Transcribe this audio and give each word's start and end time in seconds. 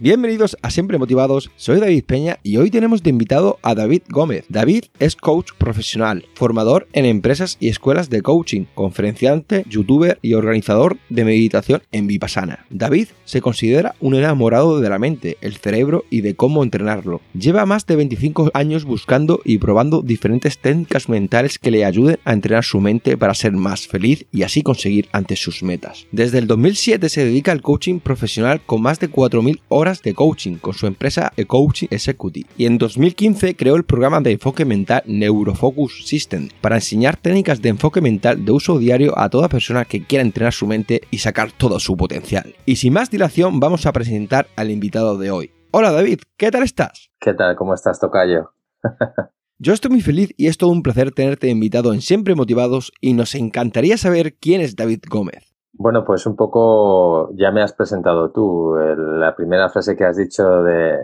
Bienvenidos 0.00 0.56
a 0.62 0.70
Siempre 0.70 0.96
Motivados, 0.96 1.50
soy 1.56 1.80
David 1.80 2.04
Peña 2.04 2.38
y 2.44 2.58
hoy 2.58 2.70
tenemos 2.70 3.02
de 3.02 3.10
invitado 3.10 3.58
a 3.62 3.74
David 3.74 4.02
Gómez. 4.08 4.44
David 4.48 4.84
es 5.00 5.16
coach 5.16 5.50
profesional, 5.58 6.24
formador 6.34 6.86
en 6.92 7.04
empresas 7.04 7.56
y 7.58 7.66
escuelas 7.66 8.08
de 8.08 8.22
coaching, 8.22 8.66
conferenciante, 8.76 9.64
youtuber 9.68 10.20
y 10.22 10.34
organizador 10.34 10.98
de 11.08 11.24
meditación 11.24 11.82
en 11.90 12.06
Vipassana. 12.06 12.64
David 12.70 13.08
se 13.24 13.40
considera 13.40 13.96
un 13.98 14.14
enamorado 14.14 14.78
de 14.78 14.88
la 14.88 15.00
mente, 15.00 15.36
el 15.40 15.56
cerebro 15.56 16.04
y 16.10 16.20
de 16.20 16.36
cómo 16.36 16.62
entrenarlo. 16.62 17.20
Lleva 17.34 17.66
más 17.66 17.84
de 17.84 17.96
25 17.96 18.52
años 18.54 18.84
buscando 18.84 19.40
y 19.44 19.58
probando 19.58 20.02
diferentes 20.02 20.58
técnicas 20.58 21.08
mentales 21.08 21.58
que 21.58 21.72
le 21.72 21.84
ayuden 21.84 22.20
a 22.24 22.34
entrenar 22.34 22.62
su 22.62 22.80
mente 22.80 23.16
para 23.16 23.34
ser 23.34 23.50
más 23.50 23.88
feliz 23.88 24.26
y 24.30 24.44
así 24.44 24.62
conseguir 24.62 25.08
ante 25.10 25.34
sus 25.34 25.64
metas. 25.64 26.06
Desde 26.12 26.38
el 26.38 26.46
2007 26.46 27.08
se 27.08 27.24
dedica 27.24 27.50
al 27.50 27.62
coaching 27.62 27.98
profesional 27.98 28.60
con 28.64 28.80
más 28.80 29.00
de 29.00 29.10
4.000 29.10 29.58
horas 29.66 29.87
de 30.02 30.14
coaching 30.14 30.56
con 30.56 30.74
su 30.74 30.86
empresa 30.86 31.32
eCoaching 31.36 31.88
Executive 31.90 32.48
y 32.56 32.66
en 32.66 32.76
2015 32.76 33.56
creó 33.56 33.76
el 33.76 33.84
programa 33.84 34.20
de 34.20 34.32
enfoque 34.32 34.64
mental 34.64 35.02
Neurofocus 35.06 36.06
System 36.06 36.48
para 36.60 36.76
enseñar 36.76 37.16
técnicas 37.16 37.62
de 37.62 37.70
enfoque 37.70 38.00
mental 38.00 38.44
de 38.44 38.52
uso 38.52 38.78
diario 38.78 39.18
a 39.18 39.30
toda 39.30 39.48
persona 39.48 39.86
que 39.86 40.04
quiera 40.04 40.22
entrenar 40.22 40.52
su 40.52 40.66
mente 40.66 41.00
y 41.10 41.18
sacar 41.18 41.50
todo 41.52 41.80
su 41.80 41.96
potencial. 41.96 42.54
Y 42.66 42.76
sin 42.76 42.92
más 42.92 43.10
dilación 43.10 43.60
vamos 43.60 43.86
a 43.86 43.92
presentar 43.92 44.46
al 44.56 44.70
invitado 44.70 45.16
de 45.16 45.30
hoy. 45.30 45.50
Hola 45.70 45.90
David, 45.90 46.20
¿qué 46.36 46.50
tal 46.50 46.62
estás? 46.62 47.10
¿Qué 47.18 47.32
tal? 47.32 47.56
¿Cómo 47.56 47.72
estás, 47.72 47.98
Tocayo? 47.98 48.52
Yo 49.60 49.72
estoy 49.72 49.90
muy 49.90 50.02
feliz 50.02 50.32
y 50.36 50.46
es 50.46 50.56
todo 50.56 50.70
un 50.70 50.84
placer 50.84 51.10
tenerte 51.10 51.48
invitado 51.48 51.92
en 51.92 52.00
Siempre 52.00 52.36
Motivados 52.36 52.92
y 53.00 53.14
nos 53.14 53.34
encantaría 53.34 53.96
saber 53.96 54.34
quién 54.34 54.60
es 54.60 54.76
David 54.76 55.00
Gómez. 55.08 55.47
Bueno, 55.72 56.04
pues 56.04 56.26
un 56.26 56.34
poco 56.34 57.30
ya 57.36 57.52
me 57.52 57.62
has 57.62 57.72
presentado 57.72 58.32
tú. 58.32 58.74
la 58.76 59.36
primera 59.36 59.68
frase 59.68 59.96
que 59.96 60.04
has 60.04 60.16
dicho 60.16 60.62
de 60.62 60.98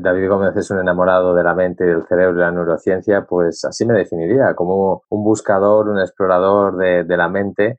David 0.00 0.28
Gómez 0.28 0.56
es 0.56 0.70
un 0.70 0.80
enamorado 0.80 1.34
de 1.34 1.44
la 1.44 1.54
mente 1.54 1.84
del 1.84 2.04
cerebro 2.06 2.36
y 2.36 2.40
la 2.40 2.50
neurociencia, 2.50 3.24
pues 3.26 3.64
así 3.64 3.86
me 3.86 3.94
definiría, 3.94 4.54
como 4.54 5.02
un 5.10 5.22
buscador, 5.24 5.88
un 5.88 6.00
explorador 6.00 6.76
de, 6.76 7.16
la 7.16 7.28
mente, 7.28 7.78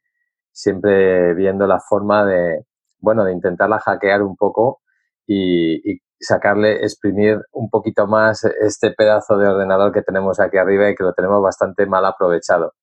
siempre 0.52 1.34
viendo 1.34 1.68
la 1.68 1.80
forma 1.82 2.26
de, 2.26 2.66
bueno, 3.00 3.26
de 3.26 3.34
intentarla 3.34 3.80
hackear 3.80 4.22
un 4.24 4.36
poco 4.38 4.82
y, 5.26 5.92
y 5.92 6.02
sacarle, 6.20 6.84
exprimir 6.84 7.42
un 7.52 7.70
poquito 7.70 8.08
más 8.08 8.46
este 8.62 8.92
pedazo 8.92 9.38
de 9.38 9.48
ordenador 9.50 9.92
que 9.92 10.02
tenemos 10.04 10.40
aquí 10.40 10.58
arriba 10.58 10.90
y 10.90 10.96
que 10.96 11.04
lo 11.04 11.14
tenemos 11.14 11.42
bastante 11.42 11.86
mal 11.88 12.06
aprovechado 12.06 12.74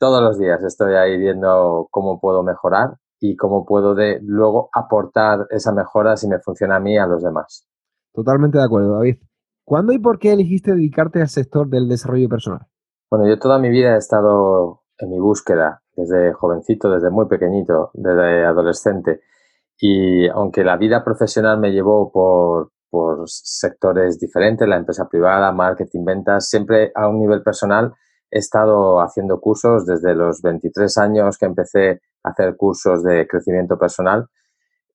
todos 0.00 0.22
los 0.22 0.38
días 0.38 0.64
estoy 0.64 0.94
ahí 0.94 1.18
viendo 1.18 1.86
cómo 1.90 2.18
puedo 2.18 2.42
mejorar 2.42 2.96
y 3.20 3.36
cómo 3.36 3.66
puedo 3.66 3.94
de, 3.94 4.18
luego 4.22 4.70
aportar 4.72 5.46
esa 5.50 5.72
mejora 5.72 6.16
si 6.16 6.26
me 6.26 6.40
funciona 6.40 6.76
a 6.76 6.80
mí 6.80 6.94
y 6.94 6.98
a 6.98 7.06
los 7.06 7.22
demás. 7.22 7.68
Totalmente 8.12 8.56
de 8.56 8.64
acuerdo, 8.64 8.94
David. 8.94 9.18
¿Cuándo 9.62 9.92
y 9.92 9.98
por 9.98 10.18
qué 10.18 10.32
elegiste 10.32 10.72
dedicarte 10.72 11.20
al 11.20 11.28
sector 11.28 11.68
del 11.68 11.86
desarrollo 11.86 12.30
personal? 12.30 12.66
Bueno, 13.10 13.28
yo 13.28 13.38
toda 13.38 13.58
mi 13.58 13.68
vida 13.68 13.94
he 13.94 13.98
estado 13.98 14.84
en 14.96 15.10
mi 15.10 15.18
búsqueda, 15.18 15.82
desde 15.94 16.32
jovencito, 16.32 16.90
desde 16.90 17.10
muy 17.10 17.28
pequeñito, 17.28 17.90
desde 17.92 18.46
adolescente. 18.46 19.20
Y 19.78 20.28
aunque 20.28 20.64
la 20.64 20.78
vida 20.78 21.04
profesional 21.04 21.60
me 21.60 21.72
llevó 21.72 22.10
por, 22.10 22.72
por 22.88 23.28
sectores 23.28 24.18
diferentes, 24.18 24.66
la 24.66 24.76
empresa 24.76 25.06
privada, 25.10 25.52
marketing, 25.52 26.04
ventas, 26.04 26.48
siempre 26.48 26.90
a 26.94 27.06
un 27.06 27.20
nivel 27.20 27.42
personal 27.42 27.92
he 28.30 28.38
estado 28.38 29.00
haciendo 29.00 29.40
cursos 29.40 29.86
desde 29.86 30.14
los 30.14 30.42
23 30.42 30.96
años 30.98 31.38
que 31.38 31.46
empecé 31.46 32.00
a 32.22 32.30
hacer 32.30 32.56
cursos 32.56 33.02
de 33.02 33.26
crecimiento 33.26 33.78
personal, 33.78 34.28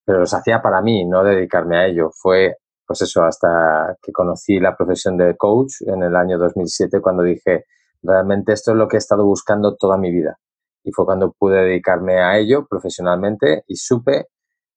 pero 0.06 0.19
los 0.19 0.34
hacía 0.34 0.62
para 0.62 0.81
mí, 0.81 1.06
no 1.06 1.23
dedicarme 1.23 1.78
a 1.78 1.85
ello. 1.88 2.12
Fue, 2.13 2.57
pues 2.85 3.01
eso, 3.01 3.23
hasta 3.23 3.97
que 4.01 4.12
conocí 4.12 4.59
la 4.59 4.75
profesión 4.75 5.18
de 5.18 5.35
coach 5.35 5.81
en 5.81 6.03
el 6.03 6.16
año 6.16 6.38
2007 6.38 7.01
cuando 7.01 7.23
dije, 7.23 7.66
realmente 8.03 8.53
esto 8.53 8.72
es 8.72 8.78
lo 8.78 8.88
que 8.88 8.97
he 8.97 9.00
estado 9.00 9.25
buscando 9.25 9.75
toda 9.75 9.97
mi 9.97 10.12
vida. 10.12 10.38
Y 10.84 10.91
fue 10.91 11.06
cuando 11.06 11.31
pude 11.31 11.63
dedicarme 11.63 12.22
a 12.22 12.38
ello 12.38 12.67
profesionalmente 12.67 13.63
y 13.67 13.75
supe, 13.75 14.28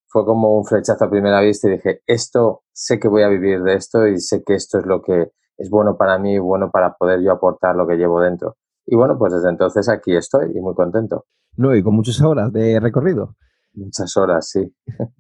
fue 0.06 0.25
como 0.25 0.56
un 0.56 0.64
flechazo 0.64 1.04
a 1.04 1.10
primera 1.10 1.40
vista 1.40 1.69
y 1.69 1.72
dije, 1.72 2.00
esto, 2.06 2.62
sé 2.72 2.98
que 2.98 3.08
voy 3.08 3.22
a 3.22 3.28
vivir 3.28 3.62
de 3.62 3.75
esto 3.75 4.06
y 4.06 4.19
sé 4.19 4.42
que 4.42 4.54
esto 4.54 4.78
es 4.78 4.86
lo 4.86 5.02
que 5.02 5.32
es 5.58 5.69
bueno 5.70 5.96
para 5.96 6.19
mí, 6.19 6.38
bueno 6.38 6.70
para 6.70 6.94
poder 6.94 7.20
yo 7.20 7.32
aportar 7.32 7.76
lo 7.76 7.86
que 7.86 7.96
llevo 7.96 8.20
dentro. 8.20 8.56
Y 8.86 8.96
bueno, 8.96 9.19
pues 9.19 9.34
desde 9.34 9.50
entonces 9.50 9.88
aquí 9.88 10.16
estoy 10.16 10.52
y 10.54 10.60
muy 10.60 10.74
contento. 10.74 11.26
No, 11.56 11.74
y 11.74 11.82
con 11.82 11.94
muchas 11.94 12.22
horas 12.22 12.52
de 12.52 12.80
recorrido. 12.80 13.34
Muchas 13.74 14.16
horas, 14.16 14.48
sí. 14.48 14.74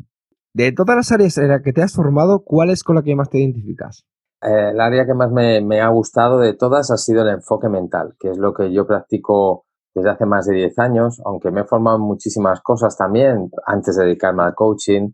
De 0.54 0.72
todas 0.72 0.96
las 0.96 1.12
áreas 1.12 1.36
en 1.38 1.48
las 1.48 1.62
que 1.62 1.72
te 1.72 1.82
has 1.82 1.92
formado, 1.92 2.42
¿cuál 2.42 2.70
es 2.70 2.82
con 2.82 2.96
la 2.96 3.02
que 3.02 3.14
más 3.14 3.28
te 3.28 3.38
identificas? 3.38 4.06
Eh, 4.42 4.70
el 4.70 4.80
área 4.80 5.04
que 5.04 5.14
más 5.14 5.30
me, 5.30 5.60
me, 5.60 5.80
ha 5.80 5.88
gustado 5.88 6.38
de 6.38 6.54
todas 6.54 6.90
ha 6.90 6.96
sido 6.96 7.22
el 7.22 7.28
enfoque 7.28 7.68
mental, 7.68 8.14
que 8.18 8.30
es 8.30 8.38
lo 8.38 8.54
que 8.54 8.72
yo 8.72 8.86
practico 8.86 9.66
desde 9.94 10.10
hace 10.10 10.26
más 10.26 10.46
de 10.46 10.54
10 10.54 10.78
años, 10.78 11.20
aunque 11.24 11.50
me 11.50 11.60
he 11.60 11.64
formado 11.64 11.98
en 11.98 12.02
muchísimas 12.02 12.60
cosas 12.60 12.96
también 12.96 13.50
antes 13.66 13.96
de 13.96 14.04
dedicarme 14.04 14.42
al 14.42 14.54
coaching, 14.54 15.10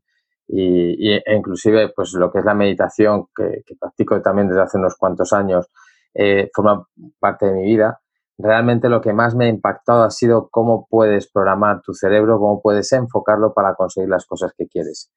y, 0.47 1.13
e 1.13 1.37
inclusive 1.37 1.91
pues 1.95 2.13
lo 2.15 2.31
que 2.31 2.41
es 2.41 2.45
la 2.45 2.55
meditación 2.55 3.27
que, 3.35 3.63
practico 3.79 4.21
también 4.21 4.49
desde 4.49 4.63
hace 4.63 4.79
unos 4.79 4.97
cuantos 4.97 5.33
años 5.33 5.71
eh, 6.15 6.51
forma 6.55 6.87
parte 7.19 7.47
de 7.47 7.53
mi 7.53 7.65
vida. 7.65 8.01
Realmente 8.37 8.89
lo 8.89 9.01
que 9.01 9.13
más 9.13 9.35
me 9.35 9.47
ha 9.47 9.49
impactado 9.49 10.03
ha 10.03 10.11
sido 10.11 10.49
cómo 10.51 10.87
puedes 10.89 11.31
programar 11.31 11.83
tu 11.83 11.95
cerebro 11.95 12.39
cómo 12.39 12.61
puedes 12.61 12.93
enfocarlo 12.93 13.55
para 13.55 13.75
conseguir 13.75 14.11
las 14.11 14.27
cosas 14.27 14.53
que 14.57 14.67
quieres. 14.67 15.11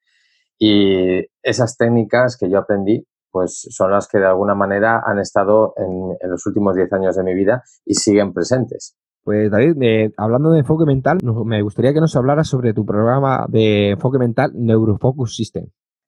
Y 0.58 1.26
esas 1.42 1.76
técnicas 1.76 2.36
que 2.36 2.50
yo 2.50 2.58
aprendí 2.58 3.06
pues 3.30 3.66
son 3.70 3.90
las 3.90 4.08
que 4.08 4.18
de 4.18 4.26
alguna 4.26 4.54
manera 4.54 5.02
han 5.04 5.18
estado 5.18 5.74
en, 5.76 6.16
en 6.20 6.30
los 6.30 6.46
últimos 6.46 6.74
10 6.74 6.92
años 6.94 7.16
de 7.16 7.24
mi 7.24 7.34
vida 7.34 7.62
y 7.84 7.94
siguen 7.94 8.32
presentes 8.32 8.96
pues 9.28 9.50
David, 9.50 9.76
eh, 9.82 10.10
hablando 10.16 10.50
de 10.52 10.60
enfoque 10.60 10.86
mental, 10.86 11.18
me 11.44 11.60
gustaría 11.60 11.92
que 11.92 12.00
nos 12.00 12.16
hablaras 12.16 12.48
sobre 12.48 12.72
tu 12.72 12.86
programa 12.86 13.44
de 13.50 13.90
enfoque 13.90 14.16
mental 14.16 14.52
Neurofocus 14.54 15.36
System. 15.36 15.66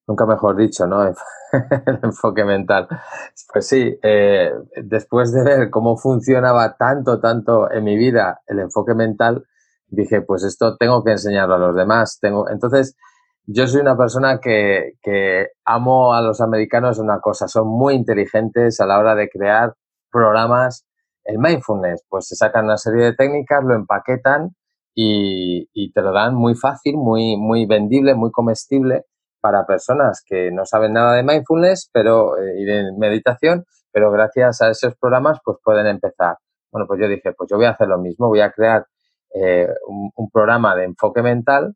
Nunca 0.08 0.25
mejor 0.25 0.56
dicho, 0.56 0.86
¿no? 0.86 1.04
el 1.86 1.98
enfoque 2.03 2.47
mental. 2.47 2.88
Pues 3.53 3.66
sí, 3.66 3.94
eh, 4.03 4.50
después 4.84 5.34
de 5.34 5.44
ver 5.44 5.69
cómo 5.69 5.98
funcionaba 5.98 6.78
tanto, 6.78 7.20
tanto 7.20 7.70
en 7.70 7.84
mi 7.84 7.98
vida 7.98 8.41
el 8.47 8.60
enfoque 8.60 8.94
mental, 8.94 9.44
dije, 9.88 10.22
pues 10.22 10.42
esto 10.42 10.78
tengo 10.78 11.04
que 11.04 11.10
enseñarlo 11.10 11.56
a 11.56 11.58
los 11.58 11.76
demás. 11.76 12.20
Tengo, 12.22 12.48
entonces, 12.48 12.97
yo 13.44 13.66
soy 13.66 13.82
una 13.82 13.98
persona 13.98 14.41
que, 14.41 14.94
que 15.02 15.48
amo 15.66 16.14
a 16.14 16.22
los 16.22 16.41
americanos 16.41 16.98
una 16.98 17.20
cosa, 17.20 17.48
son 17.48 17.69
muy 17.69 17.97
inteligentes 17.97 18.81
a 18.81 18.87
la 18.87 18.98
hora 18.98 19.14
de 19.14 19.28
crear 19.28 19.75
programas 20.10 20.87
el 21.31 21.39
mindfulness, 21.39 22.05
pues 22.09 22.27
se 22.27 22.37
sacan 22.37 22.65
una 22.65 22.77
serie 22.77 23.05
de 23.05 23.15
técnicas, 23.15 23.63
lo 23.65 23.75
empaquetan 23.75 24.51
y, 24.95 25.93
te 25.93 26.03
lo 26.03 26.13
dan 26.13 26.35
muy 26.35 26.55
fácil, 26.55 26.97
muy, 26.97 27.37
muy 27.37 27.67
vendible, 27.67 28.15
muy 28.15 28.31
comestible 28.31 29.05
para 29.41 29.65
personas 29.65 30.23
que 30.27 30.51
no 30.51 30.67
saben 30.67 30.93
nada 30.93 31.15
de 31.15 31.23
mindfulness 31.23 31.89
pero, 31.93 32.37
eh, 32.39 32.61
y 32.61 32.65
de 32.65 32.93
meditación, 32.99 33.65
pero 33.93 34.11
gracias 34.11 34.61
a 34.61 34.71
esos 34.71 34.95
programas 34.97 35.39
pues 35.45 35.59
pueden 35.65 35.87
empezar. 35.87 36.37
Bueno, 36.71 36.87
pues 36.87 37.01
yo 37.01 37.09
dije, 37.09 37.33
pues 37.33 37.49
yo 37.51 37.57
voy 37.57 37.67
a 37.67 37.71
hacer 37.71 37.89
lo 37.89 37.99
mismo, 37.99 38.29
voy 38.29 38.41
a 38.41 38.53
crear 38.53 38.87
eh, 39.35 39.69
un, 39.87 40.31
programa 40.31 40.75
de 40.76 40.85
enfoque 40.85 41.23
mental 41.23 41.75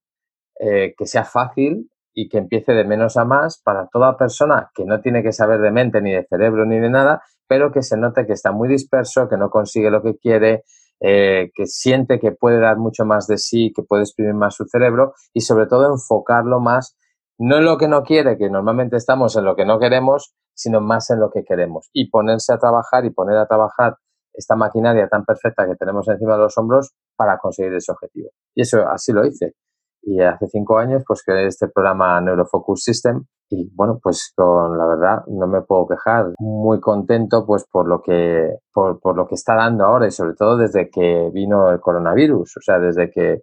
eh, 0.58 0.94
que 0.96 1.06
sea 1.06 1.24
fácil 1.24 1.90
y 2.12 2.28
que 2.28 2.38
empiece 2.38 2.72
de 2.72 2.84
menos 2.84 3.16
a 3.16 3.24
más 3.24 3.60
para 3.62 3.88
toda 3.88 4.16
persona 4.16 4.70
que 4.74 4.84
no 4.84 5.00
tiene 5.00 5.22
que 5.22 5.32
saber 5.32 5.60
de 5.60 5.70
mente 5.70 6.00
ni 6.00 6.12
de 6.12 6.24
cerebro 6.24 6.64
ni 6.64 6.78
de 6.78 6.90
nada, 6.90 7.22
pero 7.54 7.70
que 7.70 7.82
se 7.82 7.96
note 7.96 8.26
que 8.26 8.32
está 8.32 8.50
muy 8.50 8.68
disperso, 8.68 9.28
que 9.28 9.36
no 9.36 9.48
consigue 9.48 9.88
lo 9.88 10.02
que 10.02 10.16
quiere, 10.16 10.64
eh, 10.98 11.52
que 11.54 11.66
siente 11.66 12.18
que 12.18 12.32
puede 12.32 12.58
dar 12.58 12.78
mucho 12.78 13.04
más 13.04 13.28
de 13.28 13.38
sí, 13.38 13.72
que 13.72 13.84
puede 13.84 14.02
exprimir 14.02 14.34
más 14.34 14.56
su 14.56 14.64
cerebro 14.64 15.14
y 15.32 15.42
sobre 15.42 15.66
todo 15.66 15.86
enfocarlo 15.86 16.58
más, 16.58 16.96
no 17.38 17.58
en 17.58 17.64
lo 17.64 17.78
que 17.78 17.86
no 17.86 18.02
quiere, 18.02 18.36
que 18.38 18.50
normalmente 18.50 18.96
estamos 18.96 19.36
en 19.36 19.44
lo 19.44 19.54
que 19.54 19.64
no 19.64 19.78
queremos, 19.78 20.34
sino 20.52 20.80
más 20.80 21.10
en 21.10 21.20
lo 21.20 21.30
que 21.30 21.44
queremos 21.44 21.90
y 21.92 22.10
ponerse 22.10 22.52
a 22.52 22.58
trabajar 22.58 23.04
y 23.04 23.10
poner 23.10 23.36
a 23.36 23.46
trabajar 23.46 23.98
esta 24.32 24.56
maquinaria 24.56 25.06
tan 25.06 25.24
perfecta 25.24 25.64
que 25.64 25.76
tenemos 25.76 26.08
encima 26.08 26.32
de 26.32 26.40
los 26.40 26.58
hombros 26.58 26.92
para 27.14 27.38
conseguir 27.38 27.72
ese 27.74 27.92
objetivo. 27.92 28.30
Y 28.56 28.62
eso 28.62 28.84
así 28.88 29.12
lo 29.12 29.24
hice. 29.24 29.54
Y 30.02 30.20
hace 30.20 30.48
cinco 30.48 30.76
años, 30.76 31.04
pues 31.06 31.22
creé 31.22 31.46
este 31.46 31.68
programa 31.68 32.20
Neurofocus 32.20 32.82
System 32.82 33.26
y 33.50 33.70
bueno, 33.74 33.98
pues 34.02 34.32
con 34.34 34.76
la 34.78 34.86
verdad 34.86 35.24
no 35.26 35.46
me 35.46 35.62
puedo 35.62 35.86
quejar. 35.86 36.32
Muy 36.38 36.80
contento 36.80 37.46
pues 37.46 37.64
por 37.70 37.86
lo 37.86 38.02
que 38.02 38.58
por, 38.72 39.00
por, 39.00 39.16
lo 39.16 39.26
que 39.26 39.34
está 39.34 39.54
dando 39.54 39.84
ahora 39.84 40.06
y 40.06 40.10
sobre 40.10 40.34
todo 40.34 40.56
desde 40.56 40.90
que 40.90 41.30
vino 41.32 41.70
el 41.70 41.80
coronavirus, 41.80 42.56
o 42.56 42.60
sea, 42.60 42.78
desde 42.78 43.10
que 43.10 43.42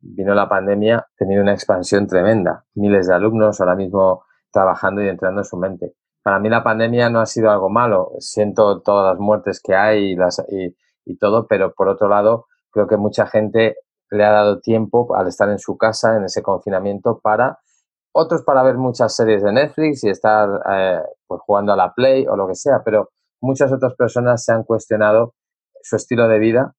vino 0.00 0.34
la 0.34 0.48
pandemia, 0.48 0.98
ha 0.98 1.06
tenido 1.16 1.42
una 1.42 1.52
expansión 1.52 2.06
tremenda. 2.06 2.64
Miles 2.74 3.06
de 3.08 3.14
alumnos 3.14 3.60
ahora 3.60 3.76
mismo 3.76 4.24
trabajando 4.50 5.02
y 5.02 5.08
entrando 5.08 5.40
en 5.40 5.44
su 5.44 5.56
mente. 5.56 5.94
Para 6.22 6.38
mí 6.38 6.48
la 6.48 6.62
pandemia 6.62 7.10
no 7.10 7.20
ha 7.20 7.26
sido 7.26 7.50
algo 7.50 7.68
malo. 7.68 8.12
Siento 8.18 8.80
todas 8.82 9.14
las 9.14 9.20
muertes 9.20 9.60
que 9.62 9.74
hay 9.74 10.12
y, 10.12 10.16
las, 10.16 10.44
y, 10.48 10.76
y 11.04 11.16
todo, 11.18 11.46
pero 11.48 11.72
por 11.74 11.88
otro 11.88 12.08
lado, 12.08 12.46
creo 12.70 12.86
que 12.86 12.96
mucha 12.96 13.26
gente 13.26 13.76
le 14.10 14.24
ha 14.24 14.30
dado 14.30 14.60
tiempo 14.60 15.14
al 15.16 15.28
estar 15.28 15.48
en 15.48 15.58
su 15.58 15.76
casa, 15.76 16.16
en 16.16 16.24
ese 16.24 16.42
confinamiento, 16.42 17.20
para 17.20 17.58
otros 18.12 18.42
para 18.44 18.62
ver 18.62 18.76
muchas 18.76 19.14
series 19.16 19.42
de 19.42 19.52
Netflix 19.52 20.04
y 20.04 20.10
estar 20.10 20.48
eh, 20.70 21.00
pues 21.26 21.40
jugando 21.44 21.72
a 21.72 21.76
la 21.76 21.92
Play 21.92 22.26
o 22.26 22.36
lo 22.36 22.46
que 22.46 22.54
sea, 22.54 22.82
pero 22.84 23.10
muchas 23.40 23.72
otras 23.72 23.94
personas 23.94 24.44
se 24.44 24.52
han 24.52 24.64
cuestionado 24.64 25.34
su 25.82 25.96
estilo 25.96 26.28
de 26.28 26.38
vida 26.38 26.74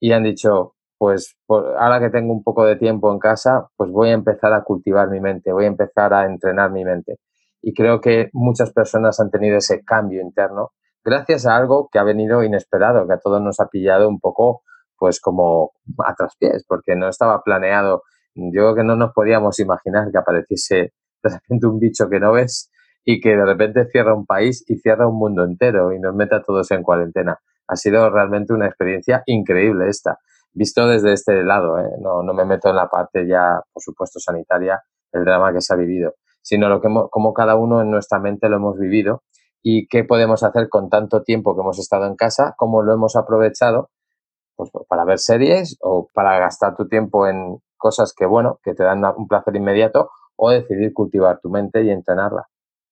y 0.00 0.12
han 0.12 0.24
dicho, 0.24 0.74
pues 0.98 1.36
ahora 1.48 2.00
que 2.00 2.10
tengo 2.10 2.32
un 2.32 2.42
poco 2.42 2.64
de 2.64 2.76
tiempo 2.76 3.12
en 3.12 3.18
casa, 3.18 3.68
pues 3.76 3.90
voy 3.90 4.10
a 4.10 4.14
empezar 4.14 4.52
a 4.52 4.62
cultivar 4.64 5.08
mi 5.08 5.20
mente, 5.20 5.52
voy 5.52 5.64
a 5.64 5.68
empezar 5.68 6.12
a 6.12 6.26
entrenar 6.26 6.70
mi 6.72 6.84
mente. 6.84 7.18
Y 7.62 7.72
creo 7.74 8.00
que 8.00 8.28
muchas 8.32 8.72
personas 8.72 9.20
han 9.20 9.30
tenido 9.30 9.56
ese 9.56 9.84
cambio 9.84 10.20
interno 10.20 10.70
gracias 11.04 11.46
a 11.46 11.56
algo 11.56 11.88
que 11.90 11.98
ha 11.98 12.04
venido 12.04 12.42
inesperado, 12.42 13.06
que 13.06 13.14
a 13.14 13.18
todos 13.18 13.40
nos 13.40 13.60
ha 13.60 13.68
pillado 13.68 14.08
un 14.08 14.20
poco 14.20 14.62
pues 14.96 15.20
como 15.20 15.72
a 16.06 16.14
traspiés, 16.14 16.64
porque 16.66 16.94
no 16.94 17.08
estaba 17.08 17.42
planeado 17.42 18.02
yo 18.34 18.50
creo 18.50 18.74
que 18.74 18.84
no 18.84 18.96
nos 18.96 19.12
podíamos 19.12 19.58
imaginar 19.58 20.10
que 20.10 20.18
apareciese 20.18 20.92
de 21.22 21.30
repente 21.30 21.66
un 21.66 21.78
bicho 21.78 22.08
que 22.08 22.20
no 22.20 22.32
ves 22.32 22.70
y 23.04 23.20
que 23.20 23.30
de 23.30 23.44
repente 23.44 23.86
cierra 23.86 24.14
un 24.14 24.26
país 24.26 24.64
y 24.68 24.76
cierra 24.76 25.06
un 25.06 25.18
mundo 25.18 25.44
entero 25.44 25.92
y 25.92 25.98
nos 25.98 26.14
mete 26.14 26.36
a 26.36 26.42
todos 26.42 26.70
en 26.70 26.82
cuarentena. 26.82 27.38
Ha 27.68 27.76
sido 27.76 28.08
realmente 28.10 28.52
una 28.52 28.66
experiencia 28.66 29.22
increíble 29.26 29.88
esta, 29.88 30.18
visto 30.52 30.86
desde 30.86 31.12
este 31.12 31.42
lado. 31.42 31.78
¿eh? 31.78 31.90
No, 32.00 32.22
no 32.22 32.34
me 32.34 32.44
meto 32.44 32.70
en 32.70 32.76
la 32.76 32.88
parte 32.88 33.26
ya, 33.26 33.60
por 33.72 33.82
supuesto, 33.82 34.18
sanitaria, 34.18 34.82
el 35.12 35.24
drama 35.24 35.52
que 35.52 35.60
se 35.60 35.74
ha 35.74 35.76
vivido, 35.76 36.14
sino 36.40 36.68
lo 36.68 36.80
que 36.80 36.88
como 37.10 37.32
cada 37.34 37.56
uno 37.56 37.82
en 37.82 37.90
nuestra 37.90 38.18
mente 38.18 38.48
lo 38.48 38.56
hemos 38.56 38.78
vivido 38.78 39.22
y 39.62 39.86
qué 39.86 40.04
podemos 40.04 40.42
hacer 40.42 40.68
con 40.68 40.88
tanto 40.88 41.22
tiempo 41.22 41.54
que 41.54 41.60
hemos 41.60 41.78
estado 41.78 42.06
en 42.06 42.16
casa, 42.16 42.54
cómo 42.56 42.82
lo 42.82 42.92
hemos 42.92 43.14
aprovechado 43.14 43.90
pues, 44.56 44.70
para 44.88 45.04
ver 45.04 45.18
series 45.18 45.76
o 45.80 46.08
para 46.12 46.38
gastar 46.38 46.76
tu 46.76 46.88
tiempo 46.88 47.26
en, 47.26 47.58
cosas 47.82 48.14
que, 48.16 48.24
bueno, 48.24 48.60
que 48.62 48.74
te 48.74 48.84
dan 48.84 49.02
un 49.16 49.26
placer 49.26 49.56
inmediato 49.56 50.10
o 50.36 50.50
decidir 50.50 50.92
cultivar 50.94 51.40
tu 51.42 51.50
mente 51.50 51.82
y 51.84 51.90
entrenarla. 51.90 52.44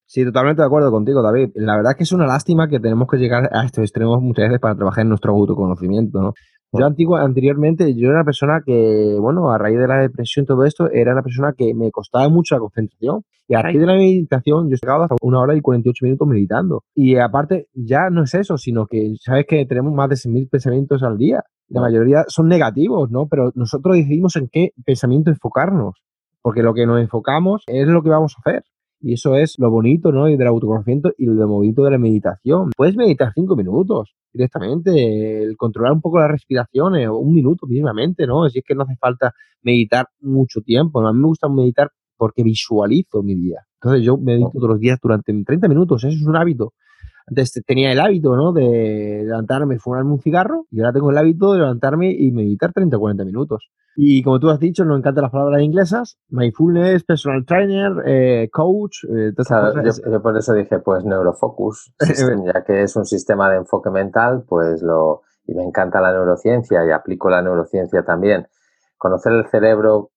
Sí, 0.06 0.24
totalmente 0.24 0.60
de 0.60 0.66
acuerdo 0.66 0.90
contigo, 0.90 1.22
David. 1.22 1.50
La 1.54 1.76
verdad 1.76 1.92
es 1.92 1.96
que 1.96 2.02
es 2.02 2.12
una 2.12 2.26
lástima 2.26 2.68
que 2.68 2.80
tenemos 2.80 3.06
que 3.08 3.16
llegar 3.16 3.48
a 3.52 3.64
estos 3.64 3.84
extremos 3.84 4.20
muchas 4.20 4.46
veces 4.46 4.60
para 4.60 4.74
trabajar 4.74 5.02
en 5.02 5.10
nuestro 5.10 5.32
autoconocimiento, 5.32 6.20
¿no? 6.20 6.32
Yo 6.72 6.86
antiguo, 6.86 7.16
anteriormente, 7.16 7.94
yo 7.94 8.08
era 8.08 8.18
una 8.18 8.24
persona 8.24 8.62
que, 8.64 9.16
bueno, 9.20 9.50
a 9.50 9.58
raíz 9.58 9.78
de 9.78 9.88
la 9.88 9.98
depresión 9.98 10.44
y 10.44 10.46
todo 10.46 10.64
esto, 10.64 10.88
era 10.90 11.12
una 11.12 11.22
persona 11.22 11.52
que 11.56 11.74
me 11.74 11.90
costaba 11.90 12.28
mucho 12.28 12.54
la 12.54 12.60
concentración. 12.60 13.22
Y 13.48 13.54
a 13.54 13.62
raíz 13.62 13.80
de 13.80 13.86
la 13.86 13.94
meditación, 13.94 14.68
yo 14.68 14.74
he 14.74 14.78
llegado 14.80 15.02
hasta 15.02 15.16
una 15.22 15.40
hora 15.40 15.56
y 15.56 15.60
48 15.60 16.04
minutos 16.04 16.28
meditando. 16.28 16.82
Y 16.94 17.16
aparte, 17.16 17.66
ya 17.74 18.08
no 18.10 18.22
es 18.22 18.34
eso, 18.34 18.56
sino 18.56 18.86
que 18.86 19.14
sabes 19.20 19.46
que 19.48 19.66
tenemos 19.66 19.92
más 19.92 20.08
de 20.08 20.16
6.000 20.16 20.48
pensamientos 20.48 21.02
al 21.02 21.18
día. 21.18 21.42
La 21.70 21.80
mayoría 21.80 22.24
son 22.28 22.48
negativos, 22.48 23.10
¿no? 23.10 23.26
Pero 23.28 23.52
nosotros 23.54 23.96
decidimos 23.96 24.36
en 24.36 24.48
qué 24.48 24.72
pensamiento 24.84 25.30
enfocarnos. 25.30 26.02
Porque 26.42 26.62
lo 26.62 26.74
que 26.74 26.86
nos 26.86 27.00
enfocamos 27.00 27.62
es 27.66 27.86
lo 27.86 28.02
que 28.02 28.10
vamos 28.10 28.34
a 28.36 28.40
hacer. 28.40 28.64
Y 29.00 29.14
eso 29.14 29.36
es 29.36 29.54
lo 29.58 29.70
bonito, 29.70 30.12
¿no? 30.12 30.28
Y 30.28 30.36
del 30.36 30.48
autoconocimiento 30.48 31.12
y 31.16 31.26
lo 31.26 31.48
bonito 31.48 31.84
de 31.84 31.92
la 31.92 31.98
meditación. 31.98 32.70
Puedes 32.76 32.96
meditar 32.96 33.32
cinco 33.34 33.56
minutos 33.56 34.14
directamente, 34.32 35.42
el 35.42 35.56
controlar 35.56 35.92
un 35.92 36.00
poco 36.00 36.18
las 36.18 36.30
respiraciones, 36.30 37.08
o 37.08 37.16
un 37.16 37.32
minuto 37.32 37.66
mínimamente, 37.66 38.26
¿no? 38.26 38.44
Así 38.44 38.58
es 38.58 38.64
que 38.66 38.74
no 38.74 38.82
hace 38.82 38.96
falta 38.96 39.32
meditar 39.62 40.06
mucho 40.20 40.60
tiempo. 40.60 41.00
A 41.00 41.12
mí 41.12 41.18
me 41.18 41.26
gusta 41.26 41.48
meditar 41.48 41.90
porque 42.16 42.42
visualizo 42.42 43.22
mi 43.22 43.34
día. 43.34 43.60
Entonces 43.80 44.04
yo 44.04 44.18
medito 44.18 44.50
todos 44.52 44.68
los 44.68 44.80
días 44.80 44.98
durante 45.02 45.32
30 45.32 45.68
minutos, 45.68 46.04
eso 46.04 46.14
es 46.14 46.26
un 46.26 46.36
hábito. 46.36 46.74
Antes 47.30 47.52
tenía 47.64 47.92
el 47.92 48.00
hábito, 48.00 48.34
¿no? 48.34 48.52
De 48.52 49.22
levantarme, 49.24 49.78
fumarme 49.78 50.12
un 50.12 50.20
cigarro 50.20 50.66
y 50.70 50.80
ahora 50.80 50.92
tengo 50.92 51.10
el 51.10 51.18
hábito 51.18 51.52
de 51.52 51.60
levantarme 51.60 52.10
y 52.10 52.32
meditar 52.32 52.72
30 52.72 52.96
o 52.96 53.00
40 53.00 53.24
minutos. 53.24 53.70
Y 53.94 54.22
como 54.22 54.40
tú 54.40 54.50
has 54.50 54.58
dicho, 54.58 54.84
nos 54.84 54.98
encantan 54.98 55.22
las 55.22 55.30
palabras 55.30 55.62
inglesas, 55.62 56.18
mindfulness, 56.28 57.04
personal 57.04 57.44
trainer, 57.46 57.92
eh, 58.04 58.48
coach. 58.52 59.04
Eh, 59.04 59.32
yo, 60.10 60.22
por 60.22 60.36
eso 60.36 60.54
dije, 60.54 60.80
pues 60.80 61.04
neurofocus, 61.04 61.92
ya 62.52 62.64
que 62.64 62.82
es 62.82 62.96
un 62.96 63.04
sistema 63.04 63.48
de 63.50 63.58
enfoque 63.58 63.90
mental, 63.90 64.44
pues 64.48 64.82
lo... 64.82 65.22
Y 65.46 65.54
me 65.54 65.64
encanta 65.64 66.00
la 66.00 66.12
neurociencia 66.12 66.84
y 66.86 66.90
aplico 66.90 67.28
la 67.28 67.42
neurociencia 67.42 68.04
también. 68.04 68.46
Conocer 68.96 69.32
el 69.32 69.46
cerebro, 69.48 70.10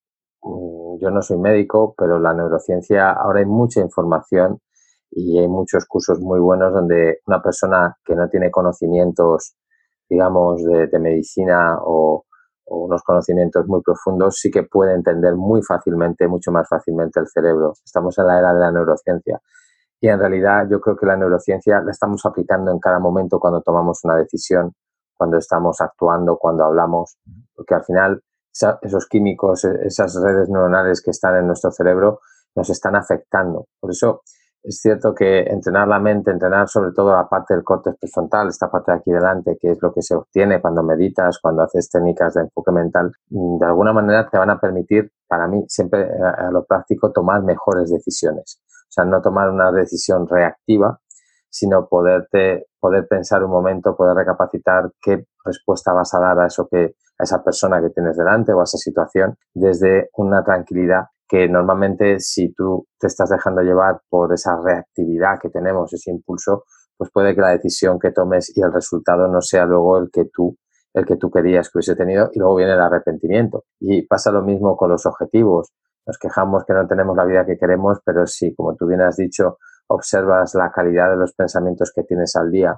mm, 0.43 0.99
yo 0.99 1.09
no 1.09 1.21
soy 1.21 1.37
médico, 1.37 1.95
pero 1.97 2.19
la 2.19 2.33
neurociencia, 2.33 3.11
ahora 3.11 3.39
hay 3.39 3.45
mucha 3.45 3.81
información 3.81 4.59
y 5.15 5.37
hay 5.39 5.47
muchos 5.47 5.85
cursos 5.85 6.19
muy 6.19 6.39
buenos 6.39 6.73
donde 6.73 7.19
una 7.27 7.41
persona 7.41 7.95
que 8.03 8.15
no 8.15 8.27
tiene 8.29 8.49
conocimientos, 8.49 9.55
digamos, 10.09 10.63
de, 10.63 10.99
medicina 10.99 11.77
o, 11.81 12.25
unos 12.65 13.03
conocimientos 13.03 13.67
muy 13.67 13.81
profundos, 13.81 14.37
sí 14.39 14.49
que 14.49 14.63
puede 14.63 14.93
entender 14.95 15.35
muy 15.35 15.61
fácilmente, 15.61 16.27
mucho 16.27 16.51
más 16.51 16.67
fácilmente 16.67 17.19
el 17.19 17.27
cerebro. 17.27 17.73
Estamos 17.85 18.17
en 18.17 18.27
la 18.27 18.39
era 18.39 18.53
de 18.53 18.59
la 18.59 18.71
neurociencia. 18.71 19.39
Y 19.99 20.07
en 20.07 20.17
realidad 20.17 20.67
yo 20.69 20.79
creo 20.81 20.95
que 20.95 21.05
la 21.05 21.15
neurociencia 21.15 21.81
la 21.81 21.91
estamos 21.91 22.25
aplicando 22.25 22.71
en 22.71 22.79
cada 22.79 22.99
momento 22.99 23.39
cuando 23.39 23.61
tomamos 23.61 23.99
una 24.03 24.15
decisión, 24.15 24.73
cuando 25.13 25.37
estamos 25.37 25.81
actuando, 25.81 26.37
cuando 26.37 26.63
hablamos, 26.63 27.17
porque 27.53 27.75
al 27.75 27.83
final 27.83 28.21
esos 28.81 29.07
químicos, 29.07 29.65
e, 29.65 29.85
esas 29.85 30.15
redes 30.21 30.49
neuronales 30.49 31.01
que 31.01 31.11
están 31.11 31.37
en 31.37 31.47
nuestro 31.47 31.71
cerebro 31.71 32.19
nos 32.55 32.69
están 32.69 32.95
afectando. 32.95 33.67
Por 33.79 33.91
eso 33.91 34.21
es 34.63 34.79
cierto 34.79 35.13
que 35.13 35.41
entrenar 35.41 35.87
la 35.87 35.99
mente, 35.99 36.31
entrenar 36.31 36.69
sobre 36.69 36.91
todo 36.93 37.11
la 37.11 37.27
parte 37.27 37.53
del 37.53 37.63
corte 37.63 37.91
prefrontal, 37.99 38.47
esta 38.47 38.71
parte 38.71 38.93
de 38.93 38.97
aquí 38.97 39.11
delante, 39.11 39.57
que 39.59 39.71
es 39.71 39.77
lo 39.81 39.93
que 39.93 40.01
se 40.01 40.15
obtiene 40.15 40.61
cuando 40.61 40.83
meditas, 40.83 41.39
cuando 41.39 41.63
haces 41.63 41.89
técnicas 41.89 42.35
de 42.35 42.41
enfoque 42.41 42.71
mental, 42.71 43.11
mm, 43.29 43.59
de 43.59 43.65
alguna 43.65 43.91
manera 43.91 44.29
te 44.29 44.37
van 44.37 44.49
a 44.49 44.59
permitir, 44.59 45.11
para 45.27 45.47
mí, 45.47 45.63
siempre 45.67 46.03
eh, 46.03 46.23
a 46.37 46.49
lo 46.49 46.63
práctico, 46.63 47.11
tomar 47.11 47.43
mejores 47.43 47.91
decisiones. 47.91 48.61
O 48.67 48.91
sea, 48.91 49.03
no 49.03 49.21
tomar 49.21 49.49
una 49.49 49.71
decisión 49.71 50.27
reactiva, 50.27 50.99
sino 51.49 51.87
poderte, 51.87 52.67
poder 52.79 53.07
pensar 53.07 53.43
un 53.43 53.51
momento, 53.51 53.95
poder 53.95 54.15
recapacitar 54.15 54.91
qué 55.01 55.25
respuesta 55.43 55.93
vas 55.93 56.13
a 56.13 56.19
dar 56.19 56.39
a 56.39 56.47
eso 56.47 56.67
que, 56.71 56.95
a 57.19 57.23
esa 57.23 57.43
persona 57.43 57.81
que 57.81 57.89
tienes 57.89 58.17
delante 58.17 58.53
o 58.53 58.61
a 58.61 58.63
esa 58.63 58.77
situación 58.77 59.35
desde 59.53 60.09
una 60.15 60.43
tranquilidad 60.43 61.07
que 61.27 61.47
normalmente 61.47 62.19
si 62.19 62.53
tú 62.53 62.87
te 62.99 63.07
estás 63.07 63.29
dejando 63.29 63.61
llevar 63.61 64.01
por 64.09 64.33
esa 64.33 64.57
reactividad 64.61 65.39
que 65.41 65.49
tenemos, 65.49 65.93
ese 65.93 66.11
impulso, 66.11 66.65
pues 66.97 67.09
puede 67.11 67.33
que 67.33 67.41
la 67.41 67.49
decisión 67.49 67.99
que 67.99 68.11
tomes 68.11 68.55
y 68.55 68.61
el 68.61 68.71
resultado 68.71 69.27
no 69.27 69.41
sea 69.41 69.65
luego 69.65 69.97
el 69.97 70.09
que 70.11 70.25
tú 70.25 70.57
el 70.93 71.05
que 71.05 71.17
tú 71.17 71.31
querías 71.31 71.69
que 71.69 71.79
hubiese 71.79 71.95
tenido 71.95 72.29
y 72.33 72.39
luego 72.39 72.55
viene 72.55 72.73
el 72.73 72.79
arrepentimiento. 72.79 73.63
Y 73.79 74.05
pasa 74.05 74.31
lo 74.31 74.43
mismo 74.43 74.77
con 74.77 74.91
los 74.91 75.05
objetivos. 75.07 75.73
Nos 76.05 76.17
quejamos 76.19 76.65
que 76.65 76.73
no 76.73 76.87
tenemos 76.87 77.17
la 77.17 77.25
vida 77.25 77.45
que 77.45 77.57
queremos, 77.57 77.99
pero 78.05 78.27
si, 78.27 78.53
como 78.53 78.75
tú 78.75 78.85
bien 78.85 79.01
has 79.01 79.17
dicho, 79.17 79.57
observas 79.87 80.53
la 80.53 80.71
calidad 80.71 81.09
de 81.09 81.17
los 81.17 81.33
pensamientos 81.33 81.91
que 81.95 82.03
tienes 82.03 82.35
al 82.35 82.51
día, 82.51 82.77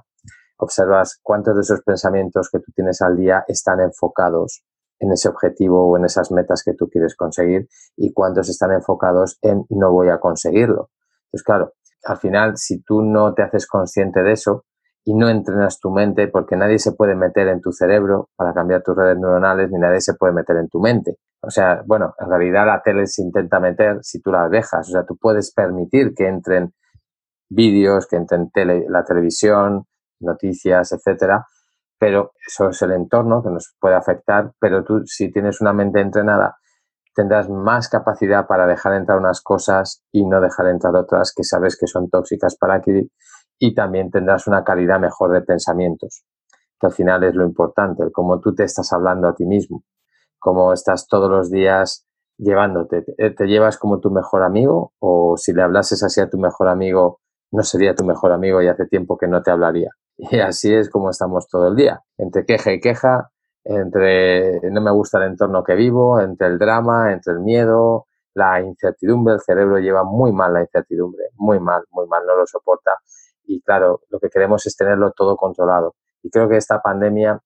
observas 0.58 1.18
cuántos 1.22 1.56
de 1.56 1.60
esos 1.60 1.82
pensamientos 1.82 2.48
que 2.50 2.60
tú 2.60 2.72
tienes 2.74 3.02
al 3.02 3.16
día 3.16 3.44
están 3.46 3.80
enfocados 3.80 4.62
en 4.98 5.12
ese 5.12 5.28
objetivo 5.28 5.90
o 5.90 5.96
en 5.96 6.04
esas 6.04 6.30
metas 6.32 6.62
que 6.64 6.74
tú 6.74 6.88
quieres 6.88 7.16
conseguir 7.16 7.68
y 7.96 8.12
cuántos 8.12 8.48
están 8.48 8.72
enfocados 8.72 9.38
en 9.42 9.64
no 9.70 9.92
voy 9.92 10.08
a 10.08 10.18
conseguirlo. 10.18 10.90
Entonces, 11.26 11.44
claro, 11.44 11.72
al 12.04 12.16
final, 12.18 12.56
si 12.56 12.82
tú 12.82 13.02
no 13.02 13.34
te 13.34 13.42
haces 13.42 13.66
consciente 13.66 14.22
de 14.22 14.32
eso 14.32 14.64
y 15.04 15.14
no 15.14 15.28
entrenas 15.28 15.78
tu 15.78 15.90
mente, 15.90 16.28
porque 16.28 16.56
nadie 16.56 16.78
se 16.78 16.92
puede 16.92 17.14
meter 17.14 17.48
en 17.48 17.60
tu 17.60 17.72
cerebro 17.72 18.30
para 18.36 18.52
cambiar 18.54 18.82
tus 18.82 18.96
redes 18.96 19.18
neuronales, 19.18 19.70
ni 19.70 19.78
nadie 19.78 20.00
se 20.00 20.14
puede 20.14 20.32
meter 20.32 20.56
en 20.56 20.68
tu 20.68 20.80
mente. 20.80 21.16
O 21.42 21.50
sea, 21.50 21.82
bueno, 21.86 22.14
en 22.18 22.28
realidad 22.28 22.66
la 22.66 22.82
tele 22.82 23.06
se 23.06 23.22
intenta 23.22 23.60
meter 23.60 23.98
si 24.02 24.20
tú 24.20 24.32
la 24.32 24.48
dejas. 24.48 24.88
O 24.88 24.92
sea, 24.92 25.04
tú 25.04 25.16
puedes 25.16 25.52
permitir 25.52 26.12
que 26.14 26.26
entren 26.26 26.74
vídeos, 27.48 28.06
que 28.08 28.16
entren 28.16 28.50
tele, 28.50 28.86
la 28.88 29.04
televisión, 29.04 29.84
noticias, 30.20 30.92
etcétera, 30.92 31.46
pero 31.98 32.32
eso 32.46 32.68
es 32.68 32.82
el 32.82 32.92
entorno 32.92 33.42
que 33.42 33.50
nos 33.50 33.74
puede 33.80 33.94
afectar, 33.94 34.52
pero 34.60 34.84
tú 34.84 35.02
si 35.06 35.30
tienes 35.32 35.60
una 35.60 35.72
mente 35.72 36.00
entrenada 36.00 36.56
tendrás 37.16 37.48
más 37.48 37.88
capacidad 37.88 38.46
para 38.46 38.66
dejar 38.66 38.92
entrar 38.92 39.18
unas 39.18 39.40
cosas 39.40 40.04
y 40.12 40.26
no 40.26 40.40
dejar 40.42 40.66
entrar 40.66 40.94
otras 40.94 41.32
que 41.34 41.44
sabes 41.44 41.76
que 41.80 41.86
son 41.86 42.10
tóxicas 42.10 42.56
para 42.56 42.82
ti 42.82 43.10
y 43.58 43.74
también 43.74 44.10
tendrás 44.10 44.46
una 44.46 44.64
calidad 44.64 45.00
mejor 45.00 45.32
de 45.32 45.40
pensamientos, 45.40 46.24
que 46.78 46.86
al 46.86 46.92
final 46.92 47.24
es 47.24 47.34
lo 47.34 47.46
importante, 47.46 48.04
cómo 48.12 48.38
tú 48.40 48.54
te 48.54 48.64
estás 48.64 48.92
hablando 48.92 49.28
a 49.28 49.34
ti 49.34 49.46
mismo, 49.46 49.82
cómo 50.38 50.74
estás 50.74 51.08
todos 51.08 51.30
los 51.30 51.50
días 51.50 52.06
llevándote. 52.36 53.02
Te, 53.02 53.46
llevas 53.46 53.78
como 53.78 53.98
tu 54.00 54.10
mejor 54.10 54.42
amigo 54.42 54.92
o 54.98 55.38
si 55.38 55.54
le 55.54 55.62
hablases 55.62 56.02
así 56.02 56.20
a 56.20 56.28
tu 56.28 56.36
mejor 56.36 56.68
amigo, 56.68 57.20
no 57.56 57.62
sería 57.62 57.94
tu 57.94 58.04
mejor 58.04 58.32
amigo 58.32 58.60
y 58.60 58.68
hace 58.68 58.86
tiempo 58.86 59.16
que 59.16 59.26
no 59.26 59.42
te 59.42 59.50
hablaría. 59.50 59.90
Y 60.18 60.40
así 60.40 60.72
es 60.74 60.90
como 60.90 61.10
estamos 61.10 61.48
todo 61.48 61.68
el 61.68 61.76
día, 61.76 62.02
entre 62.18 62.44
queja 62.44 62.72
y 62.72 62.80
queja, 62.80 63.30
entre 63.64 64.60
no 64.70 64.80
me 64.80 64.90
gusta 64.90 65.18
el 65.18 65.30
entorno 65.30 65.64
que 65.64 65.74
vivo, 65.74 66.20
entre 66.20 66.46
el 66.46 66.58
drama, 66.58 67.12
entre 67.12 67.32
el 67.32 67.40
miedo, 67.40 68.06
la 68.34 68.60
incertidumbre. 68.60 69.34
El 69.34 69.40
cerebro 69.40 69.78
lleva 69.78 70.04
muy 70.04 70.32
mal 70.32 70.52
la 70.52 70.60
incertidumbre, 70.60 71.24
muy 71.34 71.58
mal, 71.58 71.82
muy 71.90 72.06
mal, 72.06 72.24
no 72.26 72.36
lo 72.36 72.46
soporta. 72.46 72.92
Y 73.44 73.60
claro, 73.62 74.00
lo 74.10 74.18
que 74.20 74.28
queremos 74.28 74.66
es 74.66 74.76
tenerlo 74.76 75.12
todo 75.12 75.36
controlado. 75.36 75.96
Y 76.22 76.30
creo 76.30 76.48
que 76.48 76.56
esta 76.56 76.80
pandemia 76.80 77.40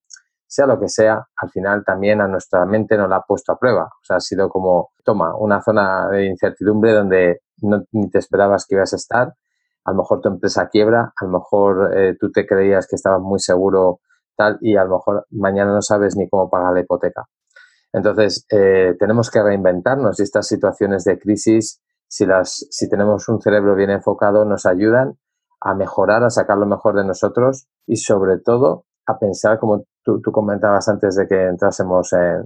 sea 0.47 0.65
lo 0.65 0.79
que 0.79 0.89
sea, 0.89 1.25
al 1.37 1.49
final 1.49 1.83
también 1.85 2.19
a 2.19 2.27
nuestra 2.27 2.65
mente 2.65 2.97
nos 2.97 3.09
la 3.09 3.17
ha 3.17 3.21
puesto 3.21 3.53
a 3.53 3.57
prueba. 3.57 3.85
O 3.85 4.03
sea, 4.03 4.17
ha 4.17 4.19
sido 4.19 4.49
como, 4.49 4.91
toma, 5.03 5.33
una 5.37 5.61
zona 5.61 6.09
de 6.09 6.25
incertidumbre 6.25 6.91
donde 6.91 7.39
ni 7.91 8.09
te 8.09 8.19
esperabas 8.19 8.65
que 8.65 8.75
ibas 8.75 8.91
a 8.91 8.97
estar. 8.97 9.33
A 9.85 9.91
lo 9.91 9.97
mejor 9.97 10.21
tu 10.21 10.29
empresa 10.29 10.69
quiebra, 10.69 11.13
a 11.15 11.25
lo 11.25 11.31
mejor 11.31 11.97
eh, 11.97 12.15
tú 12.19 12.31
te 12.31 12.45
creías 12.45 12.87
que 12.87 12.95
estabas 12.95 13.21
muy 13.21 13.39
seguro 13.39 13.99
tal 14.35 14.57
y 14.61 14.75
a 14.75 14.83
lo 14.83 14.97
mejor 14.97 15.25
mañana 15.31 15.73
no 15.73 15.81
sabes 15.81 16.15
ni 16.15 16.29
cómo 16.29 16.49
pagar 16.49 16.73
la 16.73 16.81
hipoteca. 16.81 17.25
Entonces, 17.93 18.45
eh, 18.49 18.95
tenemos 18.99 19.29
que 19.29 19.43
reinventarnos 19.43 20.19
y 20.19 20.23
estas 20.23 20.47
situaciones 20.47 21.03
de 21.03 21.19
crisis, 21.19 21.81
si, 22.07 22.25
las, 22.25 22.65
si 22.69 22.89
tenemos 22.89 23.27
un 23.27 23.41
cerebro 23.41 23.75
bien 23.75 23.89
enfocado, 23.89 24.45
nos 24.45 24.65
ayudan 24.65 25.17
a 25.59 25.75
mejorar, 25.75 26.23
a 26.23 26.29
sacar 26.29 26.57
lo 26.57 26.65
mejor 26.65 26.95
de 26.95 27.05
nosotros 27.05 27.67
y 27.85 27.97
sobre 27.97 28.39
todo 28.39 28.85
a 29.05 29.19
pensar, 29.19 29.59
como 29.59 29.85
tú, 30.03 30.21
comentabas 30.31 30.87
antes 30.87 31.15
de 31.15 31.27
que 31.27 31.47
entrásemos 31.47 32.13
en, 32.13 32.43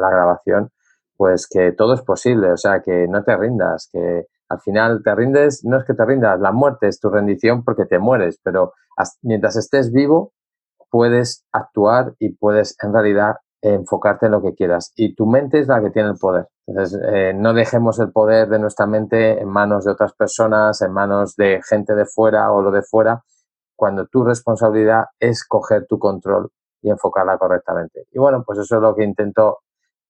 la 0.00 0.10
grabación, 0.10 0.70
pues 1.16 1.46
que 1.48 1.72
todo 1.72 1.94
es 1.94 2.02
posible, 2.02 2.52
o 2.52 2.56
sea, 2.56 2.80
que 2.80 3.06
no 3.08 3.22
te 3.22 3.36
rindas, 3.36 3.88
que 3.92 4.26
al 4.54 4.60
final 4.60 5.02
te 5.02 5.14
rindes, 5.14 5.64
no 5.64 5.78
es 5.78 5.84
que 5.84 5.94
te 5.94 6.04
rindas, 6.04 6.40
la 6.40 6.52
muerte 6.52 6.88
es 6.88 7.00
tu 7.00 7.10
rendición 7.10 7.64
porque 7.64 7.84
te 7.86 7.98
mueres, 7.98 8.40
pero 8.42 8.72
mientras 9.22 9.56
estés 9.56 9.92
vivo 9.92 10.32
puedes 10.90 11.44
actuar 11.52 12.14
y 12.18 12.30
puedes 12.30 12.76
en 12.82 12.92
realidad 12.92 13.36
enfocarte 13.60 14.26
en 14.26 14.32
lo 14.32 14.42
que 14.42 14.54
quieras. 14.54 14.92
Y 14.94 15.14
tu 15.14 15.26
mente 15.26 15.58
es 15.58 15.68
la 15.68 15.80
que 15.80 15.90
tiene 15.90 16.10
el 16.10 16.18
poder. 16.18 16.48
Entonces, 16.66 17.00
eh, 17.12 17.32
no 17.34 17.54
dejemos 17.54 17.98
el 17.98 18.12
poder 18.12 18.48
de 18.48 18.58
nuestra 18.58 18.86
mente 18.86 19.40
en 19.40 19.48
manos 19.48 19.84
de 19.84 19.92
otras 19.92 20.12
personas, 20.14 20.80
en 20.82 20.92
manos 20.92 21.34
de 21.36 21.60
gente 21.68 21.94
de 21.94 22.04
fuera 22.06 22.52
o 22.52 22.62
lo 22.62 22.70
de 22.70 22.82
fuera, 22.82 23.22
cuando 23.76 24.06
tu 24.06 24.22
responsabilidad 24.22 25.06
es 25.18 25.44
coger 25.46 25.86
tu 25.86 25.98
control 25.98 26.50
y 26.82 26.90
enfocarla 26.90 27.38
correctamente. 27.38 28.06
Y 28.12 28.18
bueno, 28.18 28.44
pues 28.46 28.58
eso 28.58 28.76
es 28.76 28.82
lo 28.82 28.94
que 28.94 29.04
intento 29.04 29.60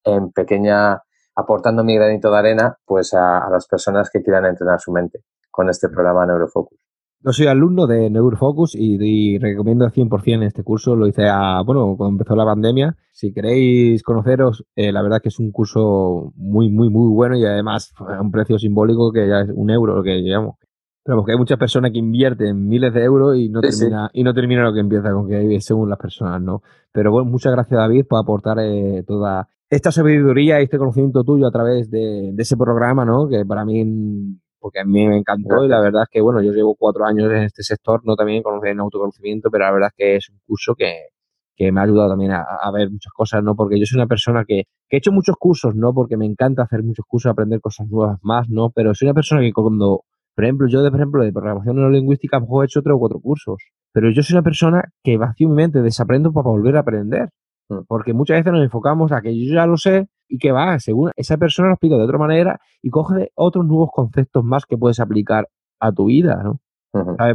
en 0.04 0.32
pequeña, 0.32 1.00
aportando 1.34 1.84
mi 1.84 1.94
granito 1.96 2.30
de 2.30 2.38
arena, 2.38 2.76
pues 2.84 3.14
a, 3.14 3.48
las 3.50 3.66
personas 3.66 4.10
que 4.10 4.22
quieran 4.22 4.46
entrenar 4.46 4.80
su 4.80 4.92
mente 4.92 5.20
con 5.50 5.68
este 5.68 5.88
programa 5.88 6.26
Neurofocus. 6.26 6.78
Yo 7.20 7.32
soy 7.32 7.46
alumno 7.46 7.86
de 7.86 8.10
Neurofocus 8.10 8.74
y, 8.74 9.38
recomiendo 9.38 9.86
al 9.86 9.92
100% 9.92 10.44
este 10.44 10.62
curso. 10.62 10.94
Lo 10.94 11.06
hice 11.06 11.26
a, 11.26 11.62
bueno, 11.64 11.94
cuando 11.96 12.16
empezó 12.16 12.36
la 12.36 12.44
pandemia. 12.44 12.96
Si 13.12 13.32
queréis 13.32 14.02
conoceros, 14.02 14.66
eh, 14.76 14.92
la 14.92 15.00
verdad 15.00 15.22
que 15.22 15.30
es 15.30 15.38
un 15.38 15.50
curso 15.50 16.34
muy, 16.36 16.68
muy, 16.68 16.90
muy 16.90 17.08
bueno 17.08 17.36
y 17.36 17.44
además 17.46 17.94
a 17.98 18.20
un 18.20 18.30
precio 18.30 18.58
simbólico 18.58 19.10
que 19.10 19.26
ya 19.26 19.40
es 19.40 19.50
un 19.54 19.70
euro 19.70 19.96
lo 19.96 20.02
que 20.02 20.20
llevamos. 20.20 20.56
Pero 21.02 21.18
porque 21.18 21.32
hay 21.32 21.38
muchas 21.38 21.58
personas 21.58 21.92
que 21.92 21.98
invierten 21.98 22.66
miles 22.66 22.92
de 22.92 23.04
euros 23.04 23.36
y 23.36 23.48
no, 23.48 23.60
termina, 23.60 24.10
y 24.12 24.22
no 24.22 24.32
termina 24.34 24.62
lo 24.62 24.72
que 24.72 24.80
empieza 24.80 25.12
con 25.12 25.28
que 25.28 25.60
según 25.60 25.90
las 25.90 25.98
personas, 25.98 26.42
¿no? 26.42 26.62
Pero 26.92 27.10
bueno, 27.10 27.30
muchas 27.30 27.52
gracias 27.52 27.78
David 27.78 28.06
por 28.08 28.20
aportar 28.20 28.58
eh, 28.60 29.02
toda 29.06 29.48
esta 29.75 29.90
sabiduría 29.90 30.61
y 30.61 30.64
este 30.64 30.78
conocimiento 30.78 31.25
tuyo 31.25 31.47
a 31.47 31.50
través 31.50 31.90
de, 31.90 32.35
ese 32.38 32.57
programa, 32.57 33.04
¿no? 33.04 33.28
Que 33.28 33.45
para 33.45 33.64
mí, 33.64 34.38
porque 34.59 34.81
a 34.81 34.85
mí 34.85 35.07
me 35.07 35.19
encantó 35.19 35.64
y 35.64 35.69
la 35.69 35.81
verdad 35.81 36.02
es 36.04 36.09
que, 36.11 36.21
bueno, 36.21 36.43
yo 36.43 36.52
llevo 36.52 36.75
cuatro 36.76 37.04
años 37.04 37.31
en 37.31 37.43
este 37.43 37.62
sector, 37.62 38.00
no 38.04 38.14
también 38.14 38.43
en 38.64 38.81
autoconocimiento, 38.81 39.50
pero 39.50 39.64
la 39.64 39.73
verdad 39.73 39.88
es 39.90 39.97
que 39.97 40.16
es 40.16 40.31
un 40.31 40.38
curso 40.47 40.75
que, 40.75 41.09
me 41.73 41.81
ha 41.81 41.85
ayudado 41.85 42.11
también 42.11 42.33
a, 42.33 42.71
ver 42.73 42.90
muchas 42.90 43.12
cosas, 43.12 43.43
¿no? 43.43 43.54
Porque 43.54 43.78
yo 43.78 43.87
soy 43.87 43.99
una 43.99 44.07
persona 44.07 44.45
que, 44.45 44.64
que, 44.88 44.97
he 44.97 44.99
hecho 44.99 45.12
muchos 45.12 45.37
cursos, 45.37 45.75
¿no? 45.75 45.93
Porque 45.93 46.16
me 46.16 46.26
encanta 46.26 46.62
hacer 46.62 46.83
muchos 46.83 47.04
cursos, 47.07 47.31
aprender 47.31 47.61
cosas 47.61 47.88
nuevas 47.88 48.19
más, 48.23 48.49
¿no? 48.49 48.71
Pero 48.71 48.95
soy 48.95 49.07
una 49.07 49.14
persona 49.14 49.40
que 49.40 49.52
cuando 49.52 50.02
por 50.35 50.45
ejemplo, 50.45 50.66
yo, 50.69 50.83
de, 50.83 50.90
por 50.90 50.99
ejemplo, 50.99 51.23
de 51.23 51.33
programación 51.33 51.76
neurolingüística, 51.76 52.37
a 52.37 52.40
lo 52.40 52.47
mejor 52.47 52.64
he 52.64 52.66
hecho 52.66 52.83
tres 52.83 52.95
o 52.95 52.99
cuatro 52.99 53.21
cursos. 53.21 53.59
Pero 53.93 54.11
yo 54.11 54.23
soy 54.23 54.35
una 54.35 54.43
persona 54.43 54.83
que 55.04 55.16
vacío 55.16 55.49
mi 55.49 55.54
mente, 55.54 55.81
desaprendo 55.81 56.33
para 56.33 56.49
volver 56.49 56.76
a 56.76 56.81
aprender. 56.81 57.28
Porque 57.88 58.12
muchas 58.12 58.38
veces 58.38 58.52
nos 58.52 58.62
enfocamos 58.62 59.12
a 59.12 59.21
que 59.21 59.35
yo 59.37 59.54
ya 59.54 59.66
lo 59.66 59.76
sé 59.76 60.06
y 60.28 60.38
que 60.38 60.52
va, 60.52 60.78
según 60.78 61.11
esa 61.16 61.37
persona 61.37 61.68
lo 61.68 61.75
explica 61.75 61.97
de 61.97 62.04
otra 62.04 62.18
manera 62.18 62.61
y 62.83 62.90
coge 62.90 63.30
otros 63.35 63.66
nuevos 63.66 63.90
conceptos 63.92 64.44
más 64.44 64.66
que 64.66 64.76
puedes 64.76 65.00
aplicar 65.00 65.49
a 65.80 65.92
tu 65.92 66.06
vida, 66.06 66.42
¿no? 66.42 66.61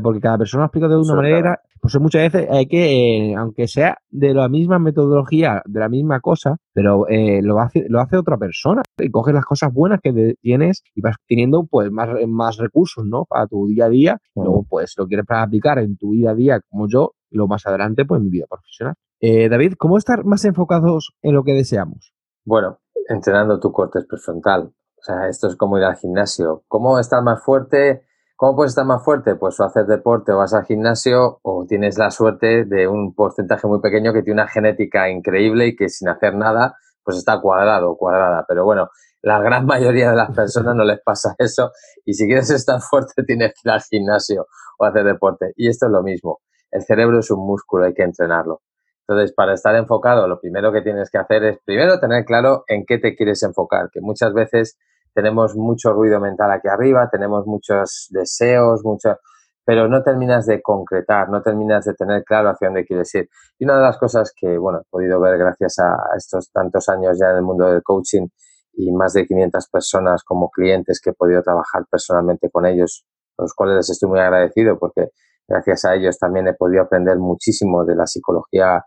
Porque 0.02 0.22
cada 0.22 0.38
persona 0.38 0.62
lo 0.62 0.66
explica 0.68 0.88
de 0.88 0.98
una 0.98 1.16
manera. 1.16 1.60
Pues 1.82 2.00
muchas 2.00 2.32
veces 2.32 2.50
hay 2.50 2.66
que, 2.66 3.32
eh, 3.32 3.36
aunque 3.36 3.68
sea 3.68 3.98
de 4.10 4.34
la 4.34 4.48
misma 4.50 4.80
metodología, 4.80 5.62
de 5.66 5.80
la 5.80 5.90
misma 5.90 6.20
cosa, 6.20 6.58
pero 6.74 7.08
eh, 7.10 7.42
lo, 7.42 7.60
hace, 7.60 7.86
lo 7.90 8.00
hace 8.00 8.18
otra 8.18 8.38
persona. 8.38 8.84
Y 8.98 9.10
coges 9.10 9.34
las 9.34 9.46
cosas 9.46 9.74
buenas 9.74 10.00
que 10.02 10.36
tienes 10.42 10.84
y 10.96 11.02
vas 11.02 11.16
teniendo 11.28 11.66
pues 11.66 11.92
más, 11.92 12.10
más 12.28 12.58
recursos, 12.58 13.06
¿no? 13.06 13.26
Para 13.26 13.48
tu 13.48 13.68
día 13.68 13.86
a 13.86 13.90
día. 13.90 14.18
Luego, 14.36 14.66
pues, 14.70 14.94
lo 14.98 15.08
quieres 15.08 15.26
para 15.26 15.44
aplicar 15.44 15.80
en 15.80 15.98
tu 15.98 16.12
vida 16.12 16.32
a 16.32 16.36
día 16.36 16.62
como 16.70 16.88
yo, 16.88 17.12
y 17.30 17.36
luego 17.36 17.50
más 17.50 17.66
adelante, 17.66 18.06
pues, 18.06 18.20
en 18.20 18.26
mi 18.26 18.32
vida 18.32 18.46
profesional. 18.50 18.96
Eh, 19.22 19.50
David, 19.50 19.74
¿cómo 19.78 19.98
estar 19.98 20.24
más 20.24 20.46
enfocados 20.46 21.14
en 21.22 21.34
lo 21.34 21.44
que 21.44 21.54
deseamos? 21.54 22.14
Bueno, 22.46 22.80
entrenando 23.10 23.60
tu 23.60 23.72
corte 23.72 24.00
prefrontal. 24.08 24.72
O 24.98 25.02
sea, 25.02 25.28
esto 25.28 25.48
es 25.48 25.56
como 25.56 25.78
ir 25.78 25.84
al 25.84 25.98
gimnasio. 25.98 26.64
¿Cómo 26.68 27.00
estar 27.00 27.22
más 27.22 27.44
fuerte? 27.44 28.04
¿Cómo 28.38 28.56
puedes 28.56 28.72
estar 28.72 28.86
más 28.86 29.04
fuerte? 29.04 29.36
Pues 29.36 29.60
o 29.60 29.66
hacer 29.66 29.86
deporte 29.86 30.32
o 30.32 30.38
vas 30.38 30.54
al 30.54 30.64
gimnasio 30.64 31.40
o 31.42 31.66
tienes 31.68 31.98
la 31.98 32.12
suerte 32.12 32.64
de 32.64 32.88
un 32.88 33.14
porcentaje 33.14 33.68
muy 33.68 33.82
pequeño 33.82 34.14
que 34.14 34.22
tiene 34.24 34.42
una 34.42 34.50
genética 34.50 35.10
increíble 35.10 35.68
y 35.68 35.76
que 35.76 35.90
sin 35.90 36.08
hacer 36.08 36.36
nada 36.36 36.78
pues 37.04 37.18
está 37.18 37.42
cuadrado 37.42 37.92
o 37.92 37.98
cuadrada. 37.98 38.46
Pero 38.48 38.64
bueno, 38.64 38.88
la 39.22 39.40
gran 39.42 39.66
mayoría 39.68 40.12
de 40.12 40.16
las 40.16 40.32
personas 40.34 40.76
no 40.76 40.86
les 40.86 41.02
pasa 41.02 41.36
eso 41.38 41.72
y 42.06 42.14
si 42.14 42.26
quieres 42.26 42.50
estar 42.52 42.80
fuerte 42.90 43.24
tienes 43.24 43.54
que 43.54 43.68
ir 43.68 43.72
al 43.72 43.82
gimnasio 43.82 44.48
o 44.78 44.86
hacer 44.86 45.04
deporte. 45.04 45.52
Y 45.58 45.68
esto 45.68 45.88
es 45.88 45.92
lo 45.92 46.04
mismo. 46.04 46.40
El 46.72 46.84
cerebro 46.84 47.20
es 47.20 47.30
un 47.32 47.46
músculo, 47.46 47.86
hay 47.86 47.94
que 47.94 48.04
entrenarlo. 48.04 48.62
Entonces, 49.10 49.34
para 49.34 49.56
estar 49.56 49.76
enfocado, 49.76 50.28
lo 50.28 50.40
primero 50.40 50.72
que 50.72 50.84
tienes 50.84 51.10
que 51.10 51.18
hacer 51.18 51.44
es 51.44 51.58
primero 51.66 52.00
tener 52.00 52.26
claro 52.26 52.64
en 52.68 52.86
qué 52.86 53.00
te 53.00 53.16
quieres 53.16 53.42
enfocar, 53.42 53.90
que 53.92 54.02
muchas 54.02 54.36
veces 54.36 54.78
tenemos 55.16 55.56
mucho 55.56 55.94
ruido 55.94 56.20
mental 56.20 56.52
aquí 56.52 56.68
arriba, 56.68 57.10
tenemos 57.12 57.48
muchos 57.48 58.08
deseos, 58.12 58.82
mucho, 58.84 59.18
pero 59.66 59.88
no 59.88 60.04
terminas 60.04 60.46
de 60.46 60.62
concretar, 60.62 61.28
no 61.30 61.42
terminas 61.42 61.86
de 61.86 61.96
tener 61.96 62.24
claro 62.24 62.50
hacia 62.50 62.68
dónde 62.68 62.86
quieres 62.86 63.12
ir. 63.16 63.28
Y 63.58 63.66
una 63.66 63.78
de 63.78 63.82
las 63.82 63.98
cosas 63.98 64.32
que, 64.40 64.60
bueno, 64.60 64.82
he 64.82 64.90
podido 64.92 65.20
ver 65.20 65.40
gracias 65.40 65.80
a 65.80 65.98
estos 66.16 66.52
tantos 66.52 66.88
años 66.88 67.18
ya 67.20 67.32
en 67.32 67.38
el 67.38 67.42
mundo 67.42 67.66
del 67.66 67.82
coaching 67.82 68.28
y 68.74 68.92
más 68.92 69.14
de 69.14 69.26
500 69.26 69.70
personas 69.70 70.24
como 70.24 70.52
clientes 70.52 71.02
que 71.04 71.10
he 71.10 71.14
podido 71.14 71.42
trabajar 71.42 71.84
personalmente 71.90 72.52
con 72.52 72.68
ellos, 72.68 73.08
los 73.40 73.56
cuales 73.56 73.78
les 73.78 73.90
estoy 73.90 74.08
muy 74.08 74.20
agradecido 74.20 74.78
porque 74.78 75.08
gracias 75.48 75.84
a 75.86 75.96
ellos 75.96 76.20
también 76.20 76.48
he 76.48 76.54
podido 76.54 76.84
aprender 76.84 77.18
muchísimo 77.18 77.84
de 77.86 77.96
la 77.96 78.06
psicología, 78.06 78.86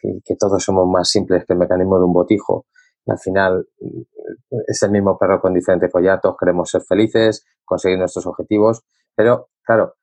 que, 0.00 0.36
todos 0.36 0.62
somos 0.62 0.88
más 0.88 1.08
simples 1.08 1.44
que 1.46 1.52
el 1.52 1.58
mecanismo 1.58 1.98
de 1.98 2.04
un 2.04 2.12
botijo 2.12 2.66
al 3.06 3.18
final 3.18 3.66
es 4.68 4.82
el 4.82 4.90
mismo 4.90 5.18
perro 5.18 5.40
con 5.40 5.54
diferente 5.54 5.90
collar, 5.90 6.20
todos 6.20 6.36
queremos 6.38 6.70
ser 6.70 6.82
felices, 6.82 7.44
conseguir 7.64 7.98
nuestros 7.98 8.26
objetivos, 8.26 8.82
pero 9.14 9.48
claro, 9.64 9.94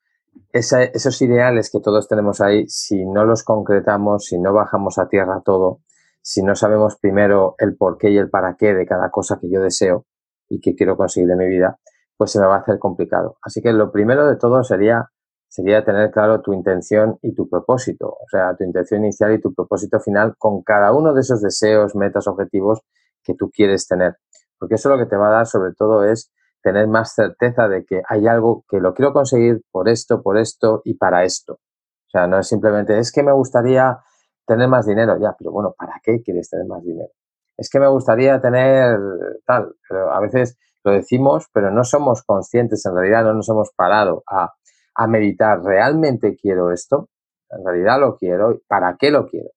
esos 0.52 1.22
ideales 1.22 1.70
que 1.72 1.80
todos 1.80 2.08
tenemos 2.08 2.42
ahí, 2.42 2.68
si 2.68 3.06
no 3.06 3.24
los 3.24 3.44
concretamos, 3.44 4.26
si 4.26 4.40
no 4.40 4.54
bajamos 4.54 4.98
a 4.98 5.08
tierra 5.08 5.42
todo, 5.44 5.82
si 6.22 6.44
no 6.44 6.56
sabemos 6.56 6.98
primero 7.00 7.56
el 7.60 7.78
por 7.78 7.98
qué 7.98 8.10
y 8.10 8.18
el 8.18 8.30
para 8.30 8.56
qué 8.58 8.74
de 8.74 8.86
cada 8.86 9.10
cosa 9.10 9.40
que 9.40 9.50
yo 9.50 9.62
deseo 9.62 10.06
y 10.50 10.60
que 10.60 10.76
quiero 10.76 10.98
conseguir 10.98 11.30
de 11.30 11.38
mi 11.38 11.48
vida, 11.48 11.80
pues 12.18 12.32
se 12.32 12.40
me 12.40 12.48
va 12.48 12.56
a 12.56 12.60
hacer 12.60 12.80
complicado. 12.80 13.38
Así 13.42 13.62
que 13.62 13.72
lo 13.72 13.92
primero 13.92 14.28
de 14.28 14.36
todo 14.36 14.64
sería 14.64 15.10
sería 15.48 15.84
tener 15.84 16.12
claro 16.12 16.42
tu 16.42 16.54
intención 16.54 17.18
y 17.22 17.34
tu 17.34 17.50
propósito, 17.50 18.10
o 18.10 18.26
sea, 18.30 18.56
tu 18.56 18.64
intención 18.64 19.04
inicial 19.04 19.34
y 19.34 19.42
tu 19.42 19.54
propósito 19.54 20.00
final 20.00 20.36
con 20.38 20.62
cada 20.62 20.92
uno 20.94 21.14
de 21.14 21.22
esos 21.22 21.42
deseos, 21.42 21.96
metas, 21.96 22.28
objetivos 22.28 22.82
que 23.24 23.34
tú 23.34 23.50
quieres 23.50 23.88
tener. 23.88 24.18
Porque 24.60 24.76
eso 24.76 24.90
lo 24.90 24.98
que 24.98 25.06
te 25.06 25.16
va 25.16 25.30
a 25.30 25.32
dar 25.32 25.48
sobre 25.48 25.74
todo 25.74 26.04
es 26.04 26.32
tener 26.62 26.88
más 26.88 27.14
certeza 27.14 27.68
de 27.68 27.86
que 27.86 28.02
hay 28.08 28.28
algo 28.28 28.66
que 28.68 28.80
lo 28.80 28.94
quiero 28.94 29.14
conseguir 29.14 29.62
por 29.72 29.88
esto, 29.90 30.22
por 30.22 30.38
esto 30.38 30.82
y 30.84 30.96
para 30.96 31.24
esto. 31.24 31.54
O 31.54 32.10
sea, 32.10 32.28
no 32.28 32.40
es 32.40 32.48
simplemente, 32.48 32.98
es 32.98 33.12
que 33.12 33.24
me 33.24 33.32
gustaría 33.32 34.00
tener 34.46 34.68
más 34.68 34.86
dinero, 34.86 35.18
ya, 35.20 35.36
pero 35.38 35.52
bueno, 35.52 35.76
¿para 35.78 36.00
qué 36.04 36.22
quieres 36.22 36.50
tener 36.50 36.66
más 36.66 36.84
dinero? 36.84 37.10
Es 37.58 37.70
que 37.70 37.80
me 37.80 37.88
gustaría 37.88 38.40
tener 38.40 38.98
tal, 39.46 39.76
pero 39.88 40.12
a 40.12 40.20
veces 40.20 40.58
lo 40.84 40.92
decimos, 40.92 41.48
pero 41.54 41.70
no 41.70 41.84
somos 41.84 42.24
conscientes, 42.24 42.86
en 42.86 42.96
realidad 42.96 43.24
no 43.24 43.34
nos 43.34 43.50
hemos 43.50 43.72
parado 43.76 44.24
a 44.28 44.54
a 44.98 45.08
meditar, 45.08 45.62
¿realmente 45.64 46.36
quiero 46.36 46.72
esto? 46.72 47.10
En 47.50 47.64
realidad 47.64 48.00
lo 48.00 48.18
quiero, 48.18 48.60
¿para 48.68 48.98
qué 48.98 49.12
lo 49.12 49.28
quiero? 49.28 49.50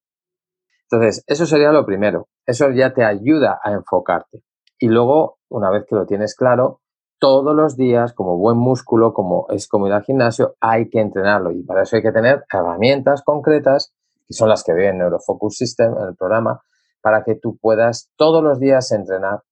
Entonces, 0.90 1.24
eso 1.26 1.46
sería 1.46 1.72
lo 1.72 1.86
primero. 1.86 2.28
Eso 2.46 2.70
ya 2.70 2.92
te 2.92 3.04
ayuda 3.04 3.58
a 3.62 3.72
enfocarte. 3.72 4.42
Y 4.78 4.88
luego, 4.88 5.38
una 5.48 5.70
vez 5.70 5.84
que 5.88 5.94
lo 5.94 6.04
tienes 6.04 6.34
claro, 6.34 6.80
todos 7.18 7.54
los 7.54 7.76
días, 7.76 8.12
como 8.12 8.36
buen 8.36 8.56
músculo, 8.56 9.12
como 9.12 9.46
es 9.50 9.68
como 9.68 9.86
ir 9.86 9.92
al 9.92 10.02
gimnasio, 10.02 10.56
hay 10.60 10.88
que 10.88 11.00
entrenarlo. 11.00 11.52
Y 11.52 11.62
para 11.62 11.82
eso 11.82 11.96
hay 11.96 12.02
que 12.02 12.12
tener 12.12 12.44
herramientas 12.52 13.22
concretas, 13.22 13.94
que 14.26 14.34
son 14.34 14.48
las 14.48 14.62
que 14.64 14.72
ve 14.72 14.88
en 14.88 14.98
Neurofocus 14.98 15.56
System, 15.56 15.96
en 15.96 16.08
el 16.08 16.16
programa, 16.16 16.60
para 17.00 17.22
que 17.22 17.34
tú 17.34 17.56
puedas 17.58 18.10
todos 18.16 18.42
los 18.42 18.58
días 18.58 18.90
entrenar 18.92 19.42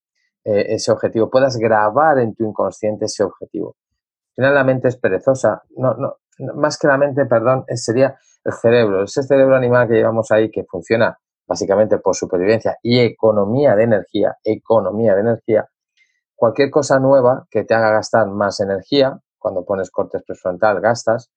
eh, 0.45 0.75
ese 0.75 0.92
objetivo, 0.92 1.30
puedas 1.30 1.57
grabar 1.57 2.18
en 2.18 2.35
tu 2.35 2.45
inconsciente 2.45 3.04
ese 3.04 3.23
objetivo. 3.23 3.76
Al 4.38 4.45
final 4.45 4.54
la 4.54 4.62
mente 4.62 4.87
es 4.87 4.97
perezosa, 4.97 5.64
no, 5.76 5.95
no, 5.95 6.18
más 6.54 6.78
que 6.78 6.87
la 6.87 6.97
mente, 6.97 7.26
perdón, 7.26 7.64
sería 7.75 8.16
el 8.45 8.52
cerebro, 8.52 9.02
ese 9.02 9.25
cerebro 9.25 9.57
animal 9.57 9.88
que 9.88 9.95
llevamos 9.95 10.30
ahí 10.30 10.49
que 10.49 10.62
funciona 10.62 11.18
básicamente 11.45 11.99
por 11.99 12.14
supervivencia 12.14 12.76
y 12.80 13.00
economía 13.00 13.75
de 13.75 13.83
energía, 13.83 14.37
economía 14.45 15.16
de 15.16 15.23
energía, 15.23 15.68
cualquier 16.37 16.71
cosa 16.71 17.00
nueva 17.00 17.49
que 17.50 17.64
te 17.64 17.75
haga 17.75 17.90
gastar 17.90 18.28
más 18.28 18.61
energía, 18.61 19.18
cuando 19.38 19.64
pones 19.64 19.90
cortes 19.90 20.23
prefrontal 20.25 20.80
gastas, 20.80 21.33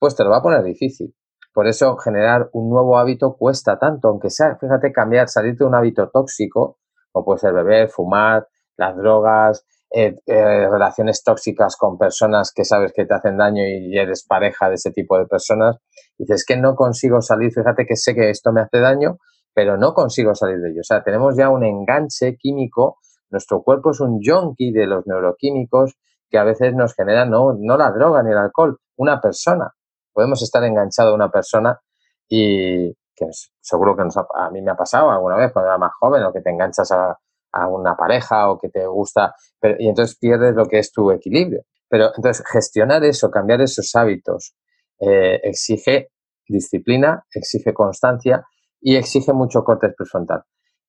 pues 0.00 0.16
te 0.16 0.24
lo 0.24 0.30
va 0.30 0.38
a 0.38 0.42
poner 0.42 0.64
difícil. 0.64 1.14
Por 1.54 1.68
eso 1.68 1.96
generar 1.98 2.50
un 2.52 2.68
nuevo 2.68 2.98
hábito 2.98 3.36
cuesta 3.36 3.78
tanto, 3.78 4.08
aunque 4.08 4.28
sea, 4.28 4.56
fíjate, 4.56 4.90
cambiar, 4.90 5.28
salir 5.28 5.56
de 5.56 5.64
un 5.64 5.76
hábito 5.76 6.10
tóxico, 6.10 6.78
como 7.12 7.24
puede 7.24 7.38
ser 7.38 7.52
beber, 7.52 7.90
fumar, 7.90 8.48
las 8.76 8.96
drogas, 8.96 9.64
eh, 9.92 10.14
eh, 10.26 10.68
relaciones 10.68 11.24
tóxicas 11.24 11.76
con 11.76 11.98
personas 11.98 12.52
que 12.54 12.64
sabes 12.64 12.92
que 12.92 13.06
te 13.06 13.14
hacen 13.14 13.36
daño 13.36 13.62
y 13.66 13.98
eres 13.98 14.24
pareja 14.24 14.68
de 14.68 14.76
ese 14.76 14.92
tipo 14.92 15.18
de 15.18 15.26
personas. 15.26 15.78
Dices 16.16 16.44
que 16.46 16.56
no 16.56 16.76
consigo 16.76 17.20
salir, 17.20 17.52
fíjate 17.52 17.86
que 17.86 17.96
sé 17.96 18.14
que 18.14 18.30
esto 18.30 18.52
me 18.52 18.60
hace 18.60 18.78
daño, 18.78 19.18
pero 19.52 19.76
no 19.76 19.92
consigo 19.92 20.34
salir 20.34 20.58
de 20.60 20.70
ello. 20.70 20.80
O 20.80 20.84
sea, 20.84 21.02
tenemos 21.02 21.36
ya 21.36 21.48
un 21.48 21.64
enganche 21.64 22.36
químico, 22.36 22.98
nuestro 23.30 23.62
cuerpo 23.62 23.90
es 23.90 24.00
un 24.00 24.20
junkie 24.24 24.70
de 24.72 24.86
los 24.86 25.06
neuroquímicos 25.06 25.96
que 26.28 26.38
a 26.38 26.44
veces 26.44 26.72
nos 26.74 26.94
genera 26.94 27.24
no, 27.24 27.54
no 27.58 27.76
la 27.76 27.90
droga 27.90 28.22
ni 28.22 28.30
el 28.30 28.38
alcohol, 28.38 28.78
una 28.96 29.20
persona. 29.20 29.72
Podemos 30.12 30.40
estar 30.42 30.62
enganchado 30.62 31.10
a 31.10 31.14
una 31.14 31.30
persona 31.30 31.80
y 32.28 32.92
que 33.16 33.26
seguro 33.60 33.96
que 33.96 34.02
a 34.02 34.50
mí 34.50 34.62
me 34.62 34.70
ha 34.70 34.76
pasado 34.76 35.10
alguna 35.10 35.36
vez 35.36 35.52
cuando 35.52 35.68
era 35.70 35.78
más 35.78 35.92
joven 35.98 36.22
o 36.22 36.32
que 36.32 36.40
te 36.40 36.50
enganchas 36.50 36.92
a, 36.92 37.18
a 37.52 37.68
una 37.68 37.96
pareja 37.96 38.50
o 38.50 38.58
que 38.58 38.68
te 38.68 38.86
gusta, 38.86 39.34
y 39.78 39.88
entonces 39.88 40.16
pierdes 40.18 40.54
lo 40.54 40.66
que 40.66 40.78
es 40.78 40.92
tu 40.92 41.10
equilibrio. 41.10 41.62
Pero 41.88 42.10
entonces 42.16 42.44
gestionar 42.46 43.04
eso, 43.04 43.30
cambiar 43.30 43.60
esos 43.60 43.94
hábitos, 43.96 44.54
eh, 45.00 45.40
exige 45.42 46.10
disciplina, 46.46 47.24
exige 47.34 47.72
constancia 47.74 48.44
y 48.80 48.96
exige 48.96 49.32
mucho 49.32 49.64
corte 49.64 49.88
prefrontal. 49.90 50.42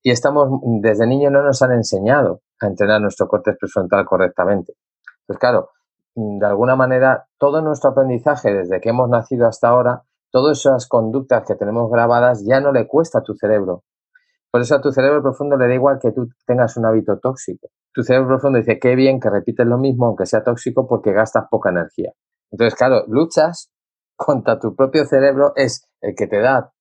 Y 0.03 0.11
estamos, 0.11 0.49
desde 0.81 1.05
niño 1.07 1.29
no 1.29 1.43
nos 1.43 1.61
han 1.61 1.71
enseñado 1.73 2.41
a 2.59 2.67
entrenar 2.67 3.01
nuestro 3.01 3.27
corte 3.27 3.53
prefrontal 3.59 4.05
correctamente. 4.05 4.73
Pues 5.25 5.37
claro, 5.39 5.69
de 6.15 6.45
alguna 6.45 6.75
manera, 6.75 7.27
todo 7.37 7.61
nuestro 7.61 7.91
aprendizaje 7.91 8.53
desde 8.53 8.81
que 8.81 8.89
hemos 8.89 9.09
nacido 9.09 9.47
hasta 9.47 9.69
ahora, 9.69 10.03
todas 10.31 10.59
esas 10.59 10.87
conductas 10.87 11.43
que 11.45 11.55
tenemos 11.55 11.89
grabadas 11.91 12.43
ya 12.45 12.59
no 12.59 12.71
le 12.71 12.87
cuesta 12.87 13.19
a 13.19 13.23
tu 13.23 13.33
cerebro, 13.35 13.83
por 14.51 14.61
eso 14.61 14.75
a 14.75 14.81
tu 14.81 14.91
cerebro 14.91 15.21
profundo 15.21 15.55
le 15.55 15.67
da 15.67 15.73
igual 15.73 15.97
que 15.99 16.11
tú 16.11 16.27
tengas 16.45 16.75
un 16.75 16.85
hábito 16.85 17.17
tóxico. 17.19 17.69
Tu 17.93 18.03
cerebro 18.03 18.27
profundo 18.27 18.59
dice, 18.59 18.79
qué 18.79 18.95
bien 18.95 19.19
que 19.19 19.29
repites 19.29 19.65
lo 19.65 19.77
mismo 19.77 20.07
aunque 20.07 20.25
sea 20.25 20.43
tóxico 20.43 20.87
porque 20.87 21.13
gastas 21.13 21.45
poca 21.49 21.69
energía. 21.69 22.11
Entonces, 22.51 22.75
claro, 22.75 23.05
luchas 23.07 23.71
contra 24.15 24.59
tu 24.59 24.75
propio 24.75 25.05
cerebro, 25.05 25.53
es 25.55 25.89
el 26.01 26.15
que 26.15 26.27
te 26.27 26.41
da 26.41 26.73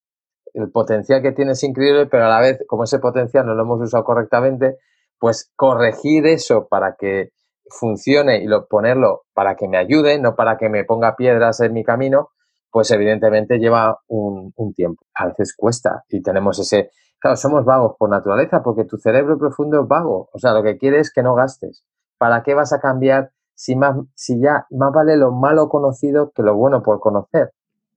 el 0.53 0.71
potencial 0.71 1.23
que 1.23 1.33
tienes 1.33 1.63
increíble, 1.63 2.07
pero 2.07 2.27
a 2.27 2.29
la 2.29 2.41
vez, 2.41 2.59
como 2.67 2.85
ese 2.85 2.99
potencial 2.99 3.47
no 3.47 3.55
lo 3.55 3.63
hemos 3.63 3.81
usado 3.81 4.03
correctamente, 4.03 4.79
pues 5.19 5.53
corregir 5.55 6.27
eso 6.27 6.67
para 6.69 6.97
que 6.99 7.31
funcione 7.71 8.43
y 8.43 8.47
lo, 8.47 8.67
ponerlo 8.67 9.23
para 9.33 9.55
que 9.55 9.69
me 9.69 9.79
ayude, 9.79 10.19
no 10.19 10.35
para 10.35 10.59
que 10.59 10.69
me 10.69 10.85
ponga 10.85 11.15
piedras 11.15 11.61
en 11.61 11.73
mi 11.73 11.85
camino, 11.85 12.31
pues 12.71 12.91
evidentemente 12.91 13.59
lleva 13.59 14.01
un, 14.09 14.53
un 14.57 14.75
tiempo. 14.75 15.05
A 15.15 15.29
veces 15.29 15.55
cuesta 15.57 16.03
y 16.09 16.21
tenemos 16.21 16.59
ese, 16.59 16.91
Claro, 17.21 17.37
somos 17.37 17.67
vagos 17.67 17.97
por 17.99 18.09
naturaleza 18.09 18.63
porque 18.63 18.85
tu 18.85 18.97
cerebro 18.97 19.39
profundo 19.39 19.83
es 19.83 19.89
vago. 19.89 20.31
O 20.33 20.39
sea, 20.39 20.55
lo 20.55 20.63
que 20.63 20.79
quiere 20.79 21.01
es 21.01 21.13
que 21.13 21.23
no 21.23 21.35
gastes. 21.35 21.85
¿Para 22.17 22.43
qué 22.43 22.55
vas 22.55 22.73
a 22.73 22.81
cambiar 22.81 23.31
si, 23.55 23.77
más, 23.77 23.95
si 24.15 24.41
ya 24.41 24.67
más 24.71 24.91
vale 24.93 25.19
lo 25.19 25.31
malo 25.31 25.69
conocido 25.69 26.33
que 26.35 26.43
lo 26.43 26.57
bueno 26.57 26.83
por 26.83 26.99
conocer? 26.99 27.53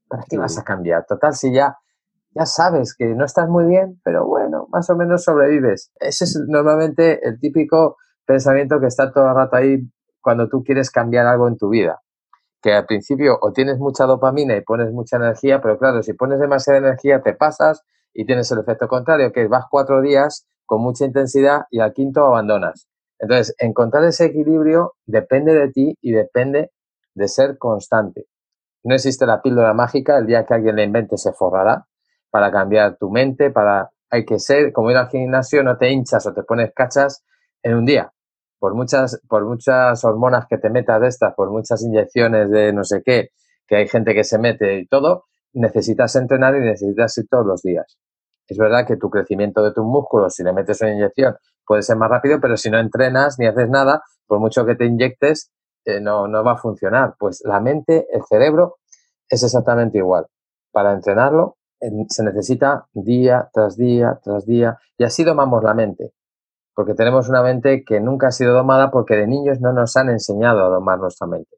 ¿Para 0.10 0.24
qué 0.30 0.38
vas 0.38 0.58
a 0.58 0.64
cambiar? 0.64 1.06
Total, 1.06 1.34
si 1.34 1.54
ya, 1.54 1.78
ya 2.32 2.46
sabes 2.46 2.96
que 2.96 3.16
no 3.16 3.24
estás 3.24 3.48
muy 3.48 3.66
bien, 3.66 4.02
pero 4.04 4.28
bueno, 4.28 4.68
más 4.70 4.90
o 4.90 4.96
menos 4.98 5.24
sobrevives. 5.24 5.92
Ese 6.02 6.26
es 6.26 6.38
normalmente 6.46 7.26
el 7.26 7.40
típico 7.40 7.96
pensamiento 8.26 8.82
que 8.82 8.88
está 8.88 9.14
todo 9.14 9.30
el 9.30 9.36
rato 9.36 9.56
ahí 9.56 9.90
cuando 10.22 10.50
tú 10.50 10.64
quieres 10.64 10.92
cambiar 10.92 11.28
algo 11.28 11.48
en 11.48 11.58
tu 11.58 11.70
vida. 11.70 12.02
Que 12.62 12.74
al 12.74 12.86
principio 12.86 13.38
o 13.42 13.54
tienes 13.54 13.78
mucha 13.78 14.06
dopamina 14.06 14.56
y 14.58 14.62
pones 14.62 14.92
mucha 14.92 15.16
energía, 15.16 15.62
pero 15.62 15.78
claro, 15.78 16.04
si 16.04 16.12
pones 16.14 16.40
demasiada 16.40 16.80
energía 16.80 17.22
te 17.22 17.34
pasas 17.34 17.84
y 18.14 18.26
tienes 18.26 18.52
el 18.52 18.60
efecto 18.60 18.88
contrario, 18.88 19.32
que 19.32 19.48
vas 19.48 19.66
cuatro 19.70 20.02
días 20.02 20.48
con 20.66 20.82
mucha 20.82 21.06
intensidad 21.06 21.64
y 21.72 21.80
al 21.80 21.94
quinto 21.94 22.26
abandonas. 22.26 22.88
Entonces, 23.20 23.56
encontrar 23.60 24.04
ese 24.04 24.26
equilibrio 24.26 24.94
depende 25.06 25.54
de 25.54 25.72
ti 25.72 25.98
y 26.02 26.12
depende 26.12 26.72
de 27.16 27.28
ser 27.28 27.58
constante. 27.58 28.26
No 28.84 28.96
existe 28.96 29.26
la 29.26 29.42
píldora 29.42 29.74
mágica, 29.74 30.18
el 30.18 30.26
día 30.26 30.46
que 30.46 30.54
alguien 30.54 30.76
la 30.76 30.84
invente 30.84 31.18
se 31.18 31.32
forrará 31.32 31.86
para 32.30 32.52
cambiar 32.52 32.98
tu 32.98 33.10
mente, 33.10 33.50
para 33.50 33.92
hay 34.10 34.26
que 34.26 34.40
ser, 34.40 34.74
como 34.74 34.92
ir 34.92 34.98
al 34.98 35.10
gimnasio, 35.10 35.64
no 35.64 35.78
te 35.78 35.90
hinchas 35.90 36.26
o 36.28 36.34
te 36.34 36.44
pones 36.44 36.72
cachas 36.76 37.24
en 37.64 37.76
un 37.76 37.86
día. 37.86 38.12
Por 38.60 38.76
muchas, 38.76 39.20
por 39.28 39.46
muchas 39.46 40.04
hormonas 40.04 40.46
que 40.48 40.58
te 40.58 40.70
metas 40.70 41.02
de 41.02 41.08
estas, 41.08 41.34
por 41.34 41.50
muchas 41.50 41.82
inyecciones 41.84 42.52
de 42.52 42.74
no 42.74 42.84
sé 42.84 43.02
qué, 43.04 43.30
que 43.68 43.78
hay 43.78 43.88
gente 43.88 44.14
que 44.14 44.24
se 44.24 44.38
mete 44.38 44.80
y 44.80 44.88
todo, 44.88 45.26
necesitas 45.54 46.16
entrenar 46.16 46.56
y 46.56 46.60
necesitas 46.60 47.18
ir 47.18 47.28
todos 47.30 47.46
los 47.46 47.62
días. 47.62 47.98
Es 48.48 48.58
verdad 48.58 48.86
que 48.86 48.98
tu 48.98 49.10
crecimiento 49.10 49.64
de 49.64 49.72
tus 49.72 49.86
músculos, 49.86 50.36
si 50.36 50.44
le 50.44 50.54
metes 50.54 50.82
una 50.82 50.94
inyección, 50.94 51.36
puede 51.66 51.82
ser 51.82 51.98
más 51.98 52.10
rápido, 52.10 52.40
pero 52.42 52.58
si 52.58 52.70
no 52.70 52.80
entrenas 52.80 53.40
ni 53.40 53.48
haces 53.48 53.70
nada, 53.70 54.04
por 54.28 54.40
mucho 54.40 54.66
que 54.66 54.76
te 54.76 54.86
inyectes, 54.86 55.52
eh, 55.86 56.02
no, 56.02 56.28
no 56.28 56.44
va 56.44 56.54
a 56.54 56.58
funcionar. 56.58 57.16
Pues 57.18 57.42
la 57.46 57.60
mente, 57.60 58.08
el 58.12 58.24
cerebro, 58.28 58.78
es 59.30 59.44
exactamente 59.44 59.98
igual. 59.98 60.28
Para 60.72 60.94
entrenarlo 60.94 61.58
se 62.10 62.24
necesita 62.24 62.88
día 62.94 63.50
tras 63.52 63.76
día 63.76 64.20
tras 64.24 64.46
día 64.46 64.78
y 64.98 65.04
así 65.04 65.24
domamos 65.24 65.64
la 65.64 65.74
mente. 65.74 66.14
Porque 66.76 66.94
tenemos 66.94 67.30
una 67.30 67.44
mente 67.44 67.84
que 67.84 68.00
nunca 68.00 68.28
ha 68.28 68.32
sido 68.32 68.54
domada 68.54 68.90
porque 68.90 69.16
de 69.16 69.28
niños 69.28 69.60
no 69.60 69.74
nos 69.74 69.96
han 69.96 70.10
enseñado 70.10 70.66
a 70.66 70.70
domar 70.70 71.00
nuestra 71.00 71.28
mente. 71.28 71.56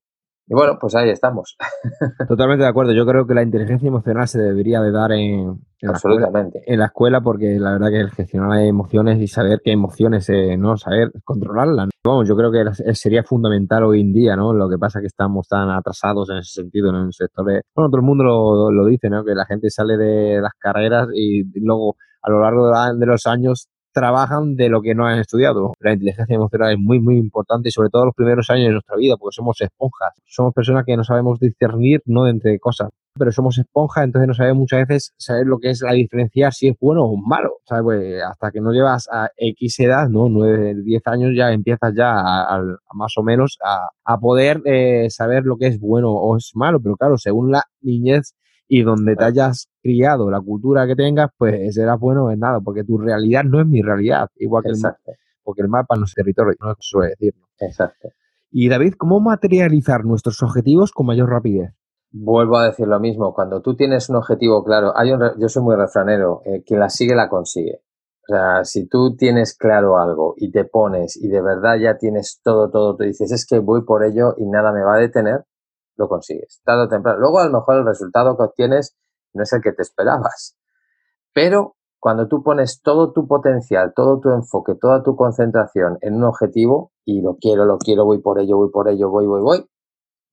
Y 0.47 0.53
bueno, 0.53 0.77
pues 0.79 0.93
ahí 0.95 1.10
estamos. 1.10 1.58
Totalmente 2.27 2.63
de 2.63 2.69
acuerdo. 2.69 2.93
Yo 2.93 3.05
creo 3.05 3.25
que 3.25 3.34
la 3.34 3.41
inteligencia 3.41 3.88
emocional 3.88 4.27
se 4.27 4.39
debería 4.39 4.79
de 4.79 4.91
dar 4.91 5.12
en, 5.12 5.60
Absolutamente. 5.88 6.60
La 6.60 6.62
escuela, 6.62 6.73
en 6.73 6.79
la 6.79 6.86
escuela 6.86 7.21
porque 7.21 7.60
la 7.60 7.71
verdad 7.71 7.89
que 7.89 7.99
el 7.99 8.12
gestionar 8.12 8.49
las 8.49 8.60
emociones 8.62 9.19
y 9.19 9.27
saber 9.27 9.62
qué 9.63 9.71
emociones, 9.71 10.29
eh, 10.29 10.55
no 10.55 10.77
saber 10.77 11.12
controlarlas. 11.23 11.89
Vamos, 12.03 12.27
yo 12.27 12.36
creo 12.36 12.51
que 12.51 12.93
sería 12.93 13.23
fundamental 13.23 13.84
hoy 13.84 14.01
en 14.01 14.13
día, 14.13 14.36
¿no? 14.36 14.53
Lo 14.53 14.69
que 14.69 14.77
pasa 14.77 14.99
es 14.99 15.03
que 15.03 15.08
estamos 15.08 15.47
tan 15.47 15.69
atrasados 15.71 16.29
en 16.29 16.38
ese 16.38 16.62
sentido, 16.62 16.89
en 16.89 17.08
el 17.08 17.13
sector 17.13 17.45
de... 17.45 17.62
Bueno, 17.73 17.89
todo 17.89 17.97
el 17.97 18.05
mundo 18.05 18.23
lo, 18.23 18.71
lo 18.71 18.86
dice, 18.86 19.10
¿no? 19.10 19.25
Que 19.25 19.34
la 19.34 19.45
gente 19.45 19.71
sale 19.71 19.97
de 19.97 20.41
las 20.41 20.53
carreras 20.60 21.08
y 21.15 21.43
luego 21.60 21.97
a 22.21 22.29
lo 22.29 22.41
largo 22.41 22.71
de 22.95 23.05
los 23.05 23.25
años 23.25 23.67
trabajan 23.95 24.58
de 24.58 24.67
lo 24.67 24.81
que 24.81 24.93
no 24.93 25.08
han 25.08 25.19
estudiado. 25.19 25.71
La 25.79 25.93
inteligencia 25.93 26.36
emocional 26.36 26.73
es 26.73 26.77
muy, 26.77 26.99
muy 26.99 27.17
importante 27.17 27.71
sobre 27.71 27.89
todo 27.89 28.05
los 28.05 28.13
primeros 28.13 28.49
años 28.49 28.65
de 28.65 28.71
nuestra 28.73 28.97
vida, 28.97 29.15
porque 29.17 29.34
somos 29.34 29.60
esponjas. 29.62 30.10
Somos 30.25 30.53
personas 30.53 30.84
que 30.86 30.97
no 30.97 31.05
sabemos 31.05 31.39
discernir, 31.39 32.01
no 32.05 32.25
de 32.25 32.31
entre 32.31 32.60
cosas, 32.60 32.89
pero 33.17 33.31
somos 33.31 33.58
esponjas, 33.58 34.03
entonces 34.03 34.27
no 34.27 34.34
sabemos 34.34 34.60
muchas 34.60 34.86
veces 34.86 35.13
saber 35.17 35.47
lo 35.47 35.60
que 35.60 35.69
es 35.69 35.81
la 35.81 35.93
diferenciar 35.93 36.51
si 36.53 36.67
es 36.67 36.75
bueno 36.77 37.05
o 37.05 37.15
malo. 37.15 37.53
Pues 37.84 38.21
hasta 38.21 38.51
que 38.51 38.60
no 38.60 38.73
llevas 38.73 39.08
a 39.10 39.29
X 39.38 39.79
edad, 39.79 40.10
¿no? 40.10 40.27
9, 40.27 40.75
10 40.84 41.08
años 41.08 41.31
ya 41.34 41.53
empiezas 41.53 41.93
ya 41.95 42.19
a, 42.19 42.62
más 42.93 43.13
o 43.15 43.23
menos 43.23 43.58
a, 43.63 43.88
a 44.03 44.19
poder 44.19 44.62
eh, 44.65 45.10
saber 45.10 45.45
lo 45.45 45.55
que 45.55 45.67
es 45.67 45.79
bueno 45.79 46.12
o 46.12 46.36
es 46.36 46.51
malo, 46.53 46.81
pero 46.81 46.97
claro, 46.97 47.17
según 47.17 47.51
la 47.51 47.63
niñez 47.81 48.34
y 48.67 48.84
donde 48.84 49.15
te 49.15 49.23
hayas 49.23 49.69
criado, 49.82 50.30
la 50.32 50.41
cultura 50.41 50.88
que 50.88 50.95
tengas, 50.95 51.30
pues 51.38 51.75
será 51.75 51.95
bueno 51.95 52.32
en 52.32 52.39
nada, 52.39 52.60
porque 52.62 52.84
tu 52.84 52.97
realidad 52.97 53.43
no 53.43 53.60
es 53.60 53.67
mi 53.67 53.82
realidad, 53.82 54.30
igual 54.36 54.63
que 54.63 54.69
el 54.69 54.80
mapa, 54.80 54.97
porque 55.43 55.62
el 55.62 55.69
mapa 55.69 55.95
no 55.95 56.06
es 56.06 56.13
territorio, 56.13 56.54
no 56.60 56.73
se 56.73 56.78
suele 56.80 57.10
decir. 57.10 57.34
Exacto. 57.60 58.10
Y 58.51 58.69
David, 58.69 58.93
¿cómo 58.97 59.19
materializar 59.19 60.06
nuestros 60.06 60.41
objetivos 60.41 60.91
con 60.91 61.06
mayor 61.06 61.30
rapidez? 61.30 61.73
Vuelvo 62.12 62.58
a 62.58 62.65
decir 62.67 62.88
lo 62.88 62.99
mismo, 62.99 63.34
cuando 63.34 63.62
tú 63.62 63.75
tienes 63.75 64.10
un 64.10 64.15
objetivo 64.15 64.63
claro, 64.63 64.97
hay 64.97 65.12
un, 65.12 65.21
yo 65.38 65.49
soy 65.49 65.62
muy 65.63 65.75
refranero, 65.75 66.41
eh, 66.45 66.63
quien 66.65 66.80
la 66.80 66.89
sigue 66.89 67.15
la 67.15 67.28
consigue. 67.28 67.82
O 68.28 68.34
sea, 68.34 68.63
si 68.63 68.88
tú 68.88 69.15
tienes 69.15 69.56
claro 69.56 69.99
algo 69.99 70.34
y 70.38 70.49
te 70.51 70.65
pones 70.65 71.15
y 71.17 71.28
de 71.28 71.41
verdad 71.41 71.78
ya 71.78 71.97
tienes 71.97 72.39
todo, 72.43 72.71
todo, 72.71 72.95
te 72.95 73.06
dices, 73.06 73.32
es 73.32 73.45
que 73.45 73.60
voy 73.60 73.84
por 73.84 74.04
ello 74.04 74.34
y 74.38 74.45
nada 74.45 74.71
me 74.71 74.84
va 74.84 74.95
a 74.95 74.99
detener, 74.99 75.43
lo 75.97 76.08
consigues, 76.08 76.62
tarde 76.63 76.84
o 76.84 76.88
temprano. 76.88 77.19
Luego 77.19 77.39
a 77.39 77.45
lo 77.45 77.60
mejor 77.60 77.77
el 77.77 77.86
resultado 77.86 78.38
que 78.38 78.43
obtienes 78.43 78.97
no 79.34 79.43
es 79.43 79.53
el 79.53 79.62
que 79.62 79.73
te 79.73 79.81
esperabas, 79.81 80.58
pero 81.34 81.75
cuando 81.99 82.27
tú 82.27 82.43
pones 82.43 82.81
todo 82.84 83.13
tu 83.13 83.27
potencial, 83.27 83.93
todo 83.95 84.19
tu 84.19 84.29
enfoque, 84.29 84.75
toda 84.79 85.01
tu 85.01 85.15
concentración 85.15 85.97
en 86.01 86.15
un 86.15 86.25
objetivo 86.25 86.91
y 87.03 87.21
lo 87.21 87.36
quiero, 87.38 87.65
lo 87.65 87.77
quiero, 87.77 88.05
voy 88.05 88.21
por 88.21 88.39
ello, 88.39 88.58
voy 88.58 88.69
por 88.69 88.88
ello, 88.89 89.10
voy, 89.10 89.25
voy, 89.25 89.41
voy, 89.41 89.65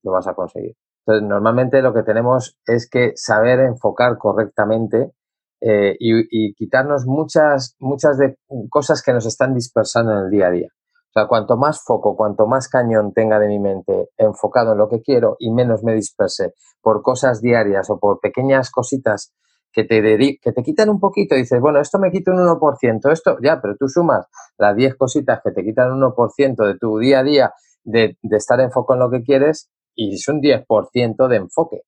lo 0.02 0.12
vas 0.12 0.28
a 0.28 0.34
conseguir. 0.34 0.76
Entonces, 1.06 1.28
normalmente 1.28 1.82
lo 1.82 1.94
que 1.94 2.02
tenemos 2.02 2.58
es 2.66 2.88
que 2.88 3.12
saber 3.16 3.60
enfocar 3.60 4.18
correctamente 4.18 5.12
eh, 5.60 5.96
y, 5.98 6.54
quitarnos 6.54 7.06
muchas, 7.06 7.76
muchas 7.78 8.18
de 8.18 8.36
cosas 8.68 9.02
que 9.02 9.12
nos 9.12 9.26
están 9.26 9.54
dispersando 9.54 10.12
en 10.12 10.18
el 10.26 10.30
día 10.30 10.48
a 10.48 10.50
día. 10.50 10.68
O 11.14 11.20
sea, 11.20 11.26
cuanto 11.26 11.58
más 11.58 11.84
foco, 11.84 12.16
cuanto 12.16 12.46
más 12.46 12.70
cañón 12.70 13.12
tenga 13.12 13.38
de 13.38 13.46
mi 13.46 13.58
mente 13.58 14.08
enfocado 14.16 14.72
en 14.72 14.78
lo 14.78 14.88
que 14.88 15.02
quiero 15.02 15.36
y 15.38 15.50
menos 15.50 15.84
me 15.84 15.92
disperse 15.92 16.54
por 16.80 17.02
cosas 17.02 17.42
diarias 17.42 17.90
o 17.90 17.98
por 17.98 18.18
pequeñas 18.18 18.70
cositas 18.70 19.34
que 19.72 19.84
te, 19.84 20.00
que 20.40 20.52
te 20.52 20.62
quitan 20.62 20.88
un 20.88 21.00
poquito 21.00 21.34
y 21.34 21.40
dices, 21.40 21.60
bueno, 21.60 21.80
esto 21.80 21.98
me 21.98 22.10
quita 22.10 22.30
un 22.32 22.38
1%, 22.38 23.12
esto 23.12 23.36
ya, 23.42 23.60
pero 23.60 23.76
tú 23.78 23.88
sumas 23.88 24.26
las 24.56 24.74
10 24.74 24.96
cositas 24.96 25.40
que 25.44 25.50
te 25.50 25.62
quitan 25.62 25.92
un 25.92 26.00
1% 26.00 26.66
de 26.66 26.78
tu 26.78 26.98
día 26.98 27.20
a 27.20 27.22
día 27.24 27.52
de, 27.84 28.16
de 28.22 28.36
estar 28.38 28.58
en 28.60 28.70
foco 28.70 28.94
en 28.94 29.00
lo 29.00 29.10
que 29.10 29.22
quieres 29.22 29.70
y 29.94 30.14
es 30.14 30.26
un 30.28 30.40
10% 30.40 31.28
de 31.28 31.36
enfoque 31.36 31.82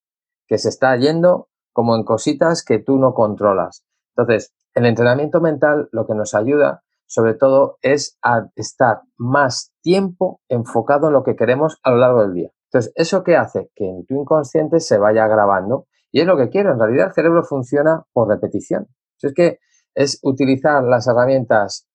que 0.46 0.58
se 0.58 0.68
está 0.68 0.94
yendo 0.98 1.48
como 1.72 1.96
en 1.96 2.04
cositas 2.04 2.62
que 2.62 2.78
tú 2.78 2.98
no 2.98 3.14
controlas. 3.14 3.86
Entonces, 4.16 4.52
el 4.74 4.84
entrenamiento 4.84 5.40
mental 5.40 5.88
lo 5.92 6.06
que 6.06 6.14
nos 6.14 6.34
ayuda 6.34 6.83
sobre 7.06 7.34
todo 7.34 7.78
es 7.82 8.18
a 8.22 8.46
estar 8.56 9.02
más 9.16 9.72
tiempo 9.82 10.40
enfocado 10.48 11.08
en 11.08 11.12
lo 11.14 11.24
que 11.24 11.36
queremos 11.36 11.78
a 11.82 11.90
lo 11.90 11.98
largo 11.98 12.22
del 12.22 12.34
día. 12.34 12.50
Entonces, 12.70 12.92
¿eso 12.96 13.22
qué 13.22 13.36
hace? 13.36 13.70
Que 13.74 13.84
en 13.88 14.04
tu 14.06 14.14
inconsciente 14.14 14.80
se 14.80 14.98
vaya 14.98 15.26
grabando 15.26 15.86
y 16.10 16.20
es 16.20 16.26
lo 16.26 16.36
que 16.36 16.48
quiero. 16.48 16.72
En 16.72 16.78
realidad, 16.78 17.08
el 17.08 17.12
cerebro 17.12 17.44
funciona 17.44 18.04
por 18.12 18.28
repetición. 18.28 18.88
Es 19.20 19.32
que 19.32 19.58
es 19.94 20.18
utilizar 20.22 20.82
las 20.84 21.06
herramientas 21.06 21.88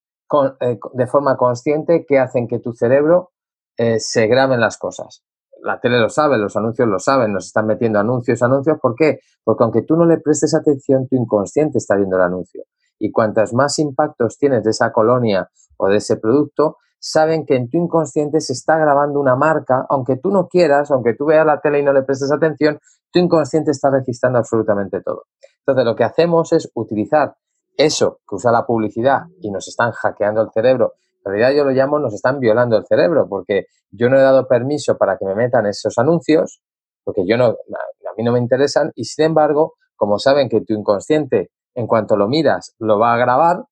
eh, 0.62 0.80
de 0.94 1.08
forma 1.08 1.38
consciente 1.38 2.06
que 2.08 2.18
hacen 2.18 2.48
que 2.48 2.60
tu 2.60 2.74
cerebro 2.74 3.32
eh, 3.78 4.00
se 4.00 4.28
graben 4.28 4.60
las 4.62 4.78
cosas 4.78 5.24
la 5.64 5.80
tele 5.80 6.00
lo 6.00 6.10
sabe, 6.10 6.38
los 6.38 6.56
anuncios 6.56 6.88
lo 6.88 7.00
saben, 7.00 7.34
nos 7.34 7.48
están 7.48 7.68
metiendo 7.68 8.00
anuncios, 8.00 8.42
anuncios. 8.42 8.78
¿Por 8.82 8.96
qué? 8.96 9.20
Porque 9.44 9.64
aunque 9.64 9.82
tú 9.82 9.96
no 9.96 10.06
le 10.06 10.20
prestes 10.20 10.54
atención, 10.54 11.08
tu 11.08 11.16
inconsciente 11.16 11.78
está 11.78 11.96
viendo 11.96 12.16
el 12.18 12.24
anuncio. 12.24 12.64
Y 13.00 13.12
cuantos 13.12 13.54
más 13.54 13.80
impactos 13.80 14.38
tienes 14.38 14.64
de 14.64 14.72
esa 14.72 14.92
colonia 14.92 15.50
o 15.78 15.88
de 15.88 15.98
ese 15.98 16.18
producto, 16.18 16.78
saben 17.00 17.46
que 17.46 17.56
en 17.56 17.70
tu 17.70 17.78
inconsciente 17.78 18.42
se 18.42 18.54
está 18.54 18.78
grabando 18.78 19.20
una 19.20 19.36
marca, 19.36 19.86
aunque 19.90 20.18
tú 20.18 20.32
no 20.32 20.48
quieras, 20.48 20.92
aunque 20.92 21.14
tú 21.14 21.26
veas 21.26 21.46
la 21.46 21.62
tele 21.62 21.80
y 21.80 21.84
no 21.84 21.94
le 21.94 22.04
prestes 22.04 22.32
atención, 22.32 22.78
tu 23.12 23.20
inconsciente 23.20 23.72
está 23.72 23.90
registrando 23.90 24.38
absolutamente 24.38 25.02
todo. 25.02 25.24
Entonces, 25.60 25.86
lo 25.86 25.96
que 25.96 26.04
hacemos 26.04 26.52
es 26.52 26.70
utilizar 26.76 27.36
eso 27.78 28.20
que 28.28 28.36
usa 28.36 28.52
la 28.52 28.66
publicidad 28.66 29.24
y 29.42 29.50
nos 29.50 29.68
están 29.68 29.92
hackeando 29.92 30.42
el 30.42 30.50
cerebro 30.52 30.94
en 31.26 31.32
realidad 31.32 31.58
yo 31.58 31.64
lo 31.64 31.72
llamo, 31.72 32.00
nos 32.00 32.14
están 32.14 32.40
violando 32.40 32.78
el 32.78 32.86
cerebro, 32.86 33.28
porque 33.28 33.66
yo 33.92 34.10
no 34.10 34.18
he 34.18 34.22
dado 34.22 34.48
permiso 34.48 34.98
para 34.98 35.18
que 35.18 35.26
me 35.26 35.36
metan 35.36 35.66
esos 35.66 35.98
anuncios, 35.98 36.62
porque 37.04 37.26
yo 37.28 37.38
no, 37.38 37.46
a 37.46 38.14
mí 38.18 38.24
no 38.24 38.32
me 38.32 38.40
interesan, 38.40 38.92
y 38.96 39.06
sin 39.06 39.26
embargo, 39.26 39.76
como 39.96 40.18
saben 40.20 40.50
que 40.50 40.62
tu 40.62 40.74
inconsciente, 40.74 41.52
en 41.76 41.88
cuanto 41.88 42.18
lo 42.18 42.28
miras, 42.28 42.76
lo 42.80 43.00
va 43.00 43.14
a 43.14 43.18
grabar, 43.18 43.66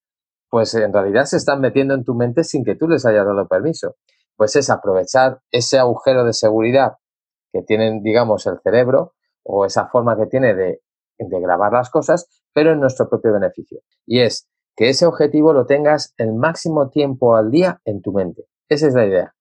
pues 0.50 0.74
en 0.76 0.94
realidad 0.94 1.26
se 1.26 1.38
están 1.38 1.60
metiendo 1.62 1.94
en 1.94 2.04
tu 2.04 2.16
mente 2.16 2.44
sin 2.44 2.64
que 2.64 2.76
tú 2.76 2.88
les 2.88 3.06
hayas 3.06 3.26
dado 3.26 3.48
permiso. 3.48 3.96
Pues 4.36 4.56
es 4.56 4.70
aprovechar 4.70 5.40
ese 5.52 5.80
agujero 5.80 6.24
de 6.24 6.34
seguridad 6.34 6.94
que 7.52 7.64
tienen, 7.64 8.04
digamos, 8.04 8.46
el 8.48 8.60
cerebro 8.62 9.14
o 9.44 9.66
esa 9.66 9.88
forma 9.88 10.16
que 10.18 10.28
tiene 10.28 10.54
de, 10.54 10.82
grabar 11.18 11.74
las 11.74 11.90
cosas, 11.90 12.28
pero 12.54 12.72
en 12.72 12.80
nuestro 12.80 13.10
propio 13.10 13.34
beneficio. 13.34 13.80
Y 14.06 14.20
es 14.20 14.48
que 14.76 14.90
ese 14.90 15.06
objetivo 15.06 15.54
lo 15.54 15.66
tengas 15.66 16.14
el 16.18 16.34
máximo 16.34 16.90
tiempo 16.90 17.36
al 17.36 17.50
día 17.50 17.82
en 17.86 18.02
tu 18.02 18.12
mente. 18.12 18.46
Esa 18.70 18.88
es 18.88 18.94
la 18.94 19.06
idea. 19.06 19.34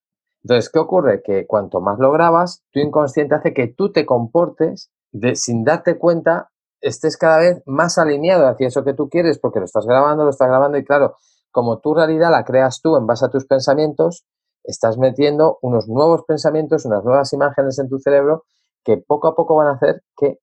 Entonces, 0.43 0.71
¿qué 0.71 0.79
ocurre? 0.79 1.23
Que 1.23 1.47
cuanto 1.47 1.81
más 1.81 1.99
lo 1.99 2.13
grabas, 2.13 2.65
tu 2.71 2.81
inconsciente 2.81 3.35
hace 3.35 3.53
que 3.53 3.67
tú 3.67 3.93
te 3.93 4.07
comportes 4.07 4.91
de, 5.13 5.35
sin 5.35 5.65
darte 5.65 5.99
cuenta, 5.99 6.51
estés 6.81 7.17
cada 7.17 7.39
vez 7.39 7.63
más 7.67 7.99
alineado 7.99 8.47
hacia 8.47 8.69
eso 8.69 8.85
que 8.85 8.95
tú 8.95 9.09
quieres, 9.09 9.39
porque 9.39 9.59
lo 9.59 9.65
estás 9.65 9.87
grabando, 9.87 10.25
lo 10.25 10.31
estás 10.31 10.49
grabando 10.49 10.79
y 10.79 10.85
claro, 10.85 11.17
como 11.51 11.81
tu 11.81 11.95
realidad 11.95 12.31
la 12.31 12.45
creas 12.45 12.81
tú 12.83 12.97
en 12.97 13.07
base 13.07 13.25
a 13.25 13.31
tus 13.31 13.47
pensamientos, 13.47 14.27
estás 14.65 14.99
metiendo 14.99 15.59
unos 15.63 15.89
nuevos 15.89 16.25
pensamientos, 16.27 16.85
unas 16.85 17.05
nuevas 17.05 17.33
imágenes 17.33 17.79
en 17.79 17.89
tu 17.89 17.99
cerebro 17.99 18.45
que 18.85 18.99
poco 18.99 19.29
a 19.29 19.35
poco 19.35 19.57
van 19.57 19.69
a 19.69 19.73
hacer 19.73 20.03
que 20.17 20.39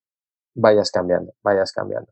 vayas 0.55 0.91
cambiando, 0.91 1.33
vayas 1.43 1.71
cambiando. 1.71 2.11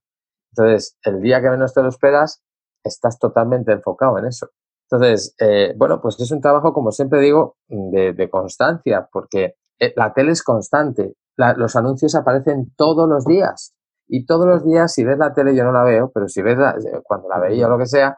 Entonces, 0.52 0.98
el 1.04 1.22
día 1.22 1.42
que 1.42 1.50
menos 1.50 1.74
te 1.74 1.82
lo 1.82 1.90
esperas, 1.90 2.42
estás 2.84 3.20
totalmente 3.20 3.72
enfocado 3.72 4.18
en 4.18 4.26
eso. 4.26 4.50
Entonces, 4.90 5.34
eh, 5.40 5.74
bueno, 5.78 6.02
pues 6.02 6.20
es 6.20 6.32
un 6.32 6.42
trabajo, 6.42 6.74
como 6.74 6.92
siempre 6.92 7.22
digo, 7.22 7.56
de, 7.68 8.30
constancia, 8.30 9.08
porque 9.12 9.56
eh, 9.80 9.94
la 9.96 10.14
tele 10.14 10.32
es 10.32 10.44
constante. 10.44 11.16
los 11.38 11.76
anuncios 11.76 12.16
aparecen 12.16 12.74
todos 12.76 13.08
los 13.08 13.26
días. 13.26 13.74
Y 14.14 14.26
todos 14.26 14.46
los 14.46 14.66
días, 14.66 14.94
si 14.94 15.04
ves 15.04 15.18
la 15.18 15.34
tele, 15.34 15.56
yo 15.56 15.64
no 15.64 15.72
la 15.72 15.84
veo, 15.84 16.12
pero 16.14 16.28
si 16.28 16.42
ves 16.42 16.58
eh, 16.58 17.02
cuando 17.04 17.30
la 17.30 17.40
veía 17.40 17.68
o 17.68 17.70
lo 17.70 17.78
que 17.78 17.86
sea, 17.86 18.18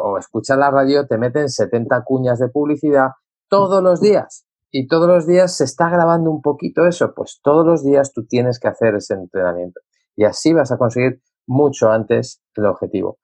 o 0.00 0.18
escuchas 0.18 0.58
la 0.58 0.70
radio, 0.70 1.06
te 1.06 1.18
meten 1.18 1.48
70 1.48 2.02
cuñas 2.04 2.38
de 2.40 2.48
publicidad 2.48 3.10
todos 3.48 3.82
los 3.82 4.00
días. 4.00 4.46
Y 4.72 4.88
todos 4.88 5.06
los 5.06 5.26
días 5.26 5.56
se 5.56 5.64
está 5.64 5.88
grabando 5.88 6.30
un 6.30 6.42
poquito 6.42 6.86
eso. 6.86 7.12
Pues 7.14 7.38
todos 7.42 7.64
los 7.64 7.84
días 7.84 8.12
tú 8.12 8.26
tienes 8.26 8.58
que 8.58 8.66
hacer 8.68 8.96
ese 8.96 9.14
entrenamiento. 9.14 9.80
Y 10.16 10.24
así 10.24 10.52
vas 10.52 10.72
a 10.72 10.78
conseguir 10.78 11.20
mucho 11.46 11.90
antes 11.90 12.42
el 12.56 12.66
objetivo 12.66 13.18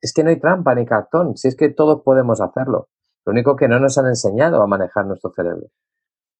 es 0.00 0.12
que 0.14 0.24
no 0.24 0.30
hay 0.30 0.40
trampa 0.40 0.74
ni 0.74 0.86
cartón, 0.86 1.36
si 1.36 1.48
es 1.48 1.56
que 1.56 1.68
todos 1.70 2.02
podemos 2.04 2.40
hacerlo. 2.40 2.88
Lo 3.24 3.32
único 3.32 3.54
que 3.56 3.68
no 3.68 3.78
nos 3.78 3.98
han 3.98 4.06
enseñado 4.06 4.62
a 4.62 4.66
manejar 4.66 5.06
nuestro 5.06 5.32
cerebro. 5.34 5.68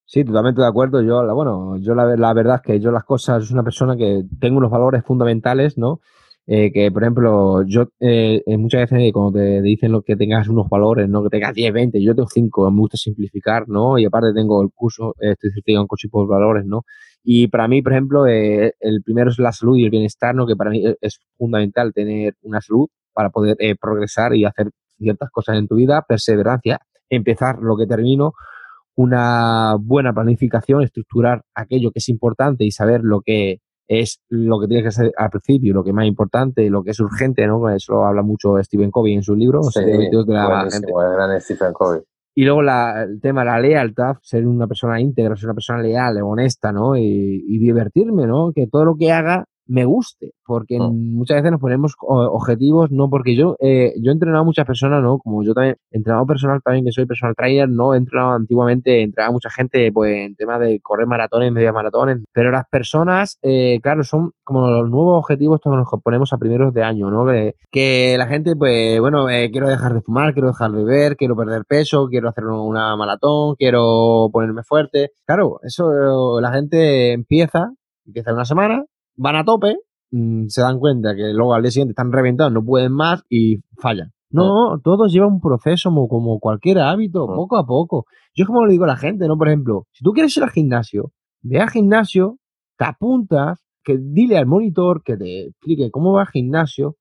Sí, 0.07 0.25
totalmente 0.25 0.61
de 0.61 0.67
acuerdo. 0.67 1.03
Yo, 1.03 1.23
la, 1.23 1.33
bueno, 1.33 1.77
yo 1.79 1.95
la, 1.95 2.17
la 2.17 2.35
verdad 2.35 2.57
es 2.57 2.63
que 2.63 2.81
yo 2.81 2.91
las 2.91 3.05
cosas, 3.05 3.45
es 3.45 3.51
una 3.51 3.63
persona 3.63 3.97
que 3.97 4.25
tengo 4.41 4.59
unos 4.59 4.71
valores 4.71 5.05
fundamentales, 5.05 5.79
¿no? 5.79 6.01
Eh, 6.47 6.73
que, 6.73 6.91
por 6.91 7.03
ejemplo, 7.05 7.63
yo 7.67 7.89
eh, 8.01 8.43
eh, 8.45 8.57
muchas 8.59 8.91
veces 8.91 9.13
cuando 9.13 9.39
te 9.39 9.63
dicen 9.63 9.93
lo 9.93 10.03
que 10.03 10.17
tengas 10.17 10.49
unos 10.49 10.69
valores, 10.69 11.09
¿no? 11.09 11.23
Que 11.23 11.29
tengas 11.31 11.55
10, 11.55 11.73
20, 11.73 12.03
yo 12.03 12.15
tengo 12.15 12.29
5, 12.29 12.71
me 12.71 12.79
gusta 12.81 12.97
simplificar, 12.97 13.69
¿no? 13.69 13.97
Y 13.99 14.05
aparte 14.05 14.35
tengo 14.35 14.61
el 14.63 14.71
curso, 14.75 15.15
estoy 15.21 15.51
certificado 15.51 15.83
en 15.83 15.87
coaching 15.87 16.09
por 16.11 16.27
valores, 16.29 16.65
¿no? 16.67 16.83
Y 17.23 17.47
para 17.47 17.69
mí, 17.69 17.81
por 17.81 17.93
ejemplo, 17.93 18.27
el 18.27 19.03
primero 19.05 19.31
es 19.31 19.39
la 19.39 19.53
salud 19.53 19.77
y 19.77 19.85
el 19.85 19.91
bienestar, 19.91 20.35
¿no? 20.35 20.47
Que 20.47 20.57
para 20.57 20.71
mí 20.71 20.83
es 21.01 21.21
fundamental 21.39 21.93
tener 21.95 22.35
una 22.43 22.61
salud 22.61 22.89
para 23.13 23.31
poder 23.31 23.57
eh, 23.61 23.77
progresar 23.81 24.35
y 24.35 24.45
hacer 24.45 24.71
ciertas 24.99 25.31
cosas 25.31 25.57
en 25.59 25.69
tu 25.69 25.77
vida, 25.77 26.03
perseverancia, 26.07 26.81
empezar 27.09 27.59
lo 27.61 27.77
que 27.77 27.87
termino, 27.87 28.33
una 28.97 29.77
buena 29.81 30.13
planificación, 30.13 30.83
estructurar 30.83 31.43
aquello 31.55 31.91
que 31.91 31.99
es 31.99 32.09
importante 32.09 32.65
y 32.65 32.71
saber 32.71 33.01
lo 33.03 33.21
que 33.21 33.61
es 33.89 34.21
lo 34.29 34.59
que 34.61 34.69
tienes 34.69 34.85
que 34.85 34.89
hacer 34.89 35.13
al 35.17 35.31
principio, 35.31 35.75
lo 35.75 35.83
que 35.83 35.91
es 35.91 35.95
más 35.95 36.07
importante, 36.07 36.69
lo 36.71 36.83
que 36.83 36.93
es 36.93 37.01
urgente, 37.01 37.47
¿no? 37.47 37.69
Eso 37.69 38.05
habla 38.05 38.23
mucho 38.23 38.63
Stephen 38.63 38.91
Covey 38.91 39.15
en 39.15 39.23
su 39.23 39.35
libro. 39.35 39.63
Sí, 39.65 39.85
de 39.85 40.23
la 40.27 40.69
gente. 40.71 40.93
el 40.93 41.13
gran 41.15 41.41
Stephen 41.41 41.73
Covey. 41.73 42.01
Y 42.35 42.45
luego 42.45 42.63
el 42.63 43.21
tema 43.21 43.43
de 43.43 43.47
la 43.47 43.61
lealtad, 43.61 44.17
ser 44.23 44.47
una 44.47 44.67
persona 44.67 44.99
íntegra, 44.99 45.37
ser 45.37 45.47
una 45.47 45.55
persona 45.55 45.83
leal, 45.83 46.23
honesta, 46.23 46.73
¿no? 46.73 46.97
Y, 46.97 47.45
y 47.47 47.59
divertirme, 47.59 48.27
¿no? 48.27 48.53
Que 48.55 48.67
todo 48.67 48.87
lo 48.87 48.97
que 48.97 49.13
haga 49.13 49.45
me 49.67 49.85
guste, 49.85 50.33
porque 50.45 50.79
mm. 50.79 51.17
muchas 51.17 51.37
veces 51.37 51.53
nos 51.53 51.61
ponemos 51.61 51.95
objetivos, 52.01 52.91
no 52.91 53.09
porque 53.09 53.37
yo, 53.37 53.57
eh, 53.61 53.95
yo 54.01 54.11
he 54.11 54.15
entrenado 54.15 54.43
a 54.43 54.45
muchas 54.45 54.67
personas, 54.67 55.03
¿no? 55.03 55.19
Como 55.19 55.43
yo 55.43 55.55
también 55.55 55.77
he 55.91 55.99
entrenado 55.99 56.27
personal 56.27 56.61
también, 56.63 56.85
que 56.85 56.93
soy 56.93 57.07
personal 57.07 57.35
trainer, 57.37 57.69
no 57.69 57.95
he 57.95 57.99
entrenado 57.99 58.33
antiguamente, 58.33 59.01
he 59.01 59.03
entrenado 59.03 59.31
a 59.31 59.33
mucha 59.33 59.51
gente 59.51 59.91
pues 59.93 60.15
en 60.15 60.37
temas 60.37 60.61
de 60.61 60.81
correr 60.81 61.07
maratones, 61.07 61.53
media 61.53 61.73
maratones, 61.73 62.19
pero 62.33 62.51
las 62.51 62.67
personas, 62.69 63.39
eh, 63.43 63.79
claro, 63.83 64.05
son 64.05 64.33
como 64.45 64.69
los 64.69 64.91
nuevos 64.91 65.19
objetivos 65.19 65.61
que 65.63 65.71
nos 65.71 65.89
ponemos 66.03 66.33
a 66.33 66.39
primeros 66.39 66.75
de 66.75 66.83
año, 66.83 67.11
¿no? 67.11 67.27
Que, 67.71 68.17
la 68.19 68.27
gente, 68.27 68.55
pues, 68.57 69.01
bueno, 69.01 69.29
eh, 69.31 69.51
quiero 69.51 69.69
dejar 69.69 69.95
de 69.95 70.03
fumar, 70.03 70.33
quiero 70.33 70.49
dejar 70.49 70.71
de 70.73 70.85
beber, 70.85 71.17
quiero 71.17 71.37
perder 71.37 71.65
peso, 71.65 72.09
quiero 72.09 72.29
hacer 72.29 72.45
una 72.47 72.97
maratón, 72.97 73.55
quiero 73.57 74.29
ponerme 74.33 74.63
fuerte. 74.63 75.13
Claro, 75.27 75.61
eso 75.63 76.41
la 76.41 76.53
gente 76.53 77.13
empieza, 77.13 77.73
empieza 78.05 78.35
una 78.35 78.45
semana, 78.45 78.85
van 79.17 79.37
a 79.37 79.45
tope, 79.45 79.77
mm, 80.11 80.47
se 80.49 80.61
dan 80.63 80.79
cuenta 80.79 81.15
que 81.15 81.33
luego 81.33 81.55
al 81.55 81.63
día 81.63 81.71
siguiente 81.71 81.93
están 81.93 82.13
reventados, 82.13 82.53
no 82.53 82.65
pueden 82.65 82.93
más 82.93 83.23
y 83.29 83.59
fallan. 83.81 84.13
No, 84.31 84.81
todo 84.83 85.09
lleva 85.09 85.27
un 85.27 85.41
proceso 85.41 85.91
como, 86.09 86.39
cualquier 86.39 86.79
hábito, 86.79 87.27
poco 87.27 87.59
a 87.59 87.67
poco. 87.67 88.07
Yo 88.35 88.45
es 88.45 88.47
como 88.47 88.65
le 88.65 88.73
digo 88.73 88.85
a 88.85 88.87
la 88.87 88.97
gente, 88.97 89.29
¿no? 89.29 89.37
Por 89.37 89.49
ejemplo, 89.49 89.87
si 89.93 90.03
tú 90.03 90.13
quieres 90.13 90.35
ir 90.37 90.43
al 90.43 90.51
gimnasio, 90.51 91.13
ve 91.43 91.61
al 91.61 91.69
gimnasio, 91.69 92.39
te 92.79 92.87
apuntas, 92.87 93.63
que 93.85 93.99
dile 94.01 94.39
al 94.39 94.47
monitor 94.47 95.03
que 95.03 95.17
te 95.17 95.49
explique 95.49 95.91
cómo 95.91 96.13
va 96.13 96.23
el 96.23 96.29
gimnasio 96.29 96.97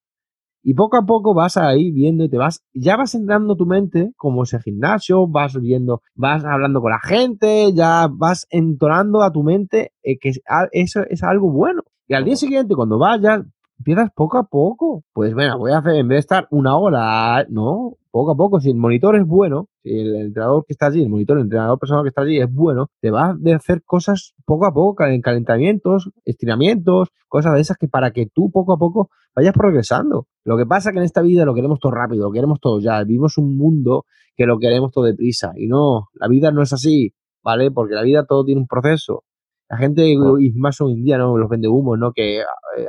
y 0.63 0.74
poco 0.74 0.97
a 0.97 1.06
poco 1.06 1.34
vas 1.34 1.58
ahí 1.58 1.91
viendo 1.91 2.24
y 2.24 2.30
te 2.30 2.38
vas, 2.38 2.63
ya 2.74 2.97
vas 2.97 3.15
entrando 3.15 3.56
tu 3.56 3.65
mente 3.65 4.12
como 4.15 4.43
ese 4.43 4.60
gimnasio, 4.60 5.28
vas 5.28 5.60
viendo, 5.60 6.02
vas 6.15 6.43
hablando 6.45 6.82
con 6.82 6.91
la 6.91 7.00
gente, 7.00 7.74
ya 7.74 8.08
vas 8.12 8.45
entonando 8.50 9.24
a 9.24 9.32
tu 9.32 9.43
mente 9.43 9.93
eh, 10.04 10.17
que 10.19 10.34
eso 10.71 11.02
es 11.10 11.24
algo 11.24 11.52
bueno. 11.52 11.82
Y 12.12 12.13
al 12.13 12.26
día 12.26 12.36
siguiente, 12.36 12.76
cuando 12.76 12.97
vayas, 12.97 13.39
empiezas 13.78 14.10
poco 14.13 14.38
a 14.38 14.43
poco. 14.43 15.06
Pues 15.13 15.34
bueno, 15.34 15.58
voy 15.58 15.71
a 15.71 15.78
hacer, 15.78 15.95
en 15.95 16.10
vez 16.10 16.17
de 16.17 16.19
estar 16.19 16.45
una 16.52 16.76
hora, 16.76 17.45
no, 17.47 17.93
poco 18.12 18.32
a 18.32 18.36
poco. 18.36 18.60
Si 18.60 18.69
el 18.69 18.76
monitor 18.76 19.15
es 19.15 19.26
bueno, 19.26 19.69
si 19.82 19.97
el 19.97 20.15
entrenador 20.17 20.65
que 20.67 20.74
está 20.74 20.88
allí, 20.88 21.04
el 21.04 21.10
monitor, 21.10 21.38
el 21.38 21.43
entrenador 21.43 21.80
personal 21.80 22.04
que 22.04 22.10
está 22.10 22.24
allí 22.24 22.38
es 22.38 22.54
bueno, 22.54 22.89
te 23.00 23.12
va 23.12 23.28
a 23.28 23.56
hacer 23.56 23.84
cosas 23.86 24.34
poco 24.43 24.65
a 24.65 24.74
poco, 24.74 24.95
calentamientos, 24.95 26.12
estiramientos, 26.26 27.08
cosas 27.30 27.54
de 27.54 27.62
esas 27.62 27.78
que 27.78 27.88
para 27.88 28.12
que 28.12 28.26
tú 28.26 28.52
poco 28.52 28.74
a 28.74 28.78
poco 28.78 29.10
vayas 29.34 29.54
progresando. 29.54 30.28
Lo 30.43 30.58
que 30.58 30.65
pasa 30.65 30.89
es 30.89 30.93
que 30.93 31.00
en 31.00 31.06
esta 31.06 31.21
vida 31.21 31.45
lo 31.45 31.54
queremos 31.54 31.80
todo 31.80 31.93
rápido, 31.93 32.26
lo 32.26 32.34
queremos 32.34 32.60
todo 32.60 32.82
ya. 32.82 33.02
Vivimos 33.06 33.38
un 33.38 33.56
mundo 33.56 34.04
que 34.36 34.45
lo 34.45 34.60
queremos 34.60 34.91
todo 34.91 35.06
deprisa. 35.06 35.54
Y 35.56 35.67
no, 35.67 36.10
la 36.15 36.28
vida 36.28 36.52
no 36.52 36.62
es 36.62 36.74
así, 36.74 37.13
¿vale? 37.41 37.71
Porque 37.71 37.95
la 37.95 38.02
vida 38.02 38.26
todo 38.26 38.43
tiene 38.43 38.60
un 38.60 38.67
proceso. 38.67 39.24
La 39.71 39.77
gente, 39.77 40.05
y 40.05 40.51
más 40.55 40.81
hoy 40.81 40.93
en 40.93 41.03
día, 41.05 41.17
¿no? 41.17 41.38
Los 41.38 41.49
vende 41.49 41.69
humo, 41.69 41.95
¿no? 41.95 42.12
Que 42.12 42.39
eh, 42.39 42.43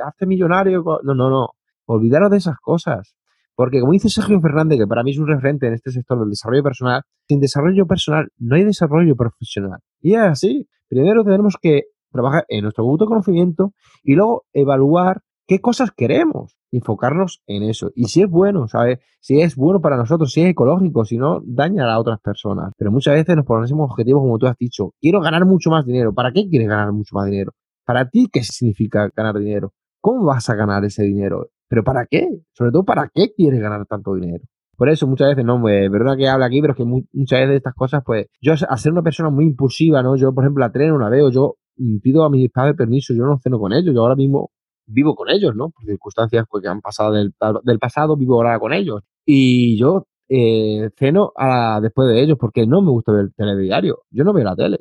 hace 0.05 0.25
millonario. 0.25 0.83
No, 1.03 1.15
no, 1.15 1.29
no. 1.29 1.47
Olvidaros 1.85 2.29
de 2.29 2.37
esas 2.37 2.57
cosas. 2.61 3.15
Porque 3.55 3.79
como 3.79 3.93
dice 3.93 4.09
Sergio 4.09 4.41
Fernández, 4.41 4.79
que 4.79 4.87
para 4.87 5.01
mí 5.01 5.11
es 5.11 5.17
un 5.17 5.27
referente 5.27 5.67
en 5.67 5.75
este 5.75 5.91
sector 5.91 6.19
del 6.19 6.29
desarrollo 6.29 6.61
personal, 6.61 7.03
sin 7.29 7.39
desarrollo 7.39 7.85
personal 7.87 8.27
no 8.37 8.57
hay 8.57 8.65
desarrollo 8.65 9.15
profesional. 9.15 9.79
Y 10.01 10.15
es 10.15 10.21
así. 10.21 10.67
Primero 10.89 11.23
tenemos 11.23 11.55
que 11.61 11.83
trabajar 12.11 12.43
en 12.49 12.63
nuestro 12.63 12.83
autoconocimiento 12.83 13.71
y 14.03 14.15
luego 14.15 14.43
evaluar 14.51 15.21
qué 15.47 15.61
cosas 15.61 15.91
queremos, 15.95 16.57
enfocarnos 16.77 17.41
en 17.47 17.63
eso. 17.63 17.91
Y 17.95 18.05
si 18.05 18.21
es 18.21 18.29
bueno, 18.29 18.67
¿sabes? 18.67 18.99
Si 19.19 19.39
es 19.39 19.55
bueno 19.55 19.81
para 19.81 19.97
nosotros, 19.97 20.31
si 20.31 20.41
es 20.41 20.49
ecológico, 20.49 21.05
si 21.05 21.17
no, 21.17 21.41
daña 21.45 21.91
a 21.91 21.99
otras 21.99 22.19
personas. 22.19 22.73
Pero 22.77 22.91
muchas 22.91 23.13
veces 23.13 23.35
nos 23.35 23.45
ponemos 23.45 23.91
objetivos 23.91 24.21
como 24.21 24.37
tú 24.37 24.47
has 24.47 24.57
dicho. 24.57 24.93
Quiero 24.99 25.21
ganar 25.21 25.45
mucho 25.45 25.69
más 25.69 25.85
dinero. 25.85 26.13
¿Para 26.13 26.31
qué 26.31 26.47
quieres 26.49 26.67
ganar 26.67 26.91
mucho 26.91 27.15
más 27.15 27.25
dinero? 27.25 27.51
¿Para 27.85 28.09
ti 28.09 28.27
qué 28.31 28.43
significa 28.43 29.09
ganar 29.15 29.37
dinero? 29.37 29.73
¿Cómo 30.01 30.25
vas 30.25 30.49
a 30.49 30.55
ganar 30.55 30.83
ese 30.85 31.03
dinero? 31.03 31.47
¿Pero 31.67 31.83
para 31.83 32.05
qué? 32.05 32.27
Sobre 32.53 32.71
todo, 32.71 32.83
¿para 32.83 33.09
qué 33.13 33.33
quieres 33.33 33.59
ganar 33.59 33.85
tanto 33.85 34.15
dinero? 34.15 34.43
Por 34.75 34.89
eso 34.89 35.07
muchas 35.07 35.29
veces, 35.29 35.45
no, 35.45 35.67
es 35.69 35.91
verdad 35.91 36.17
que 36.17 36.27
habla 36.27 36.47
aquí, 36.47 36.59
pero 36.59 36.73
es 36.73 36.77
que 36.77 36.83
muchas 36.85 37.39
veces 37.39 37.49
de 37.49 37.55
estas 37.57 37.75
cosas, 37.75 38.01
pues, 38.05 38.27
yo 38.41 38.53
a 38.53 38.77
ser 38.77 38.91
una 38.91 39.03
persona 39.03 39.29
muy 39.29 39.45
impulsiva, 39.45 40.01
¿no? 40.01 40.15
Yo, 40.15 40.33
por 40.33 40.43
ejemplo, 40.43 40.61
la 40.61 40.71
treno, 40.71 40.97
la 40.97 41.09
veo, 41.09 41.29
yo 41.29 41.55
pido 42.01 42.23
a 42.23 42.29
mis 42.29 42.49
padres 42.51 42.75
permiso, 42.75 43.13
yo 43.13 43.25
no 43.25 43.39
ceno 43.39 43.59
con 43.59 43.73
ellos, 43.73 43.93
yo 43.93 44.01
ahora 44.01 44.15
mismo 44.15 44.51
vivo 44.93 45.15
con 45.15 45.29
ellos, 45.29 45.55
¿no? 45.55 45.69
Por 45.69 45.85
circunstancias 45.85 46.45
pues, 46.49 46.61
que 46.61 46.69
han 46.69 46.81
pasado 46.81 47.13
del, 47.13 47.33
pasado, 47.79 48.15
vivo 48.15 48.35
ahora 48.35 48.59
con 48.59 48.73
ellos. 48.73 49.01
Y 49.25 49.77
yo 49.77 50.05
eh, 50.29 50.89
ceno 50.97 51.31
a, 51.35 51.79
después 51.81 52.09
de 52.09 52.21
ellos 52.21 52.37
porque 52.39 52.65
no 52.67 52.81
me 52.81 52.91
gusta 52.91 53.11
ver 53.11 53.25
el 53.25 53.33
telediario. 53.33 54.03
Yo 54.11 54.23
no 54.23 54.33
veo 54.33 54.43
la 54.43 54.55
tele. 54.55 54.79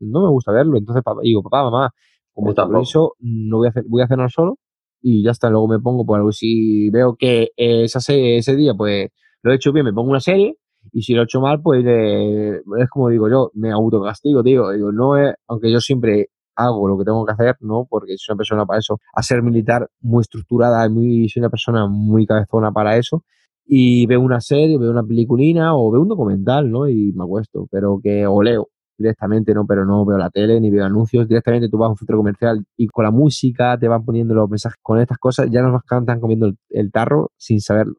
No 0.00 0.22
me 0.22 0.28
gusta 0.28 0.52
verlo. 0.52 0.76
Entonces 0.76 1.02
digo, 1.22 1.42
papá, 1.42 1.64
mamá, 1.64 1.90
como 2.32 2.50
está 2.50 2.66
eso, 2.80 3.14
no 3.20 3.58
voy 3.58 3.66
a, 3.66 3.70
hacer, 3.70 3.84
voy 3.88 4.02
a 4.02 4.08
cenar 4.08 4.30
solo 4.30 4.58
y 5.00 5.22
ya 5.22 5.32
está. 5.32 5.50
Luego 5.50 5.68
me 5.68 5.78
pongo, 5.78 6.04
pues 6.04 6.36
si 6.36 6.90
veo 6.90 7.16
que 7.16 7.50
ese, 7.56 8.36
ese 8.36 8.56
día, 8.56 8.74
pues 8.74 9.08
lo 9.42 9.52
he 9.52 9.56
hecho 9.56 9.72
bien, 9.72 9.84
me 9.84 9.92
pongo 9.92 10.10
una 10.10 10.20
serie 10.20 10.56
y 10.92 11.02
si 11.02 11.14
lo 11.14 11.22
he 11.22 11.24
hecho 11.24 11.40
mal, 11.40 11.60
pues 11.62 11.84
eh, 11.86 12.60
es 12.78 12.88
como 12.88 13.08
digo 13.08 13.28
yo, 13.28 13.50
me 13.54 13.70
autocastigo, 13.70 14.42
digo, 14.42 14.72
digo, 14.72 14.92
no 14.92 15.16
es, 15.16 15.34
aunque 15.46 15.70
yo 15.70 15.80
siempre 15.80 16.30
hago 16.64 16.88
lo 16.88 16.98
que 16.98 17.04
tengo 17.04 17.24
que 17.24 17.32
hacer, 17.32 17.56
¿no? 17.60 17.86
Porque 17.88 18.14
soy 18.16 18.34
una 18.34 18.38
persona 18.38 18.66
para 18.66 18.78
eso, 18.78 18.98
a 19.14 19.22
ser 19.22 19.42
militar 19.42 19.88
muy 20.00 20.22
estructurada, 20.22 20.88
muy, 20.88 21.28
soy 21.28 21.40
una 21.40 21.50
persona 21.50 21.86
muy 21.86 22.26
cabezona 22.26 22.72
para 22.72 22.96
eso. 22.96 23.24
Y 23.66 24.06
veo 24.06 24.20
una 24.20 24.40
serie, 24.40 24.78
veo 24.78 24.90
una 24.90 25.04
peliculina 25.04 25.76
o 25.76 25.90
veo 25.90 26.02
un 26.02 26.08
documental, 26.08 26.70
¿no? 26.70 26.88
Y 26.88 27.12
me 27.12 27.24
acuesto, 27.24 27.68
pero 27.70 28.00
que 28.02 28.26
o 28.26 28.42
leo 28.42 28.68
directamente, 29.00 29.54
¿no? 29.54 29.66
Pero 29.66 29.84
no 29.84 30.04
veo 30.04 30.18
la 30.18 30.30
tele 30.30 30.60
ni 30.60 30.70
veo 30.70 30.84
anuncios. 30.84 31.26
Directamente 31.26 31.68
tú 31.68 31.78
vas 31.78 31.88
a 31.88 31.90
un 31.90 31.96
centro 31.96 32.16
comercial 32.16 32.64
y 32.76 32.86
con 32.88 33.04
la 33.04 33.10
música 33.10 33.78
te 33.78 33.88
van 33.88 34.04
poniendo 34.04 34.34
los 34.34 34.48
mensajes. 34.48 34.78
Con 34.82 35.00
estas 35.00 35.18
cosas 35.18 35.48
ya 35.50 35.62
nos 35.62 35.80
están 35.82 36.20
comiendo 36.20 36.52
el, 36.68 36.92
tarro 36.92 37.30
sin 37.36 37.60
saberlo. 37.60 37.94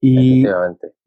Y 0.00 0.46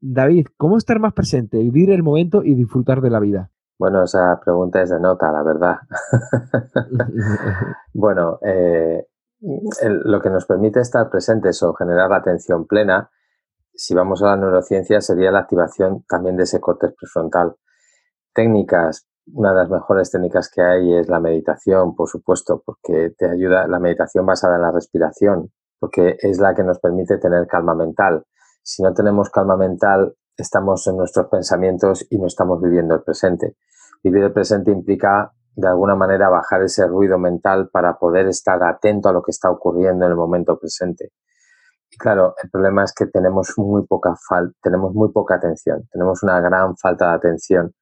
David, 0.01 0.47
¿cómo 0.57 0.77
estar 0.77 0.99
más 0.99 1.13
presente, 1.13 1.57
vivir 1.59 1.91
el 1.91 2.03
momento 2.03 2.43
y 2.43 2.55
disfrutar 2.55 3.01
de 3.01 3.09
la 3.09 3.19
vida? 3.19 3.51
Bueno, 3.79 4.03
esa 4.03 4.39
pregunta 4.43 4.81
es 4.81 4.89
de 4.89 4.99
nota, 4.99 5.31
la 5.31 5.43
verdad. 5.43 5.75
bueno, 7.93 8.39
eh, 8.41 9.05
lo 9.39 10.19
que 10.19 10.29
nos 10.29 10.45
permite 10.45 10.79
estar 10.79 11.09
presentes 11.09 11.61
o 11.61 11.73
generar 11.73 12.09
la 12.09 12.17
atención 12.17 12.65
plena, 12.65 13.11
si 13.75 13.93
vamos 13.93 14.23
a 14.23 14.27
la 14.27 14.37
neurociencia, 14.37 14.99
sería 15.01 15.31
la 15.31 15.39
activación 15.39 16.03
también 16.09 16.35
de 16.35 16.43
ese 16.43 16.59
córtex 16.59 16.95
prefrontal. 16.99 17.55
Técnicas, 18.33 19.07
una 19.33 19.51
de 19.51 19.57
las 19.57 19.69
mejores 19.69 20.09
técnicas 20.09 20.49
que 20.49 20.61
hay 20.61 20.95
es 20.95 21.07
la 21.07 21.19
meditación, 21.19 21.95
por 21.95 22.09
supuesto, 22.09 22.63
porque 22.65 23.13
te 23.15 23.29
ayuda, 23.29 23.67
la 23.67 23.79
meditación 23.79 24.25
basada 24.25 24.55
en 24.55 24.63
la 24.63 24.71
respiración, 24.71 25.51
porque 25.79 26.17
es 26.19 26.39
la 26.39 26.55
que 26.55 26.63
nos 26.63 26.79
permite 26.79 27.19
tener 27.19 27.45
calma 27.45 27.75
mental. 27.75 28.25
Si 28.63 28.81
no 28.81 28.95
tenemos 28.95 29.29
calma 29.29 29.55
mental, 29.55 30.15
estamos 30.37 30.85
en 30.87 30.97
nuestros 30.97 31.27
pensamientos 31.27 32.05
y 32.09 32.17
no 32.17 32.27
estamos 32.27 32.61
viviendo 32.61 32.95
el 32.95 33.03
presente. 33.03 33.57
Vivir 34.03 34.23
el 34.23 34.33
presente 34.33 34.71
implica 34.71 35.33
de 35.55 35.67
alguna 35.67 35.95
manera 35.95 36.29
bajar 36.29 36.61
ese 36.61 36.85
ruido 36.85 37.17
mental 37.17 37.69
para 37.69 37.97
poder 37.97 38.27
estar 38.27 38.63
atento 38.63 39.09
a 39.09 39.11
lo 39.11 39.23
que 39.23 39.31
está 39.31 39.49
ocurriendo 39.49 40.05
en 40.05 40.11
el 40.11 40.17
momento 40.17 40.57
presente. 40.59 41.11
Y 41.89 41.97
claro, 41.97 42.35
el 42.43 42.49
problema 42.51 42.83
es 42.83 42.93
que 42.93 43.07
tenemos 43.07 43.53
muy 43.57 43.85
poca 43.87 44.13
tenemos 44.61 44.93
muy 44.93 45.11
poca 45.11 45.35
atención, 45.35 45.87
tenemos 45.91 46.21
una 46.21 46.39
gran 46.41 46.77
falta 46.77 47.09
de 47.09 47.15
atención 47.15 47.73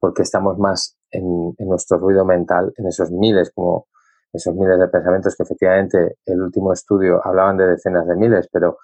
porque 0.00 0.22
estamos 0.22 0.58
más 0.58 0.98
en, 1.12 1.54
nuestro 1.60 1.98
ruido 1.98 2.24
mental, 2.24 2.72
en 2.76 2.88
esos 2.88 3.12
miles, 3.12 3.52
como 3.54 3.86
esos 4.32 4.52
miles 4.56 4.80
de 4.80 4.88
pensamientos 4.88 5.36
que 5.36 5.44
efectivamente 5.44 6.16
el 6.26 6.42
último 6.42 6.72
estudio 6.72 7.24
hablaban 7.24 7.56
de 7.56 7.68
decenas 7.68 8.08
de 8.08 8.16
miles, 8.16 8.48
pero 8.52 8.78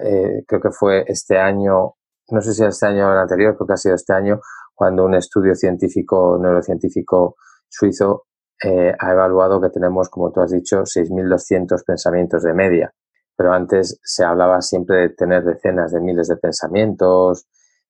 eh, 0.00 0.42
creo 0.46 0.60
que 0.62 0.70
fue 0.70 1.04
este 1.06 1.38
año 1.38 1.96
no 2.30 2.40
sé 2.40 2.54
si 2.54 2.64
este 2.64 2.86
año 2.86 3.08
o 3.08 3.12
el 3.12 3.18
anterior, 3.18 3.54
creo 3.56 3.66
que 3.66 3.72
ha 3.74 3.76
sido 3.76 3.94
este 3.94 4.12
año, 4.12 4.40
cuando 4.74 5.04
un 5.04 5.14
estudio 5.14 5.54
científico, 5.54 6.38
neurocientífico 6.40 7.36
suizo 7.68 8.24
eh, 8.62 8.92
ha 8.98 9.12
evaluado 9.12 9.60
que 9.60 9.70
tenemos, 9.70 10.08
como 10.08 10.32
tú 10.32 10.40
has 10.40 10.52
dicho, 10.52 10.82
6.200 10.82 11.84
pensamientos 11.84 12.42
de 12.42 12.54
media. 12.54 12.92
Pero 13.36 13.52
antes 13.52 13.98
se 14.02 14.24
hablaba 14.24 14.60
siempre 14.62 14.96
de 14.96 15.08
tener 15.10 15.44
decenas 15.44 15.92
de 15.92 16.00
miles 16.00 16.28
de 16.28 16.36
pensamientos, 16.36 17.46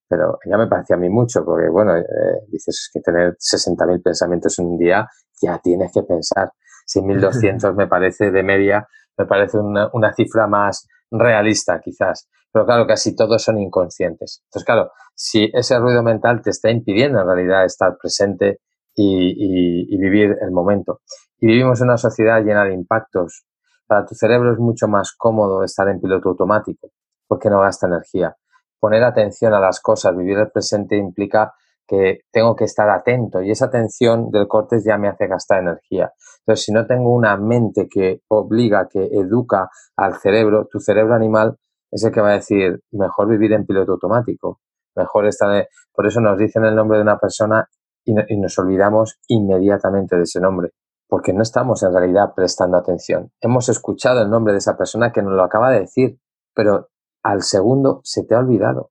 pero 0.08 0.38
ya 0.48 0.56
me 0.56 0.66
parecía 0.66 0.96
a 0.96 0.98
mí 0.98 1.08
mucho, 1.08 1.44
porque 1.44 1.68
bueno, 1.68 1.96
eh, 1.96 2.04
dices 2.48 2.90
que 2.92 3.00
tener 3.00 3.36
60.000 3.36 4.02
pensamientos 4.02 4.58
en 4.58 4.66
un 4.66 4.78
día, 4.78 5.06
ya 5.40 5.58
tienes 5.58 5.92
que 5.92 6.02
pensar. 6.02 6.52
6.200 6.86 7.74
me 7.76 7.86
parece 7.86 8.30
de 8.30 8.42
media, 8.42 8.86
me 9.16 9.26
parece 9.26 9.58
una, 9.58 9.90
una 9.92 10.12
cifra 10.12 10.46
más 10.46 10.86
realista 11.10 11.80
quizás. 11.80 12.28
Pero 12.54 12.66
claro, 12.66 12.86
casi 12.86 13.16
todos 13.16 13.42
son 13.42 13.58
inconscientes. 13.58 14.42
Entonces, 14.44 14.64
claro, 14.64 14.92
si 15.12 15.50
ese 15.52 15.76
ruido 15.76 16.04
mental 16.04 16.40
te 16.40 16.50
está 16.50 16.70
impidiendo 16.70 17.20
en 17.20 17.26
realidad 17.26 17.64
estar 17.64 17.96
presente 18.00 18.60
y, 18.94 19.98
vivir 19.98 20.36
el 20.40 20.52
momento. 20.52 21.00
Y 21.40 21.48
vivimos 21.48 21.80
en 21.80 21.88
una 21.88 21.96
sociedad 21.96 22.40
llena 22.44 22.64
de 22.64 22.72
impactos. 22.72 23.44
Para 23.88 24.06
tu 24.06 24.14
cerebro 24.14 24.52
es 24.52 24.58
mucho 24.60 24.86
más 24.86 25.16
cómodo 25.18 25.64
estar 25.64 25.88
en 25.88 26.00
piloto 26.00 26.28
automático 26.28 26.90
porque 27.26 27.50
no 27.50 27.60
gasta 27.60 27.88
energía. 27.88 28.36
Poner 28.78 29.02
atención 29.02 29.52
a 29.52 29.58
las 29.58 29.80
cosas, 29.80 30.16
vivir 30.16 30.38
el 30.38 30.52
presente 30.52 30.96
implica 30.96 31.54
que 31.88 32.20
tengo 32.30 32.54
que 32.54 32.64
estar 32.64 32.88
atento 32.88 33.42
y 33.42 33.50
esa 33.50 33.64
atención 33.66 34.30
del 34.30 34.46
cortes 34.46 34.84
ya 34.84 34.96
me 34.96 35.08
hace 35.08 35.26
gastar 35.26 35.60
energía. 35.60 36.12
Entonces, 36.40 36.64
si 36.64 36.72
no 36.72 36.86
tengo 36.86 37.12
una 37.12 37.36
mente 37.36 37.88
que 37.90 38.20
obliga, 38.28 38.86
que 38.88 39.04
educa 39.04 39.68
al 39.96 40.14
cerebro, 40.20 40.68
tu 40.70 40.78
cerebro 40.78 41.14
animal 41.14 41.58
es 41.94 42.02
el 42.02 42.11
que 42.11 42.20
va 42.20 42.30
a 42.30 42.35
decir, 42.35 42.83
mejor 42.90 43.28
vivir 43.28 43.52
en 43.52 43.64
piloto 43.64 43.92
automático, 43.92 44.61
mejor 44.96 45.26
estar... 45.26 45.68
Por 45.92 46.07
eso 46.09 46.20
nos 46.20 46.37
dicen 46.37 46.64
el 46.64 46.74
nombre 46.74 46.98
de 46.98 47.02
una 47.02 47.20
persona 47.20 47.68
y, 48.04 48.12
nos 48.37 48.59
olvidamos 48.59 49.20
inmediatamente 49.28 50.16
de 50.16 50.22
ese 50.22 50.40
nombre, 50.40 50.72
porque 51.07 51.33
no 51.33 51.42
estamos 51.42 51.85
en 51.85 51.94
realidad 51.94 52.35
prestando 52.35 52.78
atención. 52.78 53.30
Hemos 53.40 53.68
escuchado 53.68 54.22
el 54.22 54.28
nombre 54.28 54.52
de 54.52 54.59
esa 54.59 54.76
persona 54.76 55.12
que 55.12 55.22
nos 55.22 55.35
lo 55.35 55.44
acaba 55.44 55.70
de 55.70 55.80
decir, 55.80 56.18
pero 56.52 56.88
al 57.22 57.42
segundo 57.42 58.00
se 58.02 58.24
te 58.24 58.35
ha 58.35 58.40
olvidado. 58.40 58.90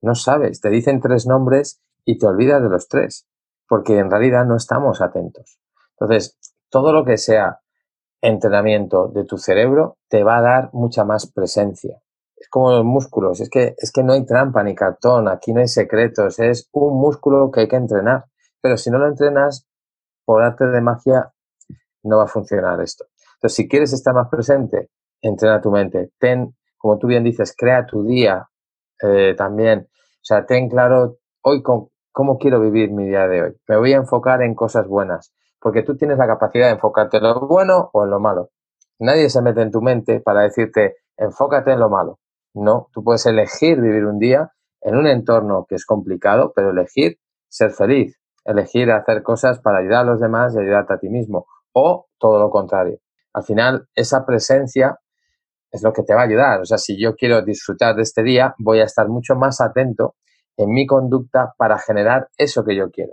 No 0.00 0.14
sabes, 0.14 0.60
te 0.60 0.70
dicen 0.70 1.00
tres 1.00 1.26
nombres 1.26 1.82
y 2.04 2.16
te 2.16 2.28
olvidas 2.28 2.62
de 2.62 2.68
los 2.68 2.86
tres, 2.86 3.26
porque 3.68 3.98
en 3.98 4.08
realidad 4.08 4.46
no 4.46 4.54
estamos 4.54 5.00
atentos. 5.00 5.58
Entonces, 5.98 6.38
todo 6.70 6.92
lo 6.92 7.04
que 7.04 7.18
sea 7.18 7.58
entrenamiento 8.20 9.08
de 9.08 9.24
tu 9.24 9.36
cerebro 9.36 9.98
te 10.08 10.22
va 10.22 10.38
a 10.38 10.42
dar 10.42 10.70
mucha 10.72 11.04
más 11.04 11.30
presencia 11.32 12.00
como 12.50 12.70
los 12.72 12.84
músculos, 12.84 13.40
es 13.40 13.50
que, 13.50 13.74
es 13.76 13.92
que 13.92 14.02
no 14.02 14.12
hay 14.12 14.24
trampa 14.24 14.62
ni 14.62 14.74
cartón, 14.74 15.28
aquí 15.28 15.52
no 15.52 15.60
hay 15.60 15.68
secretos, 15.68 16.38
es 16.38 16.68
un 16.72 16.98
músculo 17.00 17.50
que 17.50 17.60
hay 17.60 17.68
que 17.68 17.76
entrenar. 17.76 18.24
Pero 18.60 18.76
si 18.76 18.90
no 18.90 18.98
lo 18.98 19.08
entrenas, 19.08 19.66
por 20.24 20.42
arte 20.42 20.66
de 20.66 20.80
magia, 20.80 21.32
no 22.02 22.18
va 22.18 22.24
a 22.24 22.28
funcionar 22.28 22.80
esto. 22.80 23.06
Entonces, 23.36 23.56
si 23.56 23.68
quieres 23.68 23.92
estar 23.92 24.14
más 24.14 24.28
presente, 24.28 24.90
entrena 25.22 25.60
tu 25.60 25.70
mente. 25.70 26.10
Ten, 26.18 26.54
como 26.76 26.98
tú 26.98 27.06
bien 27.06 27.24
dices, 27.24 27.54
crea 27.56 27.86
tu 27.86 28.04
día 28.04 28.48
eh, 29.02 29.34
también. 29.36 29.88
O 29.90 30.24
sea, 30.24 30.44
ten 30.46 30.68
claro 30.68 31.18
hoy 31.42 31.62
cómo 31.62 32.38
quiero 32.38 32.60
vivir 32.60 32.90
mi 32.90 33.06
día 33.06 33.28
de 33.28 33.42
hoy. 33.42 33.56
Me 33.68 33.76
voy 33.76 33.92
a 33.92 33.98
enfocar 33.98 34.42
en 34.42 34.54
cosas 34.54 34.88
buenas, 34.88 35.32
porque 35.60 35.82
tú 35.82 35.96
tienes 35.96 36.18
la 36.18 36.26
capacidad 36.26 36.66
de 36.66 36.72
enfocarte 36.72 37.18
en 37.18 37.24
lo 37.24 37.46
bueno 37.46 37.90
o 37.92 38.04
en 38.04 38.10
lo 38.10 38.20
malo. 38.20 38.50
Nadie 38.98 39.28
se 39.30 39.42
mete 39.42 39.62
en 39.62 39.70
tu 39.70 39.82
mente 39.82 40.20
para 40.20 40.42
decirte, 40.42 40.96
enfócate 41.16 41.72
en 41.72 41.80
lo 41.80 41.90
malo. 41.90 42.18
No, 42.56 42.88
tú 42.92 43.04
puedes 43.04 43.26
elegir 43.26 43.80
vivir 43.80 44.06
un 44.06 44.18
día 44.18 44.50
en 44.80 44.96
un 44.96 45.06
entorno 45.06 45.66
que 45.68 45.74
es 45.74 45.84
complicado, 45.84 46.52
pero 46.54 46.70
elegir 46.70 47.18
ser 47.48 47.70
feliz, 47.70 48.18
elegir 48.44 48.90
hacer 48.90 49.22
cosas 49.22 49.60
para 49.60 49.78
ayudar 49.78 50.00
a 50.00 50.10
los 50.10 50.20
demás 50.20 50.54
y 50.54 50.60
ayudarte 50.60 50.94
a 50.94 50.98
ti 50.98 51.08
mismo, 51.10 51.46
o 51.72 52.06
todo 52.18 52.38
lo 52.38 52.48
contrario. 52.50 52.98
Al 53.34 53.44
final, 53.44 53.86
esa 53.94 54.24
presencia 54.24 54.98
es 55.70 55.82
lo 55.82 55.92
que 55.92 56.02
te 56.02 56.14
va 56.14 56.22
a 56.22 56.24
ayudar. 56.24 56.60
O 56.60 56.64
sea, 56.64 56.78
si 56.78 56.98
yo 56.98 57.14
quiero 57.14 57.42
disfrutar 57.42 57.94
de 57.94 58.02
este 58.02 58.22
día, 58.22 58.54
voy 58.58 58.80
a 58.80 58.84
estar 58.84 59.08
mucho 59.08 59.34
más 59.34 59.60
atento 59.60 60.14
en 60.56 60.70
mi 60.70 60.86
conducta 60.86 61.52
para 61.58 61.78
generar 61.78 62.28
eso 62.38 62.64
que 62.64 62.74
yo 62.74 62.90
quiero. 62.90 63.12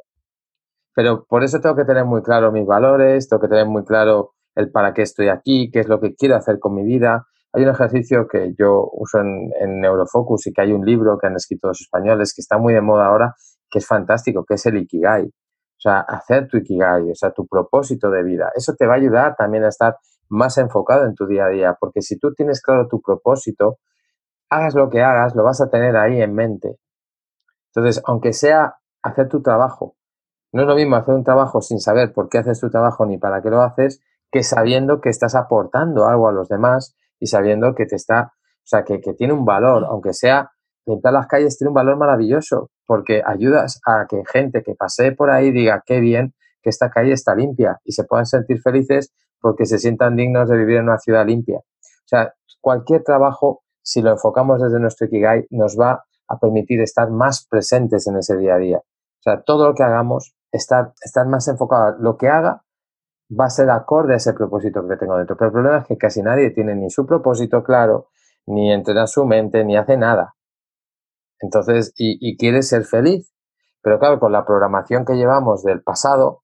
Pero 0.96 1.26
por 1.26 1.44
eso 1.44 1.60
tengo 1.60 1.76
que 1.76 1.84
tener 1.84 2.06
muy 2.06 2.22
claro 2.22 2.52
mis 2.54 2.66
valores, 2.66 3.28
tengo 3.28 3.42
que 3.42 3.50
tener 3.50 3.66
muy 3.66 3.84
claro 3.84 4.36
el 4.56 4.72
para 4.72 4.94
qué 4.94 5.02
estoy 5.02 5.28
aquí, 5.28 5.70
qué 5.72 5.82
es 5.82 5.90
lo 5.90 6.00
que 6.00 6.16
quiero 6.16 6.38
hacer 6.38 6.60
con 6.60 6.76
mi 6.76 6.84
vida. 6.84 7.26
Hay 7.54 7.64
un 7.64 7.70
ejercicio 7.70 8.28
que 8.28 8.56
yo 8.58 8.90
uso 8.94 9.20
en, 9.20 9.80
Neurofocus 9.80 10.48
y 10.48 10.54
que 10.54 10.62
hay 10.62 10.74
un 10.74 10.84
libro 10.84 11.20
que 11.20 11.28
han 11.28 11.36
escrito 11.36 11.68
los 11.68 11.82
españoles 11.82 12.34
que 12.34 12.42
está 12.42 12.58
muy 12.58 12.74
de 12.74 12.82
moda 12.82 13.06
ahora, 13.06 13.36
que 13.70 13.78
es 13.78 13.86
fantástico, 13.86 14.44
que 14.44 14.56
es 14.56 14.66
el 14.66 14.78
Ikigai. 14.78 15.26
O 15.26 15.80
sea, 15.84 16.00
hacer 16.00 16.48
tu 16.48 16.58
Ikigai, 16.58 17.12
o 17.12 17.16
sea, 17.16 17.32
tu 17.32 17.46
propósito 17.46 18.10
de 18.10 18.24
vida. 18.24 18.52
Eso 18.56 18.74
te 18.76 18.88
va 18.88 18.94
a 18.94 18.98
ayudar 18.98 19.36
también 19.36 19.64
a 19.66 19.68
estar 19.68 19.98
más 20.30 20.58
enfocado 20.58 21.06
en 21.06 21.14
tu 21.14 21.28
día 21.28 21.46
a 21.46 21.50
día, 21.50 21.78
porque 21.80 22.02
si 22.02 22.18
tú 22.18 22.34
tienes 22.34 22.60
claro 22.60 22.88
tu 22.88 23.02
propósito, 23.02 23.78
hagas 24.50 24.74
lo 24.74 24.90
que 24.90 25.04
hagas, 25.04 25.36
lo 25.36 25.44
vas 25.44 25.62
a 25.62 25.70
tener 25.70 25.96
ahí 25.96 26.22
en 26.22 26.34
mente. 26.34 26.80
Entonces, 27.76 28.02
aunque 28.06 28.34
sea 28.34 28.78
hacer 29.04 29.28
tu 29.28 29.44
trabajo, 29.44 29.96
no 30.52 30.64
es 30.64 30.68
lo 30.68 30.76
mismo 30.76 30.96
hacer 30.96 31.14
un 31.14 31.24
trabajo 31.24 31.62
sin 31.62 31.80
saber 31.80 32.14
por 32.14 32.30
qué 32.30 32.40
haces 32.40 32.60
tu 32.60 32.72
trabajo 32.72 33.06
ni 33.06 33.20
para 33.20 33.44
qué 33.44 33.52
lo 33.52 33.62
haces, 33.62 34.02
que 34.32 34.42
sabiendo 34.42 35.02
que 35.02 35.10
estás 35.10 35.36
aportando 35.36 36.08
algo 36.08 36.28
a 36.28 36.32
los 36.32 36.50
demás 36.50 36.96
y 37.24 37.28
sabiendo 37.28 37.74
que 37.74 37.86
te 37.86 37.96
está, 37.96 38.34
o 38.34 38.66
sea, 38.66 38.84
que, 38.84 39.00
que 39.00 39.14
tiene 39.14 39.32
un 39.32 39.46
valor, 39.46 39.86
aunque 39.86 40.12
sea 40.12 40.52
limpiar 40.86 41.14
las 41.14 41.28
calles, 41.28 41.58
tiene 41.58 41.70
un 41.70 41.74
valor 41.74 41.96
maravilloso, 41.96 42.70
porque 42.86 43.22
ayudas 43.26 43.80
a 43.88 44.06
que 44.10 44.24
gente 44.30 44.62
que 44.62 44.76
pase 44.76 45.14
por 45.14 45.32
ahí 45.32 45.54
diga 45.54 45.82
qué 45.86 46.02
bien 46.02 46.34
que 46.62 46.70
esta 46.70 46.90
calle 46.90 47.14
está 47.14 47.34
limpia 47.34 47.80
y 47.86 47.94
se 47.94 48.04
puedan 48.04 48.26
sentir 48.26 48.60
felices 48.60 49.14
porque 49.40 49.66
se 49.66 49.80
sientan 49.80 50.18
dignos 50.18 50.50
de 50.50 50.58
vivir 50.58 50.78
en 50.78 50.84
una 50.84 50.98
ciudad 50.98 51.26
limpia. 51.26 51.60
O 51.60 52.08
sea, 52.08 52.34
cualquier 52.60 53.04
trabajo, 53.04 53.64
si 53.82 54.02
lo 54.02 54.12
enfocamos 54.12 54.62
desde 54.62 54.82
nuestro 54.82 55.08
Ikigai, 55.08 55.48
nos 55.50 55.80
va 55.80 56.04
a 56.28 56.40
permitir 56.40 56.82
estar 56.82 57.10
más 57.10 57.48
presentes 57.50 58.06
en 58.08 58.18
ese 58.18 58.36
día 58.36 58.56
a 58.56 58.58
día. 58.58 58.78
O 58.80 59.22
sea, 59.24 59.42
todo 59.44 59.70
lo 59.70 59.76
que 59.76 59.84
hagamos, 59.84 60.36
estar, 60.52 60.92
estar 61.02 61.26
más 61.26 61.48
enfocado. 61.48 61.96
Lo 62.00 62.18
que 62.18 62.28
haga 62.28 62.64
va 63.40 63.46
a 63.46 63.50
ser 63.50 63.70
acorde 63.70 64.14
a 64.14 64.18
ese 64.18 64.34
propósito 64.34 64.88
que 64.88 64.98
tengo 64.98 65.18
dentro. 65.18 65.36
Pero 65.38 65.48
el 65.48 65.54
problema 65.54 65.78
es 65.80 65.88
que 65.88 65.98
casi 65.98 66.22
nadie 66.22 66.52
tiene 66.52 66.76
ni 66.76 66.90
su 66.90 67.06
propósito 67.06 67.64
claro, 67.64 68.10
ni 68.46 68.72
entrena 68.72 69.08
su 69.08 69.26
mente, 69.26 69.64
ni 69.64 69.78
hace 69.78 69.98
nada. 69.98 70.36
Entonces, 71.40 71.94
y, 71.98 72.18
y 72.22 72.38
quiere 72.38 72.62
ser 72.62 72.86
feliz. 72.86 73.34
Pero 73.82 74.00
claro, 74.00 74.20
con 74.20 74.32
la 74.32 74.46
programación 74.46 75.06
que 75.06 75.16
llevamos 75.16 75.64
del 75.64 75.82
pasado, 75.84 76.44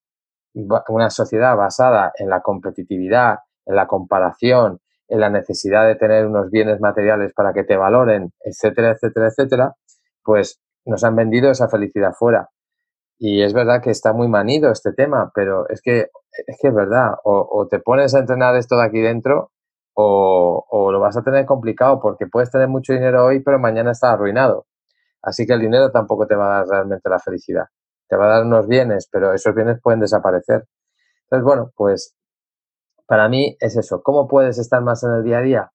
una 0.54 1.10
sociedad 1.10 1.56
basada 1.56 2.12
en 2.18 2.30
la 2.30 2.42
competitividad, 2.42 3.40
en 3.66 3.76
la 3.76 3.88
comparación, 3.88 4.80
en 5.08 5.20
la 5.20 5.30
necesidad 5.30 5.88
de 5.88 5.96
tener 5.96 6.28
unos 6.28 6.50
bienes 6.52 6.80
materiales 6.82 7.34
para 7.34 7.54
que 7.54 7.64
te 7.64 7.78
valoren, 7.78 8.32
etcétera, 8.42 8.92
etcétera, 8.92 9.28
etcétera, 9.28 9.76
pues 10.24 10.62
nos 10.86 11.04
han 11.04 11.16
vendido 11.16 11.50
esa 11.52 11.70
felicidad 11.70 12.14
fuera. 12.14 12.50
Y 13.18 13.42
es 13.42 13.54
verdad 13.54 13.82
que 13.82 13.90
está 13.90 14.14
muy 14.14 14.28
manido 14.28 14.72
este 14.72 14.94
tema, 14.94 15.32
pero 15.34 15.68
es 15.70 15.82
que 15.82 16.10
es, 16.32 16.58
que 16.62 16.68
es 16.70 16.74
verdad. 16.74 17.16
O, 17.24 17.68
te 17.70 17.80
pones 17.80 18.16
a 18.16 18.20
entrenar 18.20 18.56
esto 18.56 18.78
de 18.78 18.86
aquí 18.86 19.00
dentro 19.00 19.52
o, 19.94 20.66
o, 20.70 20.92
lo 20.92 21.00
vas 21.00 21.18
a 21.18 21.24
tener 21.24 21.46
complicado 21.46 22.00
porque 22.00 22.28
puedes 22.28 22.52
tener 22.52 22.68
mucho 22.68 22.94
dinero 22.94 23.26
hoy, 23.26 23.42
pero 23.42 23.60
mañana 23.60 23.92
está 23.92 24.12
arruinado. 24.12 24.66
Así 25.22 25.46
que 25.46 25.54
el 25.54 25.62
dinero 25.62 25.92
tampoco 25.92 26.28
te 26.28 26.36
va 26.36 26.48
a 26.48 26.58
dar 26.60 26.68
realmente 26.68 27.10
la 27.10 27.20
felicidad 27.20 27.66
te 28.10 28.18
va 28.18 28.26
a 28.26 28.30
dar 28.30 28.46
unos 28.46 28.68
bienes, 28.68 29.08
pero 29.12 29.34
esos 29.34 29.54
bienes 29.54 29.80
pueden 29.82 30.00
desaparecer. 30.00 30.66
Entonces, 31.24 31.46
bueno, 31.46 31.72
pues 31.76 32.16
para 33.06 33.30
mí 33.30 33.56
es 33.60 33.78
eso. 33.78 34.02
¿Cómo 34.04 34.28
puedes 34.28 34.58
estar 34.58 34.82
más 34.82 35.04
en 35.04 35.12
el 35.12 35.24
día 35.24 35.38
a 35.38 35.42
día? 35.42 35.72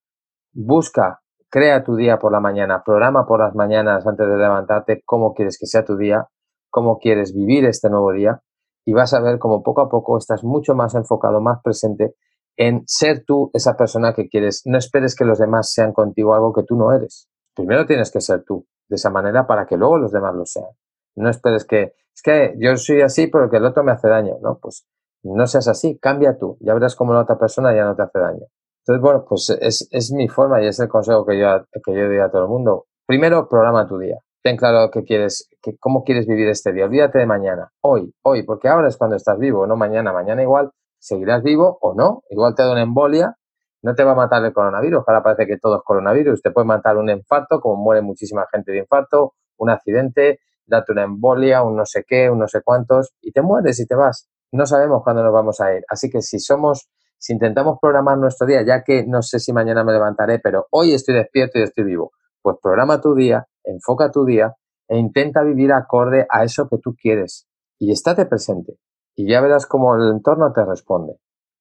Busca, 0.53 1.21
crea 1.49 1.85
tu 1.85 1.95
día 1.95 2.19
por 2.19 2.33
la 2.33 2.41
mañana, 2.41 2.83
programa 2.85 3.25
por 3.25 3.41
las 3.41 3.55
mañanas 3.55 4.07
antes 4.07 4.29
de 4.29 4.37
levantarte 4.37 5.03
cómo 5.05 5.33
quieres 5.33 5.57
que 5.59 5.67
sea 5.67 5.85
tu 5.85 5.97
día, 5.97 6.27
cómo 6.71 6.99
quieres 6.99 7.33
vivir 7.35 7.65
este 7.67 7.89
nuevo 7.89 8.13
día 8.13 8.43
y 8.85 8.93
vas 8.93 9.15
a 9.15 9.21
ver 9.21 9.39
cómo 9.39 9.63
poco 9.63 9.81
a 9.83 9.89
poco 9.89 10.19
estás 10.19 10.45
mucho 10.45 10.75
más 10.75 10.95
enfocado, 10.95 11.41
más 11.41 11.61
presente 11.63 12.15
en 12.57 12.83
ser 12.87 13.25
tú 13.27 13.51
esa 13.53 13.77
persona 13.77 14.15
que 14.15 14.29
quieres. 14.29 14.63
No 14.65 14.79
esperes 14.79 15.17
que 15.17 15.25
los 15.25 15.39
demás 15.39 15.73
sean 15.73 15.93
contigo 15.93 16.35
algo 16.35 16.53
que 16.53 16.63
tú 16.63 16.77
no 16.77 16.93
eres. 16.93 17.29
Primero 17.55 17.87
tienes 17.87 18.11
que 18.11 18.21
ser 18.21 18.45
tú 18.45 18.67
de 18.89 18.97
esa 18.97 19.11
manera 19.11 19.47
para 19.47 19.67
que 19.67 19.77
luego 19.77 19.99
los 19.99 20.13
demás 20.13 20.35
lo 20.35 20.47
sean. 20.47 20.71
No 21.17 21.31
esperes 21.31 21.65
que, 21.65 21.95
es 22.15 22.23
que 22.23 22.55
yo 22.59 22.77
soy 22.77 23.01
así 23.01 23.27
porque 23.27 23.57
el 23.57 23.65
otro 23.65 23.83
me 23.85 23.93
hace 23.93 24.09
daño, 24.09 24.37
¿no? 24.43 24.59
Pues 24.61 24.87
no 25.23 25.47
seas 25.47 25.69
así, 25.69 25.99
cambia 25.99 26.37
tú, 26.39 26.59
ya 26.61 26.75
verás 26.75 26.97
cómo 26.97 27.15
la 27.15 27.23
otra 27.23 27.39
persona 27.39 27.75
ya 27.75 27.85
no 27.85 27.97
te 27.97 28.03
hace 28.03 28.19
daño. 28.19 28.47
Entonces, 28.81 29.01
bueno, 29.01 29.25
pues 29.27 29.49
es, 29.49 29.89
es 29.91 30.13
mi 30.13 30.29
forma 30.29 30.63
y 30.63 30.67
es 30.67 30.79
el 30.79 30.89
consejo 30.89 31.25
que 31.25 31.39
yo, 31.39 31.65
que 31.83 31.95
yo 31.95 32.07
doy 32.07 32.19
a 32.19 32.31
todo 32.31 32.43
el 32.43 32.49
mundo. 32.49 32.87
Primero, 33.07 33.49
programa 33.49 33.87
tu 33.89 33.99
día. 33.99 34.19
Ten 34.45 34.59
claro 34.59 34.91
qué 34.91 35.05
quieres, 35.05 35.49
que, 35.63 35.79
cómo 35.79 36.05
quieres 36.05 36.27
vivir 36.27 36.49
este 36.49 36.71
día. 36.71 36.85
Olvídate 36.85 37.19
de 37.19 37.25
mañana, 37.25 37.73
hoy, 37.81 38.13
hoy, 38.21 38.43
porque 38.43 38.69
ahora 38.69 38.89
es 38.89 38.99
cuando 38.99 39.17
estás 39.17 39.39
vivo, 39.39 39.67
no 39.67 39.75
mañana. 39.75 40.13
Mañana 40.13 40.43
igual 40.43 40.71
seguirás 40.99 41.43
vivo 41.43 41.79
o 41.81 41.95
no. 41.95 42.25
Igual 42.29 42.55
te 42.55 42.63
da 42.63 42.73
una 42.73 42.83
embolia, 42.83 43.37
no 43.81 43.95
te 43.95 44.05
va 44.05 44.13
a 44.13 44.15
matar 44.15 44.45
el 44.45 44.53
coronavirus. 44.53 45.03
Ahora 45.07 45.23
parece 45.23 45.47
que 45.47 45.57
todo 45.57 45.77
es 45.77 45.83
coronavirus. 45.83 46.43
Te 46.43 46.51
puede 46.51 46.67
matar 46.67 46.99
un 46.99 47.09
infarto, 47.09 47.59
como 47.63 47.77
muere 47.83 48.03
muchísima 48.03 48.45
gente 48.53 48.71
de 48.71 48.81
infarto, 48.81 49.33
un 49.57 49.71
accidente, 49.71 50.41
date 50.67 50.93
una 50.93 51.05
embolia, 51.05 51.63
un 51.63 51.75
no 51.75 51.87
sé 51.87 52.05
qué, 52.07 52.29
un 52.29 52.41
no 52.41 52.47
sé 52.47 52.61
cuántos, 52.63 53.15
y 53.23 53.33
te 53.33 53.41
mueres 53.41 53.81
y 53.81 53.87
te 53.87 53.95
vas. 53.95 54.29
No 54.53 54.67
sabemos 54.67 55.03
cuándo 55.03 55.23
nos 55.23 55.33
vamos 55.33 55.59
a 55.63 55.75
ir. 55.75 55.85
Así 55.89 56.11
que 56.11 56.21
si 56.21 56.39
somos, 56.39 56.91
si 57.17 57.33
intentamos 57.33 57.79
programar 57.81 58.19
nuestro 58.19 58.47
día, 58.47 58.61
ya 58.61 58.85
que 58.85 59.07
no 59.07 59.23
sé 59.23 59.39
si 59.39 59.55
mañana 59.55 59.85
me 59.85 59.93
levantaré, 59.95 60.39
pero 60.39 60.67
hoy 60.71 60.93
estoy 60.93 61.15
despierto 61.15 61.59
y 61.59 61.63
estoy 61.63 61.85
vivo, 61.85 62.13
pues 62.45 62.59
programa 62.63 63.01
tu 63.01 63.15
día, 63.15 63.47
enfoca 63.65 64.11
tu 64.11 64.27
día 64.27 64.55
e 64.87 64.99
intenta 64.99 65.43
vivir 65.43 65.73
acorde 65.73 66.27
a 66.29 66.45
eso 66.45 66.69
que 66.69 66.77
tú 66.77 66.95
quieres. 66.95 67.49
Y 67.79 67.91
estate 67.91 68.27
presente. 68.27 68.75
Y 69.17 69.31
ya 69.31 69.41
verás 69.41 69.67
cómo 69.67 69.97
el 69.97 70.13
entorno 70.13 70.53
te 70.53 70.63
responde. 70.63 71.15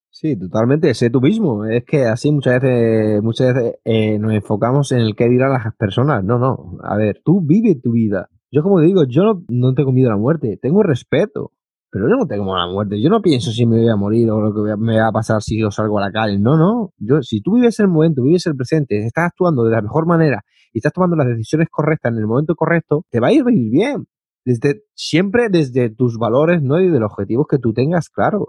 Sí, 0.09 0.37
totalmente, 0.37 0.93
sé 0.93 1.09
tú 1.09 1.21
mismo. 1.21 1.65
Es 1.65 1.85
que 1.85 2.03
así 2.05 2.33
muchas 2.33 2.61
veces, 2.61 3.23
muchas 3.23 3.55
veces 3.55 3.75
eh, 3.85 4.19
nos 4.19 4.33
enfocamos 4.33 4.91
en 4.91 4.99
el 4.99 5.15
que 5.15 5.29
dirán 5.29 5.53
las 5.53 5.73
personas. 5.75 6.21
No, 6.23 6.37
no. 6.37 6.77
A 6.83 6.97
ver, 6.97 7.21
tú 7.23 7.39
vive 7.41 7.75
tu 7.81 7.93
vida. 7.93 8.29
Yo 8.51 8.61
como 8.61 8.81
digo, 8.81 9.05
yo 9.07 9.41
no, 9.47 9.73
tengo 9.73 9.93
miedo 9.93 10.09
a 10.09 10.13
la 10.13 10.19
muerte, 10.19 10.59
tengo 10.61 10.83
respeto, 10.83 11.53
pero 11.89 12.09
yo 12.09 12.15
no 12.17 12.27
tengo 12.27 12.55
la 12.57 12.67
muerte. 12.67 13.01
Yo 13.01 13.09
no 13.09 13.21
pienso 13.21 13.51
si 13.51 13.65
me 13.65 13.77
voy 13.77 13.89
a 13.89 13.95
morir 13.95 14.29
o 14.29 14.41
lo 14.41 14.53
que 14.53 14.75
me 14.77 14.99
va 14.99 15.07
a 15.07 15.11
pasar 15.13 15.41
si 15.41 15.59
yo 15.59 15.71
salgo 15.71 15.97
a 15.97 16.01
la 16.01 16.11
calle. 16.11 16.37
No, 16.37 16.57
no. 16.57 16.91
Yo, 16.97 17.21
si 17.21 17.41
tú 17.41 17.55
vives 17.55 17.79
el 17.79 17.87
momento, 17.87 18.21
vives 18.21 18.45
el 18.47 18.57
presente, 18.57 18.99
estás 18.99 19.27
actuando 19.27 19.63
de 19.63 19.71
la 19.71 19.81
mejor 19.81 20.05
manera 20.05 20.43
y 20.73 20.79
estás 20.79 20.93
tomando 20.93 21.15
las 21.15 21.27
decisiones 21.27 21.69
correctas 21.69 22.11
en 22.11 22.17
el 22.19 22.27
momento 22.27 22.55
correcto, 22.55 23.05
te 23.09 23.19
va 23.19 23.27
a 23.27 23.31
ir 23.31 23.43
bien. 23.45 24.07
Desde, 24.45 24.83
siempre 24.93 25.47
desde 25.49 25.89
tus 25.89 26.17
valores, 26.17 26.61
¿no? 26.61 26.81
Y 26.81 26.89
de 26.89 26.99
los 26.99 27.11
objetivos 27.11 27.47
que 27.47 27.59
tú 27.59 27.73
tengas 27.73 28.09
claros. 28.09 28.47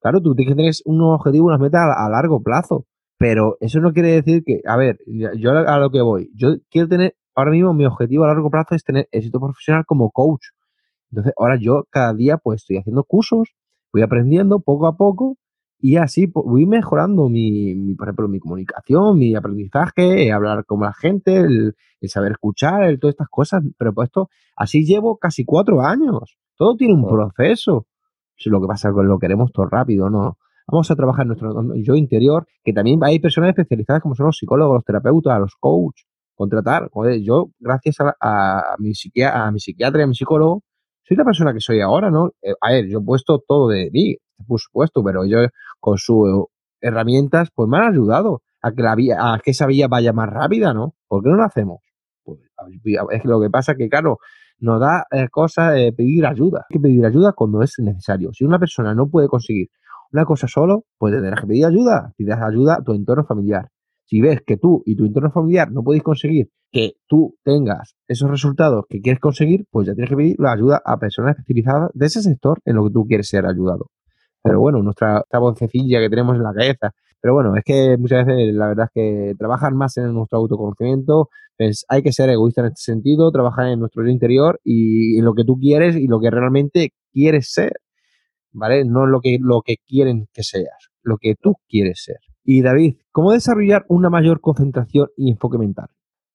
Claro, 0.00 0.20
tú 0.20 0.34
tienes 0.34 0.52
que 0.52 0.56
tener 0.56 0.74
unos 0.84 1.18
objetivos, 1.18 1.46
unas 1.48 1.60
metas 1.60 1.82
a, 1.82 2.06
a 2.06 2.10
largo 2.10 2.42
plazo. 2.42 2.84
Pero 3.16 3.56
eso 3.60 3.80
no 3.80 3.92
quiere 3.92 4.10
decir 4.10 4.42
que, 4.44 4.60
a 4.66 4.76
ver, 4.76 4.98
yo 5.06 5.52
a 5.52 5.78
lo 5.78 5.90
que 5.90 6.02
voy, 6.02 6.30
yo 6.34 6.56
quiero 6.70 6.88
tener 6.88 7.16
ahora 7.34 7.52
mismo 7.52 7.72
mi 7.72 7.86
objetivo 7.86 8.24
a 8.24 8.28
largo 8.28 8.50
plazo 8.50 8.74
es 8.74 8.84
tener 8.84 9.08
éxito 9.12 9.40
profesional 9.40 9.84
como 9.86 10.10
coach. 10.10 10.48
Entonces, 11.10 11.32
ahora 11.38 11.56
yo 11.58 11.84
cada 11.90 12.12
día 12.12 12.38
pues 12.38 12.62
estoy 12.62 12.78
haciendo 12.78 13.04
cursos, 13.04 13.54
voy 13.92 14.02
aprendiendo 14.02 14.60
poco 14.60 14.88
a 14.88 14.96
poco 14.96 15.36
y 15.86 15.98
así 15.98 16.28
pues, 16.28 16.46
voy 16.46 16.64
mejorando 16.64 17.28
mi, 17.28 17.94
por 17.94 18.08
ejemplo, 18.08 18.26
mi 18.26 18.40
comunicación, 18.40 19.18
mi 19.18 19.34
aprendizaje, 19.34 20.32
hablar 20.32 20.64
con 20.64 20.80
la 20.80 20.94
gente, 20.94 21.36
el, 21.36 21.74
saber 22.08 22.32
escuchar, 22.32 22.84
el, 22.84 22.98
todas 22.98 23.12
estas 23.12 23.28
cosas. 23.28 23.62
Pero 23.76 23.92
pues 23.92 24.06
esto, 24.06 24.30
así 24.56 24.86
llevo 24.86 25.18
casi 25.18 25.44
cuatro 25.44 25.82
años. 25.82 26.38
Todo 26.56 26.74
tiene 26.76 26.94
un 26.94 27.06
proceso. 27.06 27.86
es 28.34 28.46
lo 28.46 28.62
que 28.62 28.66
pasa 28.66 28.88
es 28.88 28.94
que 28.94 29.02
lo 29.02 29.18
queremos 29.18 29.52
todo 29.52 29.66
rápido, 29.66 30.08
¿no? 30.08 30.38
Vamos 30.66 30.90
a 30.90 30.96
trabajar 30.96 31.24
en 31.24 31.28
nuestro 31.28 31.74
yo 31.74 31.94
interior, 31.96 32.46
que 32.64 32.72
también 32.72 33.04
hay 33.04 33.18
personas 33.18 33.50
especializadas 33.50 34.00
como 34.00 34.14
son 34.14 34.24
los 34.24 34.38
psicólogos, 34.38 34.76
los 34.76 34.84
terapeutas, 34.84 35.38
los 35.38 35.54
coaches, 35.60 36.06
contratar. 36.34 36.88
yo, 37.20 37.50
gracias 37.58 37.96
a, 38.00 38.74
mi 38.78 38.94
psiquiatra, 38.94 39.48
a 39.48 39.52
mi 39.52 39.60
psiquiatra 39.60 40.00
y 40.00 40.04
a 40.04 40.06
mi 40.06 40.14
psicólogo, 40.14 40.62
soy 41.02 41.18
la 41.18 41.24
persona 41.24 41.52
que 41.52 41.60
soy 41.60 41.80
ahora, 41.82 42.10
¿no? 42.10 42.30
Eh, 42.40 42.54
a 42.58 42.72
ver, 42.72 42.88
yo 42.88 43.00
he 43.00 43.02
puesto 43.02 43.38
todo 43.46 43.68
de 43.68 43.90
mí, 43.92 44.16
por 44.46 44.60
supuesto, 44.60 45.02
pero 45.02 45.24
ellos 45.24 45.48
con 45.84 45.98
sus 45.98 46.46
herramientas, 46.80 47.50
pues 47.54 47.68
me 47.68 47.76
han 47.76 47.92
ayudado 47.92 48.40
a 48.62 48.72
que, 48.72 48.82
la 48.82 48.94
vía, 48.94 49.16
a 49.18 49.38
que 49.38 49.50
esa 49.50 49.66
vía 49.66 49.86
vaya 49.86 50.14
más 50.14 50.30
rápida, 50.30 50.72
¿no? 50.72 50.94
¿Por 51.06 51.22
qué 51.22 51.28
no 51.28 51.36
lo 51.36 51.44
hacemos? 51.44 51.80
Pues 52.24 52.40
es 53.10 53.24
lo 53.26 53.38
que 53.38 53.50
pasa 53.50 53.74
que, 53.74 53.90
claro, 53.90 54.16
nos 54.60 54.80
da 54.80 55.04
eh, 55.10 55.28
cosa 55.30 55.74
pedir 55.94 56.24
ayuda. 56.24 56.64
Hay 56.70 56.74
que 56.74 56.80
pedir 56.80 57.04
ayuda 57.04 57.34
cuando 57.34 57.60
es 57.60 57.74
necesario. 57.80 58.32
Si 58.32 58.44
una 58.44 58.58
persona 58.58 58.94
no 58.94 59.10
puede 59.10 59.28
conseguir 59.28 59.68
una 60.10 60.24
cosa 60.24 60.48
solo, 60.48 60.86
pues 60.96 61.12
tendrás 61.12 61.42
que 61.42 61.48
pedir 61.48 61.66
ayuda. 61.66 62.14
Pides 62.16 62.38
ayuda 62.40 62.76
a 62.76 62.82
tu 62.82 62.94
entorno 62.94 63.26
familiar. 63.26 63.68
Si 64.06 64.22
ves 64.22 64.40
que 64.46 64.56
tú 64.56 64.82
y 64.86 64.96
tu 64.96 65.04
entorno 65.04 65.32
familiar 65.32 65.70
no 65.70 65.82
podéis 65.82 66.02
conseguir 66.02 66.48
que 66.72 66.94
tú 67.06 67.36
tengas 67.44 67.94
esos 68.08 68.30
resultados 68.30 68.86
que 68.88 69.02
quieres 69.02 69.20
conseguir, 69.20 69.66
pues 69.70 69.86
ya 69.86 69.92
tienes 69.92 70.08
que 70.08 70.16
pedir 70.16 70.36
la 70.38 70.52
ayuda 70.52 70.80
a 70.82 70.96
personas 70.96 71.36
especializadas 71.36 71.90
de 71.92 72.06
ese 72.06 72.22
sector 72.22 72.58
en 72.64 72.76
lo 72.76 72.84
que 72.84 72.90
tú 72.90 73.04
quieres 73.06 73.28
ser 73.28 73.44
ayudado. 73.44 73.90
Pero 74.44 74.60
bueno, 74.60 74.82
nuestra, 74.82 75.20
esta 75.20 75.38
vocecilla 75.38 76.00
que 76.00 76.10
tenemos 76.10 76.36
en 76.36 76.42
la 76.42 76.52
cabeza. 76.52 76.92
Pero 77.18 77.32
bueno, 77.32 77.56
es 77.56 77.64
que 77.64 77.96
muchas 77.96 78.26
veces 78.26 78.54
la 78.54 78.68
verdad 78.68 78.84
es 78.84 78.92
que 78.92 79.34
trabajar 79.38 79.72
más 79.72 79.96
en 79.96 80.12
nuestro 80.12 80.38
autoconocimiento, 80.38 81.30
pues 81.56 81.86
hay 81.88 82.02
que 82.02 82.12
ser 82.12 82.28
egoísta 82.28 82.60
en 82.60 82.66
este 82.66 82.82
sentido, 82.82 83.32
trabajar 83.32 83.68
en 83.68 83.80
nuestro 83.80 84.06
interior 84.06 84.60
y 84.62 85.18
en 85.18 85.24
lo 85.24 85.32
que 85.32 85.44
tú 85.44 85.56
quieres 85.58 85.96
y 85.96 86.06
lo 86.06 86.20
que 86.20 86.30
realmente 86.30 86.92
quieres 87.10 87.50
ser, 87.50 87.72
¿vale? 88.52 88.84
No 88.84 89.06
lo 89.06 89.20
que, 89.22 89.38
lo 89.40 89.62
que 89.62 89.76
quieren 89.86 90.28
que 90.34 90.42
seas, 90.42 90.90
lo 91.02 91.16
que 91.16 91.34
tú 91.40 91.54
quieres 91.66 92.02
ser. 92.04 92.18
Y 92.44 92.60
David, 92.60 92.98
¿cómo 93.10 93.32
desarrollar 93.32 93.86
una 93.88 94.10
mayor 94.10 94.42
concentración 94.42 95.08
y 95.16 95.30
enfoque 95.30 95.56
mental? 95.56 95.88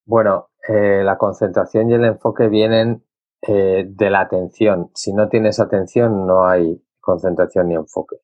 Bueno, 0.07 0.47
eh, 0.67 1.03
la 1.03 1.19
concentración 1.19 1.91
y 1.91 1.93
el 1.93 2.05
enfoque 2.05 2.47
vienen 2.47 3.03
eh, 3.47 3.85
de 3.87 4.09
la 4.09 4.21
atención. 4.21 4.89
Si 4.95 5.13
no 5.13 5.29
tienes 5.29 5.59
atención, 5.59 6.25
no 6.25 6.47
hay 6.47 6.81
concentración 7.09 7.67
ni 7.67 7.75
enfoque. 7.75 8.17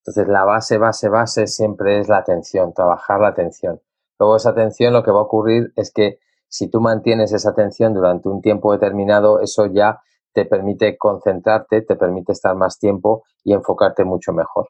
Entonces, 0.00 0.28
la 0.28 0.44
base, 0.44 0.78
base, 0.78 1.08
base 1.08 1.46
siempre 1.48 1.98
es 1.98 2.08
la 2.08 2.18
atención, 2.18 2.72
trabajar 2.72 3.20
la 3.20 3.28
atención. 3.28 3.80
Luego, 4.18 4.36
esa 4.36 4.50
atención 4.50 4.92
lo 4.92 5.02
que 5.02 5.10
va 5.10 5.18
a 5.18 5.22
ocurrir 5.22 5.72
es 5.74 5.92
que 5.92 6.18
si 6.48 6.70
tú 6.70 6.80
mantienes 6.80 7.32
esa 7.32 7.50
atención 7.50 7.94
durante 7.94 8.28
un 8.28 8.40
tiempo 8.40 8.72
determinado, 8.72 9.40
eso 9.40 9.66
ya 9.66 10.00
te 10.32 10.44
permite 10.44 10.96
concentrarte, 10.96 11.82
te 11.82 11.96
permite 11.96 12.32
estar 12.32 12.54
más 12.54 12.78
tiempo 12.78 13.24
y 13.42 13.52
enfocarte 13.54 14.04
mucho 14.04 14.32
mejor. 14.32 14.68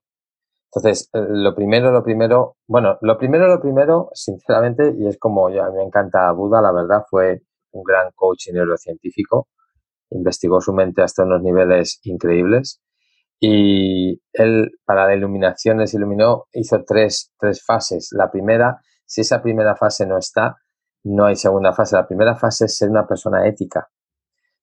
Entonces, 0.72 1.10
eh, 1.12 1.26
lo 1.28 1.54
primero, 1.54 1.92
lo 1.92 2.02
primero, 2.02 2.56
bueno, 2.66 2.96
lo 3.02 3.18
primero, 3.18 3.46
lo 3.48 3.60
primero, 3.60 4.08
sinceramente, 4.14 4.94
y 4.98 5.06
es 5.06 5.18
como 5.18 5.50
yo, 5.50 5.62
a 5.62 5.70
mí 5.70 5.76
me 5.76 5.84
encanta 5.84 6.32
Buda, 6.32 6.62
la 6.62 6.72
verdad, 6.72 7.04
fue 7.08 7.42
un 7.72 7.82
gran 7.84 8.10
coach 8.14 8.48
neurocientífico, 8.52 9.48
investigó 10.10 10.60
su 10.60 10.72
mente 10.72 11.02
hasta 11.02 11.24
unos 11.24 11.42
niveles 11.42 12.00
increíbles 12.04 12.80
y 13.40 14.20
él, 14.32 14.72
para 14.84 15.06
la 15.06 15.14
iluminación, 15.14 15.78
les 15.78 15.94
iluminó, 15.94 16.46
hizo 16.52 16.84
tres, 16.84 17.32
tres 17.38 17.64
fases. 17.64 18.08
La 18.12 18.30
primera, 18.30 18.80
si 19.06 19.20
esa 19.20 19.42
primera 19.42 19.76
fase 19.76 20.06
no 20.06 20.18
está, 20.18 20.56
no 21.04 21.26
hay 21.26 21.36
segunda 21.36 21.72
fase. 21.72 21.96
La 21.96 22.06
primera 22.06 22.34
fase 22.34 22.64
es 22.64 22.76
ser 22.76 22.90
una 22.90 23.06
persona 23.06 23.46
ética, 23.46 23.88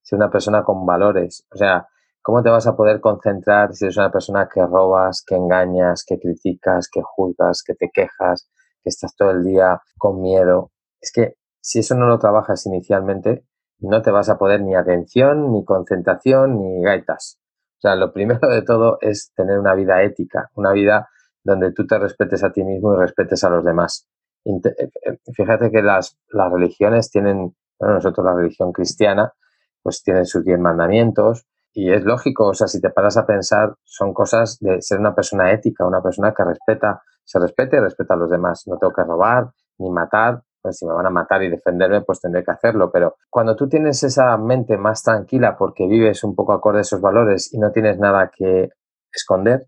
ser 0.02 0.18
una 0.18 0.30
persona 0.30 0.64
con 0.64 0.86
valores. 0.86 1.46
O 1.54 1.58
sea, 1.58 1.88
¿cómo 2.22 2.44
te 2.44 2.50
vas 2.50 2.68
a 2.68 2.76
poder 2.76 3.00
concentrar 3.00 3.74
si 3.74 3.86
eres 3.86 3.98
una 3.98 4.12
persona 4.12 4.50
que 4.54 4.66
robas, 4.66 5.24
que 5.26 5.36
engañas, 5.36 6.04
que 6.06 6.20
criticas, 6.20 6.90
que 6.92 7.02
juzgas, 7.02 7.64
que 7.66 7.76
te 7.76 7.90
quejas, 7.94 8.50
que 8.84 8.90
estás 8.90 9.16
todo 9.16 9.32
el 9.32 9.44
día 9.44 9.80
con 9.98 10.22
miedo? 10.22 10.72
Es 11.00 11.12
que 11.14 11.36
si 11.62 11.80
eso 11.80 11.96
no 11.96 12.08
lo 12.08 12.20
trabajas 12.20 12.66
inicialmente, 12.66 13.46
no 13.80 14.02
te 14.02 14.12
vas 14.12 14.30
a 14.30 14.38
poder 14.38 14.62
ni 14.62 14.76
atención, 14.76 15.52
ni 15.52 15.64
concentración, 15.64 16.60
ni 16.60 16.84
gaitas. 16.84 17.40
O 17.78 17.82
sea, 17.82 17.96
lo 17.96 18.14
primero 18.14 18.48
de 18.50 18.62
todo 18.62 18.98
es 19.02 19.32
tener 19.36 19.60
una 19.60 19.76
vida 19.76 20.02
ética, 20.04 20.50
una 20.56 20.72
vida 20.72 21.10
donde 21.44 21.72
tú 21.74 21.86
te 21.86 22.00
respetes 22.00 22.44
a 22.44 22.52
ti 22.52 22.64
mismo 22.64 22.96
y 22.96 22.98
respetes 22.98 23.44
a 23.44 23.50
los 23.50 23.64
demás. 23.64 24.08
Eh, 24.46 24.90
eh, 25.06 25.18
fíjate 25.34 25.72
que 25.72 25.82
las, 25.82 26.18
las 26.30 26.52
religiones 26.52 27.10
tienen, 27.10 27.56
bueno, 27.80 27.96
nosotros 27.96 28.26
la 28.26 28.34
religión 28.34 28.72
cristiana, 28.72 29.34
pues 29.82 30.04
tienen 30.04 30.26
sus 30.26 30.44
diez 30.44 30.60
mandamientos 30.60 31.46
y 31.74 31.92
es 31.92 32.04
lógico, 32.06 32.48
o 32.48 32.54
sea, 32.54 32.68
si 32.68 32.80
te 32.80 32.90
paras 32.90 33.18
a 33.18 33.26
pensar, 33.26 33.76
son 33.84 34.14
cosas 34.14 34.58
de 34.60 34.82
ser 34.82 35.00
una 35.00 35.14
persona 35.14 35.52
ética, 35.52 35.86
una 35.86 36.02
persona 36.02 36.34
que 36.34 36.44
respeta, 36.44 37.02
se 37.24 37.38
respete 37.38 37.76
y 37.76 37.80
respeta 37.82 38.14
a 38.14 38.18
los 38.18 38.30
demás. 38.30 38.64
No 38.66 38.78
tengo 38.78 38.94
que 38.94 39.04
robar 39.04 39.52
ni 39.78 39.92
matar, 39.92 40.42
si 40.72 40.86
me 40.86 40.94
van 40.94 41.06
a 41.06 41.10
matar 41.10 41.44
y 41.44 41.50
defenderme, 41.50 42.02
pues 42.02 42.22
tendré 42.22 42.44
que 42.44 42.52
hacerlo. 42.52 42.92
Pero 42.92 43.16
cuando 43.30 43.56
tú 43.56 43.68
tienes 43.68 44.04
esa 44.04 44.38
mente 44.38 44.78
más 44.78 45.04
tranquila 45.04 45.56
porque 45.58 45.88
vives 45.88 46.24
un 46.24 46.36
poco 46.36 46.54
acorde 46.54 46.80
a 46.80 46.82
esos 46.82 47.02
valores 47.02 47.54
y 47.54 47.60
no 47.60 47.72
tienes 47.72 48.00
nada 48.00 48.32
que 48.36 48.70
esconder, 49.12 49.68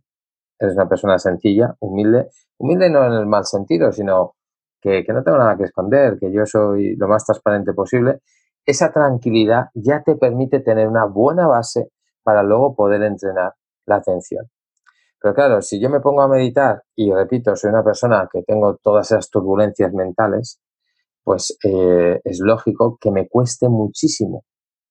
eres 0.60 0.76
una 0.76 0.90
persona 0.90 1.20
sencilla, 1.20 1.76
humilde, 1.80 2.30
humilde 2.58 2.90
no 2.90 3.06
en 3.06 3.14
el 3.14 3.26
mal 3.26 3.46
sentido, 3.46 3.92
sino 3.92 4.36
que, 4.82 5.04
no 5.10 5.24
tengo 5.24 5.38
nada 5.38 5.58
que 5.58 5.64
esconder, 5.64 6.18
que 6.20 6.32
yo 6.32 6.46
soy 6.46 6.96
lo 6.96 7.08
más 7.08 7.26
transparente 7.26 7.74
posible, 7.74 8.20
esa 8.66 8.92
tranquilidad 8.92 9.66
ya 9.74 10.04
te 10.04 10.16
permite 10.16 10.60
tener 10.60 10.88
una 10.88 11.06
buena 11.06 11.48
base 11.48 11.90
para 12.24 12.44
luego 12.44 12.76
poder 12.76 13.04
entrenar 13.04 13.54
la 13.86 13.98
atención. 13.98 14.46
Pero 15.20 15.34
claro, 15.34 15.62
si 15.62 15.80
yo 15.80 15.90
me 15.90 16.00
pongo 16.00 16.22
a 16.22 16.28
meditar 16.28 16.84
y 16.96 17.12
repito, 17.12 17.56
soy 17.56 17.70
una 17.70 17.84
persona 17.84 18.28
que 18.32 18.44
tengo 18.44 18.78
todas 18.78 19.12
esas 19.12 19.30
turbulencias 19.30 19.92
mentales, 19.94 20.60
pues 21.28 21.58
eh, 21.62 22.22
es 22.24 22.40
lógico 22.40 22.98
que 23.02 23.12
me 23.12 23.28
cueste 23.28 23.68
muchísimo 23.68 24.46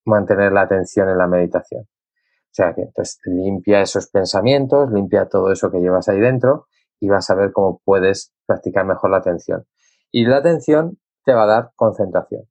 mantener 0.05 0.53
la 0.53 0.61
atención 0.61 1.09
en 1.09 1.17
la 1.17 1.25
meditación. 1.25 1.81
O 1.81 2.51
sea 2.51 2.75
que 2.75 2.83
entonces 2.83 3.17
limpia 3.25 3.81
esos 3.81 4.11
pensamientos, 4.11 4.91
limpia 4.91 5.27
todo 5.27 5.51
eso 5.51 5.71
que 5.71 5.79
llevas 5.79 6.09
ahí 6.09 6.19
dentro 6.19 6.67
y 6.99 7.09
vas 7.09 7.27
a 7.31 7.33
ver 7.33 7.51
cómo 7.51 7.81
puedes 7.83 8.35
practicar 8.45 8.85
mejor 8.85 9.09
la 9.09 9.17
atención. 9.17 9.65
Y 10.11 10.27
la 10.27 10.37
atención 10.37 10.99
te 11.25 11.33
va 11.33 11.45
a 11.45 11.47
dar 11.47 11.71
concentración. 11.75 12.43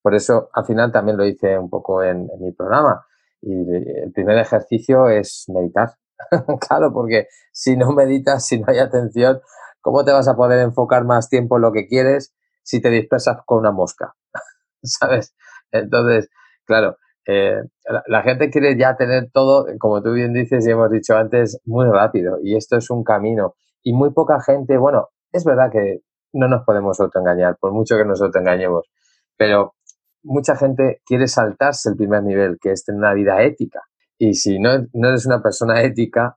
Por 0.00 0.14
eso 0.14 0.48
al 0.52 0.66
final 0.66 0.92
también 0.92 1.16
lo 1.16 1.26
hice 1.26 1.58
un 1.58 1.68
poco 1.68 2.04
en, 2.04 2.28
en 2.32 2.40
mi 2.40 2.52
programa. 2.52 3.04
Y 3.40 3.52
el 3.52 4.12
primer 4.12 4.38
ejercicio 4.38 5.08
es 5.08 5.46
meditar. 5.48 5.94
claro, 6.68 6.92
porque 6.92 7.26
si 7.50 7.76
no 7.76 7.90
meditas, 7.90 8.46
si 8.46 8.60
no 8.60 8.66
hay 8.68 8.78
atención, 8.78 9.40
¿cómo 9.80 10.04
te 10.04 10.12
vas 10.12 10.28
a 10.28 10.36
poder 10.36 10.60
enfocar 10.60 11.04
más 11.04 11.28
tiempo 11.28 11.56
en 11.56 11.62
lo 11.62 11.72
que 11.72 11.88
quieres 11.88 12.32
si 12.64 12.80
te 12.80 12.90
dispersas 12.90 13.38
con 13.46 13.58
una 13.58 13.70
mosca, 13.70 14.14
¿sabes? 14.82 15.36
Entonces, 15.70 16.28
claro, 16.64 16.96
eh, 17.26 17.62
la, 18.06 18.22
gente 18.22 18.50
quiere 18.50 18.76
ya 18.76 18.96
tener 18.96 19.30
todo, 19.32 19.66
como 19.78 20.02
tú 20.02 20.12
bien 20.12 20.32
dices 20.32 20.66
y 20.66 20.70
hemos 20.70 20.90
dicho 20.90 21.16
antes, 21.16 21.60
muy 21.64 21.86
rápido. 21.86 22.38
Y 22.42 22.56
esto 22.56 22.76
es 22.76 22.90
un 22.90 23.04
camino. 23.04 23.54
Y 23.82 23.92
muy 23.92 24.12
poca 24.12 24.40
gente, 24.40 24.76
bueno, 24.78 25.08
es 25.32 25.44
verdad 25.44 25.70
que 25.70 26.00
no 26.32 26.48
nos 26.48 26.64
podemos 26.64 26.98
autoengañar, 27.00 27.56
por 27.58 27.72
mucho 27.72 27.96
que 27.96 28.04
nos 28.04 28.20
autoengañemos, 28.20 28.90
pero 29.36 29.74
mucha 30.22 30.56
gente 30.56 31.02
quiere 31.06 31.28
saltarse 31.28 31.90
el 31.90 31.96
primer 31.96 32.22
nivel, 32.22 32.58
que 32.60 32.72
es 32.72 32.84
tener 32.84 32.98
una 32.98 33.14
vida 33.14 33.42
ética. 33.42 33.82
Y 34.18 34.34
si 34.34 34.58
no, 34.58 34.70
no 34.92 35.08
eres 35.08 35.26
una 35.26 35.42
persona 35.42 35.82
ética, 35.82 36.36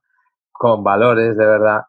con 0.52 0.82
valores 0.84 1.36
de 1.36 1.46
verdad, 1.46 1.82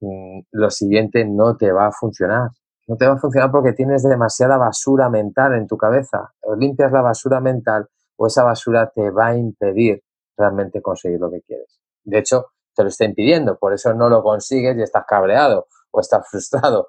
mm, 0.00 0.40
lo 0.52 0.70
siguiente 0.70 1.24
no 1.24 1.56
te 1.56 1.72
va 1.72 1.86
a 1.86 1.92
funcionar 1.92 2.50
no 2.86 2.96
te 2.96 3.06
va 3.06 3.14
a 3.14 3.18
funcionar 3.18 3.50
porque 3.50 3.72
tienes 3.72 4.02
demasiada 4.02 4.56
basura 4.56 5.08
mental 5.10 5.54
en 5.54 5.66
tu 5.66 5.76
cabeza. 5.76 6.32
Limpias 6.56 6.92
la 6.92 7.02
basura 7.02 7.40
mental 7.40 7.88
o 8.16 8.26
esa 8.26 8.44
basura 8.44 8.90
te 8.94 9.10
va 9.10 9.28
a 9.28 9.36
impedir 9.36 10.02
realmente 10.36 10.80
conseguir 10.80 11.20
lo 11.20 11.30
que 11.30 11.42
quieres. 11.42 11.80
De 12.04 12.18
hecho, 12.18 12.46
te 12.74 12.82
lo 12.82 12.88
está 12.88 13.04
impidiendo, 13.04 13.58
por 13.58 13.72
eso 13.72 13.94
no 13.94 14.08
lo 14.08 14.22
consigues 14.22 14.76
y 14.76 14.82
estás 14.82 15.04
cabreado 15.06 15.66
o 15.90 16.00
estás 16.00 16.26
frustrado. 16.30 16.88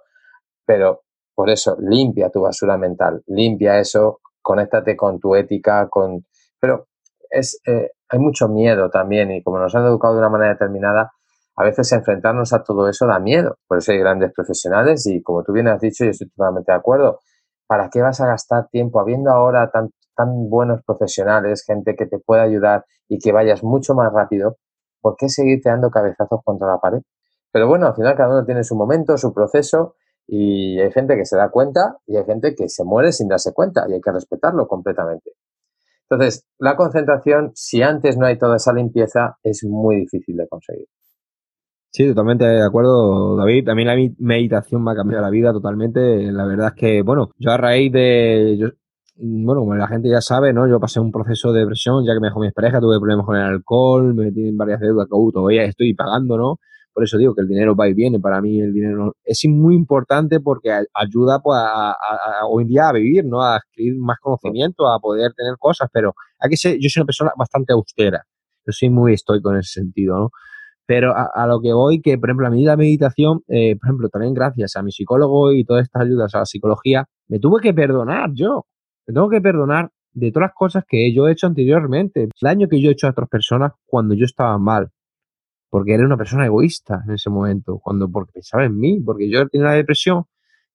Pero 0.66 1.04
por 1.34 1.50
eso, 1.50 1.78
limpia 1.80 2.30
tu 2.30 2.41
basura 2.41 2.78
mental, 2.78 3.24
limpia 3.28 3.80
eso, 3.80 4.20
conéctate 4.41 4.95
con 4.95 5.20
tu 5.20 5.36
ética, 5.36 5.88
con... 5.88 6.26
Pero 6.60 6.88
es, 7.30 7.60
eh, 7.66 7.91
hay 8.10 8.20
mucho 8.20 8.48
miedo 8.48 8.89
también 8.89 9.32
y 9.32 9.43
como 9.43 9.60
nos 9.60 9.76
han 9.76 9.86
educado 9.86 10.16
de 10.16 10.20
una 10.20 10.30
manera 10.30 10.54
determinada, 10.54 11.12
a 11.58 11.64
veces 11.64 11.91
enfrentarnos 11.91 12.53
a 12.53 12.64
todo 12.64 12.88
eso 12.88 13.08
da 13.08 13.20
miedo. 13.20 13.58
Por 13.68 13.80
eso 13.80 13.91
hay 13.91 13.97
grandes 13.97 14.32
profesionales 14.32 15.05
y 15.08 15.24
como 15.24 15.43
tú 15.43 15.53
bien 15.53 15.68
has 15.68 15.82
dicho, 15.82 16.05
yo 16.05 16.12
estoy 16.12 16.30
totalmente 16.30 16.72
de 16.72 16.78
acuerdo. 16.78 17.20
¿Para 17.66 17.89
qué 17.89 18.01
vas 18.01 18.22
a 18.22 18.28
gastar 18.28 18.68
tiempo 18.70 18.99
habiendo 18.99 19.32
ahora 19.32 19.72
tan, 19.72 19.89
buenos 20.49 20.84
profesionales, 20.84 21.64
gente 21.66 21.95
que 21.95 22.05
te 22.05 22.20
pueda 22.20 22.43
ayudar 22.43 22.86
y 23.08 23.18
que 23.20 23.32
vayas 23.32 23.64
mucho 23.64 23.95
más 23.95 24.14
rápido? 24.14 24.58
¿Por 25.01 25.16
qué 25.18 25.30
seguirte 25.30 25.70
dando 25.70 25.89
cabezazos 25.89 26.41
contra 26.43 26.68
la 26.68 26.78
pared? 26.78 26.99
Pero 27.51 27.68
bueno, 27.68 27.88
al 27.88 27.95
final 27.95 28.16
cada 28.16 28.30
uno 28.30 28.45
tiene 28.45 28.64
su 28.64 28.76
momento, 28.76 29.18
su 29.18 29.34
proceso 29.34 29.95
y 30.28 30.80
hay 30.80 30.91
gente 30.91 31.16
que 31.16 31.26
se 31.26 31.38
da 31.38 31.49
cuenta 31.49 31.97
y 32.05 32.18
hay 32.18 32.26
gente 32.26 32.53
que 32.55 32.70
se 32.70 32.84
muere 32.84 33.12
sin 33.12 33.28
darse 33.28 33.51
cuenta 33.53 33.86
y 33.89 33.93
hay 33.93 34.01
que 34.01 34.12
respetarlo 34.12 34.68
completamente. 34.68 35.32
Entonces, 36.10 36.45
la 36.60 36.76
concentración, 36.76 37.51
si 37.55 37.82
antes 37.82 38.16
no 38.16 38.28
hay 38.28 38.38
toda 38.38 38.58
esa 38.58 38.74
limpieza, 38.74 39.38
es 39.43 39.64
muy 39.64 39.95
difícil 39.97 40.38
de 40.38 40.47
conseguir. 40.47 40.88
Sí, 41.98 42.06
totalmente 42.10 42.45
de 42.45 42.64
acuerdo, 42.64 43.36
David. 43.38 43.70
Mí 43.74 43.84
la 43.84 43.95
meditación 44.20 44.84
me 44.84 44.91
ha 44.91 44.95
cambiado 44.95 45.24
la 45.24 45.32
vida 45.32 45.52
totalmente. 45.52 46.32
La 46.32 46.45
verdad 46.45 46.68
es 46.68 46.74
que, 46.76 47.02
bueno, 47.02 47.32
yo 47.39 47.50
a 47.50 47.58
raíz 47.58 47.91
de. 47.91 48.72
bueno, 49.16 49.62
como 49.62 49.74
la 49.74 49.88
gente 49.88 50.08
ya 50.08 50.22
sabe, 50.22 50.54
¿no? 50.54 50.68
Yo 50.68 50.80
pasé 50.80 51.00
un 51.00 51.12
proceso 51.12 51.52
de 51.52 51.62
depresión, 51.62 52.06
ya 52.06 52.14
que 52.14 52.20
me 52.20 52.28
dejó 52.28 52.39
mi 52.39 52.52
pareja, 52.52 52.80
tuve 52.80 53.00
problemas 53.00 53.26
con 53.26 53.36
el 53.36 53.41
alcohol, 53.41 54.14
me 54.14 54.26
metí 54.26 54.52
varias 54.52 54.80
deudas 54.80 55.08
que 55.08 55.32
todavía 55.34 55.64
estoy 55.64 55.95
pagando, 55.95 56.38
¿no? 56.38 56.60
Por 56.93 57.04
eso 57.04 57.18
digo 57.18 57.34
que 57.34 57.41
el 57.41 57.48
dinero 57.48 57.76
va 57.76 57.88
y 57.89 57.95
viene. 57.95 58.20
Para 58.20 58.41
mí 58.41 58.62
el 58.62 58.74
dinero 58.74 59.16
es 59.24 59.43
muy 59.50 59.74
importante 59.74 60.39
porque 60.39 60.70
ayuda 60.93 61.39
pues, 61.41 61.58
a, 61.60 61.95
hoy 62.48 62.66
en 62.66 62.70
día 62.70 62.89
a 62.89 62.93
vivir, 62.93 63.26
¿no? 63.26 63.41
A 63.41 63.56
adquirir 63.56 63.95
más 63.98 64.20
conocimiento, 64.20 64.88
a 64.88 65.00
poder 65.00 65.34
tener 65.34 65.56
cosas, 65.58 65.89
pero 65.91 66.14
hay 66.38 66.52
que 66.52 66.58
ser, 66.58 66.78
yo 66.80 66.89
soy 66.89 67.02
una 67.02 67.08
persona 67.08 67.32
bastante 67.36 67.74
austera. 67.74 68.24
Yo 68.68 68.72
soy 68.72 68.91
muy 68.91 69.14
estoico 69.14 69.50
en 69.52 69.58
ese 69.58 69.82
sentido, 69.82 70.16
¿no? 70.20 70.30
Pero 70.88 71.14
a, 71.16 71.46
lo 71.48 71.60
que 71.60 71.74
voy, 71.74 72.02
que 72.02 72.18
por 72.18 72.30
ejemplo, 72.30 72.48
a 72.48 72.50
mí 72.50 72.64
la 72.64 72.78
meditación, 72.78 73.42
eh, 73.50 73.76
por 73.76 73.88
ejemplo, 73.90 74.10
también 74.10 74.34
gracias 74.34 74.76
a 74.78 74.82
mi 74.82 74.92
psicólogo 74.92 75.52
y 75.52 75.66
todas 75.66 75.84
estas 75.84 76.04
ayudas 76.04 76.34
a 76.34 76.40
la 76.40 76.46
psicología, 76.46 77.06
me 77.28 77.40
tuve 77.40 77.62
que 77.62 77.74
perdonar 77.74 78.32
yo. 78.34 78.66
Me 79.06 79.14
tengo 79.14 79.30
que 79.30 79.42
perdonar 79.42 79.92
de 80.14 80.32
todas 80.32 80.48
las 80.48 80.56
cosas 80.56 80.84
que 80.88 81.14
yo 81.14 81.28
he 81.28 81.34
hecho 81.34 81.46
anteriormente, 81.46 82.24
el 82.24 82.30
daño 82.42 82.68
que 82.68 82.82
yo 82.82 82.90
he 82.90 82.94
hecho 82.94 83.08
a 83.08 83.12
otras 83.12 83.30
personas 83.30 83.74
cuando 83.86 84.16
yo 84.16 84.26
estaba 84.26 84.58
mal, 84.58 84.90
porque 85.70 85.94
era 85.94 86.06
una 86.06 86.18
persona 86.18 86.46
egoísta 86.46 87.04
en 87.06 87.14
ese 87.14 87.30
momento, 87.30 87.80
cuando 87.84 88.10
porque 88.10 88.32
pensaba 88.34 88.66
en 88.66 88.78
mí, 88.80 89.00
porque 89.00 89.30
yo 89.30 89.48
tenía 89.48 89.68
una 89.68 89.76
depresión, 89.76 90.24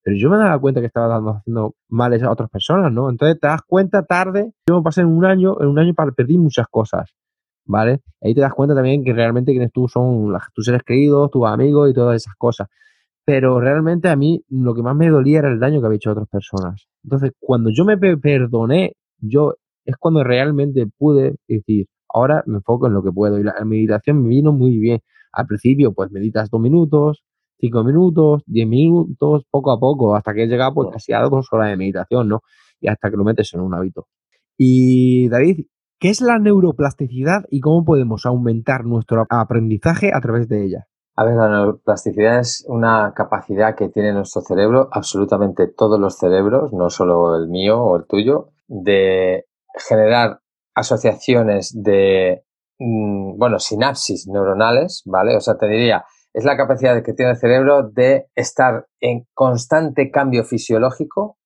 pero 0.03 0.17
yo 0.17 0.31
me 0.31 0.37
daba 0.37 0.59
cuenta 0.61 0.81
que 0.81 0.87
estaba 0.87 1.09
dando, 1.09 1.31
haciendo 1.31 1.75
males 1.89 2.23
a 2.23 2.31
otras 2.31 2.51
personas, 2.51 2.93
¿no? 2.93 3.11
Entonces 3.11 3.41
te 3.41 3.49
das 3.49 3.63
cuenta 3.63 4.05
tarde, 4.05 4.53
yo 4.69 4.77
me 4.77 4.83
pasé 4.83 5.01
en 5.01 5.09
un 5.09 5.25
año, 5.25 5.61
en 5.61 5.69
un 5.69 5.79
año 5.79 5.95
para 5.95 6.13
perdí 6.13 6.39
muchas 6.39 6.67
cosas, 6.69 7.11
¿vale? 7.65 8.01
Ahí 8.21 8.35
te 8.35 8.41
das 8.41 8.53
cuenta 8.55 8.75
también 8.75 9.05
que 9.05 9.13
realmente 9.13 9.53
quienes 9.53 9.73
tú 9.73 9.89
son 9.89 10.33
tus 10.55 10.65
seres 10.65 10.83
queridos, 10.85 11.31
tus 11.31 11.47
amigos 11.47 11.91
y 11.91 11.95
todas 11.95 12.17
esas 12.17 12.35
cosas. 12.37 12.69
Pero 13.25 13.61
realmente 13.61 14.09
a 14.09 14.17
mí 14.17 14.43
lo 14.49 14.75
que 14.75 14.83
más 14.83 14.97
me 14.97 15.09
dolía 15.09 15.41
era 15.41 15.49
el 15.49 15.61
daño 15.61 15.81
que 15.81 15.87
había 15.87 15.97
hecho 15.97 16.11
a 16.11 16.13
otras 16.15 16.29
personas. 16.29 16.89
Entonces, 17.05 17.33
cuando 17.41 17.71
yo 17.71 17.85
me 17.85 17.97
perdoné 17.97 18.95
yo 19.23 19.55
es 19.85 19.97
cuando 19.97 20.23
realmente 20.25 20.87
pude 20.99 21.37
decir, 21.49 21.87
ahora 22.09 22.43
me 22.47 22.57
enfoco 22.57 22.87
en 22.87 22.95
lo 22.95 23.03
que 23.03 23.13
puedo. 23.13 23.39
Y 23.39 23.45
la 23.45 23.55
meditación 23.65 24.23
me 24.23 24.29
vino 24.29 24.53
muy 24.53 24.79
bien. 24.79 25.01
Al 25.33 25.47
principio, 25.47 25.93
pues 25.93 26.11
meditas 26.11 26.51
dos 26.51 26.61
minutos, 26.61 27.23
cinco 27.59 27.85
minutos, 27.85 28.43
diez 28.47 28.67
minutos, 28.69 29.45
poco 29.51 29.73
a 29.73 29.81
poco, 29.81 30.15
hasta 30.15 30.35
que 30.35 30.45
he 30.45 30.47
llegado 30.47 30.75
pues 30.75 30.89
casi 30.93 31.13
a 31.13 31.21
dos 31.23 31.49
horas 31.53 31.71
de 31.71 31.77
meditación, 31.77 32.29
¿no? 32.29 32.43
Y 32.81 32.89
hasta 32.89 33.11
que 33.11 33.17
lo 33.17 33.25
metes 33.25 33.55
en 33.55 33.61
un 33.61 33.75
hábito. 33.75 34.09
Y 34.59 35.29
David, 35.29 35.67
¿qué 36.03 36.11
es 36.11 36.21
la 36.21 36.41
neuroplasticidad 36.41 37.45
y 37.49 37.61
cómo 37.61 37.85
podemos 37.85 38.27
aumentar 38.27 38.85
nuestro 38.85 39.25
aprendizaje 39.31 40.11
a 40.13 40.21
través 40.21 40.49
de 40.49 40.65
ella? 40.65 40.89
A 41.15 41.25
ver, 41.25 41.37
la 41.37 41.49
neuroplasticidad 41.49 42.41
es 42.41 42.65
una 42.67 43.13
capacidad 43.15 43.77
que 43.77 43.89
tiene 43.89 44.13
nuestro 44.13 44.43
cerebro, 44.43 44.89
absolutamente 44.91 45.69
todos 45.69 46.01
los 46.01 46.19
cerebros, 46.19 46.73
no 46.73 46.91
solo 46.91 47.37
el 47.37 47.47
mío 47.47 47.81
o 47.81 47.97
el 47.97 48.07
tuyo, 48.07 48.49
de 48.67 49.45
generar 49.89 50.41
asociaciones 50.75 51.73
de, 51.81 52.43
mm, 52.81 53.39
bueno, 53.39 53.61
sinapsis 53.61 54.27
neuronales, 54.27 55.05
¿vale? 55.07 55.37
O 55.37 55.41
sea, 55.41 55.57
te 55.57 55.69
diría, 55.69 56.05
es 56.33 56.45
la 56.45 56.57
capacidad 56.57 57.01
que 57.05 57.13
tiene 57.13 57.31
el 57.31 57.37
cerebro 57.37 57.89
de 57.89 58.27
estar 58.35 58.89
en 59.01 59.29
constante 59.35 60.11
cambio 60.11 60.43
fisiológico 60.43 61.39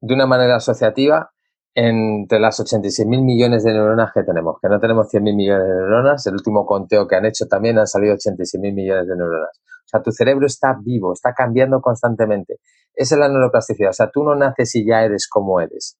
de 0.00 0.14
una 0.14 0.26
manera 0.26 0.54
asociativa 0.54 1.32
entre 1.74 2.40
las 2.40 2.58
86.000 2.58 3.06
millones 3.22 3.64
de 3.64 3.72
neuronas 3.72 4.10
que 4.12 4.22
tenemos, 4.22 4.56
que 4.60 4.68
no 4.68 4.80
tenemos 4.80 5.06
100.000 5.12 5.36
millones 5.36 5.66
de 5.66 5.74
neuronas, 5.74 6.26
el 6.26 6.34
último 6.34 6.66
conteo 6.66 7.06
que 7.06 7.16
han 7.16 7.26
hecho 7.26 7.46
también 7.46 7.78
han 7.78 7.86
salido 7.86 8.14
86.000 8.14 8.74
millones 8.74 9.06
de 9.06 9.16
neuronas. 9.16 9.60
O 9.60 9.88
sea, 9.88 10.02
tu 10.02 10.10
cerebro 10.12 10.46
está 10.46 10.76
vivo, 10.82 11.12
está 11.12 11.32
cambiando 11.32 11.80
constantemente. 11.80 12.56
Esa 12.94 13.14
es 13.14 13.18
la 13.20 13.28
neuroplasticidad. 13.28 13.90
O 13.90 13.94
sea, 13.94 14.10
tú 14.10 14.24
no 14.24 14.34
naces 14.34 14.74
y 14.74 14.86
ya 14.86 15.02
eres 15.02 15.28
como 15.28 15.60
eres 15.60 15.96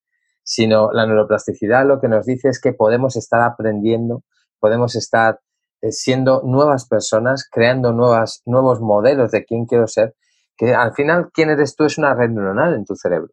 sino 0.49 0.91
la 0.93 1.05
neuroplasticidad 1.05 1.87
lo 1.87 2.01
que 2.01 2.09
nos 2.09 2.25
dice 2.25 2.49
es 2.49 2.59
que 2.59 2.73
podemos 2.73 3.17
estar 3.17 3.43
aprendiendo, 3.43 4.23
podemos 4.59 4.97
estar 4.97 5.41
eh, 5.83 5.93
siendo 5.93 6.41
nuevas 6.43 6.89
personas, 6.89 7.47
creando 7.53 7.93
nuevas, 7.93 8.41
nuevos 8.47 8.81
modelos 8.81 9.31
de 9.31 9.45
quién 9.45 9.67
quiero 9.67 9.87
ser, 9.87 10.15
que 10.57 10.75
al 10.75 10.95
final 10.95 11.29
quién 11.35 11.51
eres 11.51 11.77
tú 11.77 11.85
es 11.85 11.99
una 11.99 12.15
red 12.15 12.31
neuronal 12.31 12.73
en 12.73 12.87
tu 12.87 12.97
cerebro. 12.97 13.29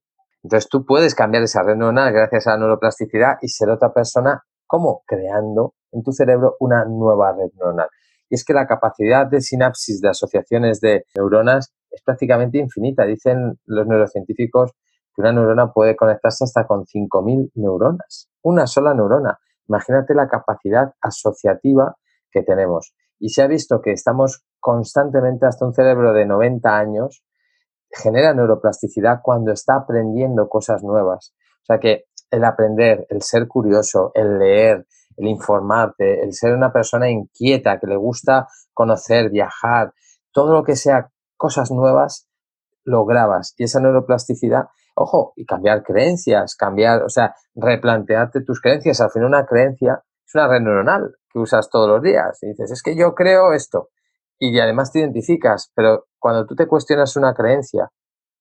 Entonces 0.46 0.70
tú 0.70 0.86
puedes 0.86 1.16
cambiar 1.16 1.42
esa 1.42 1.64
red 1.64 1.76
neuronal 1.76 2.14
gracias 2.14 2.46
a 2.46 2.52
la 2.52 2.60
neuroplasticidad 2.60 3.40
y 3.42 3.48
ser 3.48 3.68
otra 3.72 3.92
persona, 3.92 4.44
¿cómo? 4.68 5.02
Creando 5.08 5.74
en 5.92 6.04
tu 6.04 6.12
cerebro 6.12 6.56
una 6.60 6.86
nueva 6.86 7.32
red 7.32 7.50
neuronal. 7.56 7.88
Y 8.30 8.36
es 8.36 8.46
que 8.46 8.54
la 8.54 8.68
capacidad 8.68 9.26
de 9.26 9.42
sinapsis, 9.42 10.02
de 10.02 10.10
asociaciones 10.10 10.82
de 10.82 11.06
neuronas, 11.16 11.74
es 11.90 12.04
prácticamente 12.04 12.60
infinita. 12.60 13.08
Dicen 13.08 13.60
los 13.66 13.88
neurocientíficos 13.88 14.74
que 15.16 15.22
una 15.24 15.32
neurona 15.32 15.74
puede 15.74 15.96
conectarse 15.96 16.44
hasta 16.44 16.68
con 16.68 16.86
5.000 16.86 17.50
neuronas. 17.56 18.30
Una 18.44 18.68
sola 18.68 18.94
neurona. 18.94 19.40
Imagínate 19.68 20.14
la 20.14 20.28
capacidad 20.28 20.94
asociativa 21.02 21.96
que 22.30 22.44
tenemos. 22.44 22.94
Y 23.18 23.30
se 23.30 23.42
ha 23.42 23.48
visto 23.48 23.82
que 23.82 23.94
estamos 23.94 24.46
constantemente 24.60 25.48
hasta 25.48 25.66
un 25.66 25.74
cerebro 25.74 26.14
de 26.14 26.28
90 26.28 26.78
años, 26.78 27.24
genera 27.96 28.34
neuroplasticidad 28.34 29.20
cuando 29.24 29.52
está 29.52 29.76
aprendiendo 29.76 30.50
cosas 30.50 30.84
nuevas. 30.84 31.34
O 31.64 31.66
sea 31.66 31.80
que 31.80 32.06
el 32.30 32.44
aprender, 32.44 33.06
el 33.10 33.22
ser 33.22 33.48
curioso, 33.48 34.12
el 34.14 34.38
leer, 34.38 34.86
el 35.18 35.28
informarte, 35.28 36.24
el 36.24 36.34
ser 36.34 36.54
una 36.54 36.74
persona 36.74 37.10
inquieta 37.10 37.80
que 37.80 37.88
le 37.88 37.96
gusta 37.96 38.48
conocer, 38.74 39.30
viajar, 39.30 39.94
todo 40.32 40.54
lo 40.54 40.64
que 40.64 40.76
sea 40.76 41.10
cosas 41.38 41.72
nuevas, 41.72 42.28
lo 42.84 43.06
grabas. 43.06 43.54
Y 43.58 43.64
esa 43.64 43.80
neuroplasticidad 43.80 44.66
Ojo, 44.98 45.34
y 45.36 45.46
cambiar 45.46 45.84
creencias, 45.84 46.56
cambiar, 46.56 47.04
o 47.04 47.10
sea, 47.10 47.36
replantearte 47.54 48.42
tus 48.42 48.62
creencias. 48.62 49.02
Al 49.02 49.12
final 49.12 49.28
una 49.28 49.46
creencia 49.46 50.02
es 50.26 50.34
una 50.34 50.48
red 50.48 50.62
neuronal 50.62 51.16
que 51.30 51.40
usas 51.40 51.70
todos 51.70 51.90
los 51.90 52.02
días. 52.02 52.40
Y 52.42 52.48
dices, 52.48 52.72
es 52.72 52.82
que 52.82 52.96
yo 52.96 53.14
creo 53.14 53.52
esto. 53.52 53.90
Y 54.40 54.58
además 54.58 54.94
te 54.94 55.00
identificas, 55.00 55.72
pero 55.76 56.06
cuando 56.26 56.48
tú 56.48 56.56
te 56.56 56.66
cuestionas 56.66 57.16
una 57.18 57.36
creencia 57.36 57.92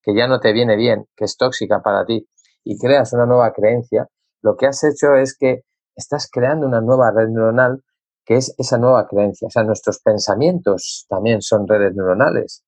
que 0.03 0.14
ya 0.14 0.26
no 0.26 0.41
te 0.41 0.55
viene 0.55 0.74
bien, 0.74 1.05
que 1.14 1.26
es 1.26 1.37
tóxica 1.37 1.82
para 1.82 2.07
ti, 2.07 2.26
y 2.64 2.78
creas 2.78 3.12
una 3.12 3.26
nueva 3.26 3.53
creencia, 3.53 4.09
lo 4.41 4.57
que 4.57 4.66
has 4.66 4.82
hecho 4.85 5.16
es 5.16 5.37
que 5.37 5.64
estás 5.95 6.30
creando 6.32 6.66
una 6.66 6.80
nueva 6.80 7.11
red 7.11 7.28
neuronal 7.28 7.85
que 8.24 8.37
es 8.37 8.55
esa 8.57 8.78
nueva 8.78 9.07
creencia. 9.07 9.49
O 9.49 9.51
sea, 9.51 9.64
nuestros 9.64 10.01
pensamientos 10.01 11.05
también 11.11 11.43
son 11.43 11.68
redes 11.68 11.95
neuronales. 11.95 12.64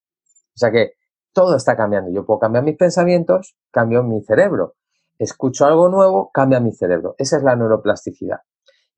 O 0.54 0.58
sea 0.58 0.70
que 0.70 0.92
todo 1.32 1.56
está 1.56 1.78
cambiando. 1.78 2.10
Yo 2.12 2.26
puedo 2.26 2.38
cambiar 2.38 2.64
mis 2.64 2.76
pensamientos, 2.76 3.56
cambio 3.70 4.02
mi 4.02 4.22
cerebro. 4.22 4.74
Escucho 5.18 5.64
algo 5.64 5.88
nuevo, 5.88 6.30
cambia 6.30 6.60
mi 6.60 6.72
cerebro. 6.72 7.14
Esa 7.16 7.38
es 7.38 7.42
la 7.42 7.56
neuroplasticidad. 7.56 8.40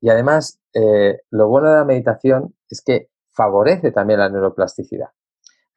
Y 0.01 0.09
además, 0.09 0.59
eh, 0.73 1.21
lo 1.29 1.47
bueno 1.47 1.69
de 1.69 1.77
la 1.77 1.85
meditación 1.85 2.55
es 2.69 2.81
que 2.81 3.07
favorece 3.29 3.93
también 3.93 4.19
la 4.19 4.27
neuroplasticidad. 4.27 5.11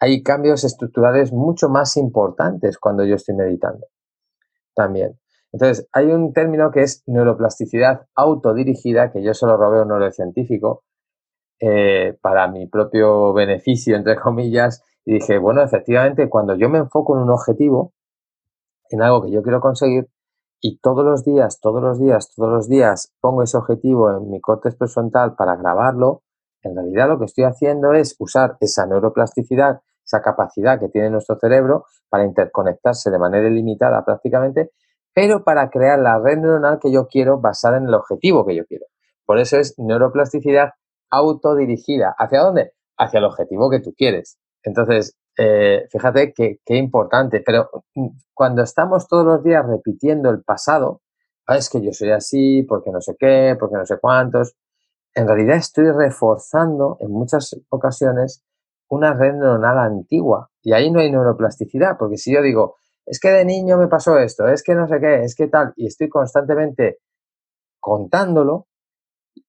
Hay 0.03 0.25
cambios 0.25 0.65
estructurales 0.65 1.33
mucho 1.33 1.69
más 1.69 1.97
importantes 1.97 2.77
cuando 2.77 3.05
yo 3.05 3.15
estoy 3.15 3.37
meditando. 3.37 3.87
También. 4.75 5.21
Entonces, 5.53 5.89
hay 5.93 6.07
un 6.07 6.33
término 6.33 6.73
que 6.73 6.83
es 6.83 7.05
neuroplasticidad 7.07 8.09
autodirigida, 8.17 9.13
que 9.13 9.23
yo 9.23 9.33
solo 9.33 9.57
robé 9.57 9.81
un 9.81 9.87
neurocientífico, 9.87 10.83
eh, 11.61 12.19
para 12.21 12.49
mi 12.49 12.67
propio 12.67 13.33
beneficio, 13.33 13.95
entre 13.95 14.17
comillas, 14.17 14.83
y 15.05 15.15
dije, 15.15 15.39
bueno, 15.39 15.63
efectivamente, 15.63 16.29
cuando 16.29 16.57
yo 16.57 16.69
me 16.69 16.79
enfoco 16.79 17.17
en 17.17 17.23
un 17.23 17.31
objetivo, 17.31 17.93
en 18.91 19.03
algo 19.03 19.23
que 19.23 19.31
yo 19.31 19.45
quiero 19.45 19.61
conseguir, 19.61 20.09
y 20.61 20.81
todos 20.81 21.05
los 21.05 21.25
días, 21.25 21.61
todos 21.61 21.81
los 21.81 22.01
días, 22.01 22.33
todos 22.35 22.51
los 22.51 22.69
días 22.69 23.15
pongo 23.21 23.45
ese 23.45 23.57
objetivo 23.57 24.11
en 24.11 24.31
mi 24.31 24.41
corte 24.41 24.73
prefrontal 24.73 25.37
para 25.37 25.55
grabarlo, 25.55 26.25
en 26.65 26.75
realidad 26.75 27.07
lo 27.07 27.21
que 27.21 27.27
estoy 27.27 27.45
haciendo 27.45 27.93
es 27.93 28.17
usar 28.19 28.57
esa 28.59 28.85
neuroplasticidad, 28.87 29.81
esa 30.13 30.23
capacidad 30.23 30.79
que 30.79 30.89
tiene 30.89 31.11
nuestro 31.11 31.37
cerebro 31.39 31.87
para 32.09 32.25
interconectarse 32.25 33.11
de 33.11 33.19
manera 33.19 33.49
ilimitada 33.49 34.05
prácticamente, 34.05 34.71
pero 35.15 35.43
para 35.45 35.71
crear 35.71 35.99
la 35.99 36.19
red 36.19 36.39
neuronal 36.39 36.79
que 36.81 36.93
yo 36.93 37.07
quiero 37.07 37.41
basada 37.41 37.79
en 37.79 37.85
el 37.85 37.95
objetivo 37.95 38.47
que 38.47 38.55
yo 38.55 38.65
quiero. 38.67 38.87
Por 39.25 39.39
eso 39.39 39.59
es 39.59 39.79
neuroplasticidad 39.79 40.71
autodirigida. 41.11 42.15
¿Hacia 42.19 42.41
dónde? 42.41 42.73
Hacia 42.99 43.19
el 43.19 43.25
objetivo 43.25 43.71
que 43.71 43.81
tú 43.81 43.95
quieres. 43.97 44.39
Entonces, 44.63 45.17
eh, 45.37 45.87
fíjate 45.91 46.33
qué 46.35 46.77
importante, 46.77 47.43
pero 47.45 47.71
mm, 47.95 48.09
cuando 48.35 48.63
estamos 48.63 49.09
todos 49.09 49.25
los 49.25 49.43
días 49.43 49.65
repitiendo 49.67 50.31
el 50.31 50.43
pasado, 50.43 51.01
ah, 51.47 51.57
es 51.57 51.71
que 51.71 51.81
yo 51.81 51.93
soy 51.93 52.11
así, 52.11 52.63
porque 52.65 52.91
no 52.91 53.01
sé 53.01 53.17
qué, 53.19 53.57
porque 53.59 53.77
no 53.77 53.87
sé 53.87 53.99
cuántos, 53.99 54.55
en 55.15 55.27
realidad 55.27 55.57
estoy 55.57 55.91
reforzando 55.91 56.97
en 57.01 57.11
muchas 57.11 57.55
ocasiones 57.69 58.43
una 58.93 59.15
red 59.15 59.33
neuronal 59.33 59.79
antigua 59.79 60.51
y 60.61 60.75
ahí 60.75 60.91
no 60.91 61.01
hay 61.01 61.11
neuroplasticidad, 61.11 61.97
porque 61.99 62.19
si 62.19 62.35
yo 62.35 62.43
digo, 62.43 62.77
es 63.07 63.19
que 63.19 63.31
de 63.31 63.47
niño 63.47 63.79
me 63.79 63.89
pasó 63.89 64.19
esto, 64.19 64.47
es 64.49 64.63
que 64.63 64.75
no 64.75 64.87
sé 64.87 65.01
qué, 65.01 65.25
es 65.25 65.35
que 65.35 65.49
tal, 65.49 65.73
y 65.77 65.87
estoy 65.87 66.11
constantemente 66.11 66.99
contándolo, 67.81 68.67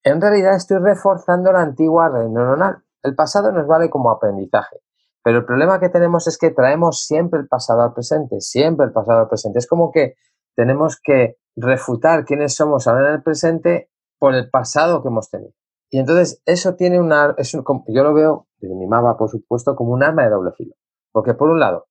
en 0.01 0.21
realidad 0.21 0.55
estoy 0.55 0.77
reforzando 0.77 1.51
la 1.51 1.61
antigua 1.61 2.07
red 2.07 2.29
neuronal. 2.29 2.83
El 3.03 3.15
pasado 3.15 3.51
nos 3.51 3.67
vale 3.67 3.89
como 3.89 4.11
aprendizaje. 4.11 4.77
Pero 5.21 5.39
el 5.39 5.45
problema 5.45 5.77
que 5.79 5.89
tenemos 5.89 6.25
es 6.27 6.37
que 6.37 6.51
traemos 6.51 7.05
siempre 7.05 7.41
el 7.41 7.47
pasado 7.49 7.81
al 7.81 7.93
presente, 7.93 8.39
siempre 8.39 8.85
el 8.85 8.93
pasado 8.93 9.19
al 9.19 9.27
presente. 9.27 9.59
Es 9.59 9.67
como 9.67 9.91
que 9.91 10.15
tenemos 10.55 10.97
que 11.03 11.35
refutar 11.57 12.23
quiénes 12.23 12.55
somos 12.55 12.87
ahora 12.87 13.09
en 13.09 13.15
el 13.15 13.23
presente 13.23 13.89
por 14.19 14.35
el 14.35 14.49
pasado 14.49 15.01
que 15.01 15.09
hemos 15.09 15.29
tenido. 15.29 15.51
Y 15.89 15.99
entonces 15.99 16.41
eso 16.45 16.75
tiene 16.75 16.99
una, 16.99 17.35
es 17.37 17.51
yo 17.51 18.03
lo 18.03 18.13
veo 18.13 18.47
desde 18.63 18.75
mi 18.75 18.87
mapa, 18.87 19.17
por 19.17 19.29
supuesto, 19.29 19.75
como 19.75 19.91
un 19.91 20.03
arma 20.03 20.23
de 20.23 20.29
doble 20.29 20.51
filo. 20.53 20.75
Porque 21.11 21.33
por 21.33 21.49
un 21.49 21.59
lado, 21.59 21.87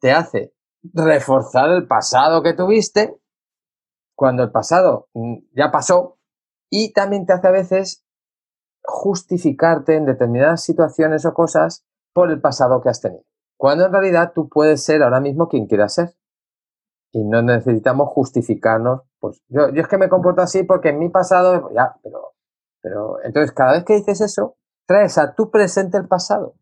te 0.00 0.10
hace 0.10 0.54
reforzar 0.82 1.70
el 1.70 1.86
pasado 1.86 2.42
que 2.42 2.54
tuviste 2.54 3.20
cuando 4.14 4.42
el 4.42 4.50
pasado 4.50 5.08
mm, 5.12 5.36
ya 5.54 5.70
pasó 5.70 6.18
y 6.70 6.92
también 6.92 7.26
te 7.26 7.34
hace 7.34 7.48
a 7.48 7.50
veces 7.50 8.04
justificarte 8.82 9.96
en 9.96 10.06
determinadas 10.06 10.62
situaciones 10.62 11.26
o 11.26 11.34
cosas 11.34 11.84
por 12.14 12.30
el 12.30 12.40
pasado 12.40 12.80
que 12.80 12.88
has 12.88 13.00
tenido. 13.00 13.24
Cuando 13.58 13.86
en 13.86 13.92
realidad 13.92 14.32
tú 14.34 14.48
puedes 14.48 14.82
ser 14.82 15.02
ahora 15.02 15.20
mismo 15.20 15.48
quien 15.48 15.66
quieras 15.66 15.94
ser. 15.94 16.14
Y 17.12 17.24
no 17.24 17.42
necesitamos 17.42 18.08
justificarnos. 18.10 19.02
Pues 19.18 19.42
yo, 19.48 19.70
yo 19.70 19.82
es 19.82 19.88
que 19.88 19.98
me 19.98 20.08
comporto 20.08 20.42
así 20.42 20.62
porque 20.64 20.90
en 20.90 20.98
mi 20.98 21.08
pasado, 21.08 21.70
ya, 21.74 21.96
pero, 22.02 22.34
pero 22.82 23.22
entonces 23.22 23.52
cada 23.52 23.72
vez 23.72 23.84
que 23.84 23.94
dices 23.94 24.20
eso, 24.20 24.56
traes 24.86 25.18
a 25.18 25.34
tu 25.34 25.50
presente 25.50 25.98
el 25.98 26.08
pasado. 26.08 26.54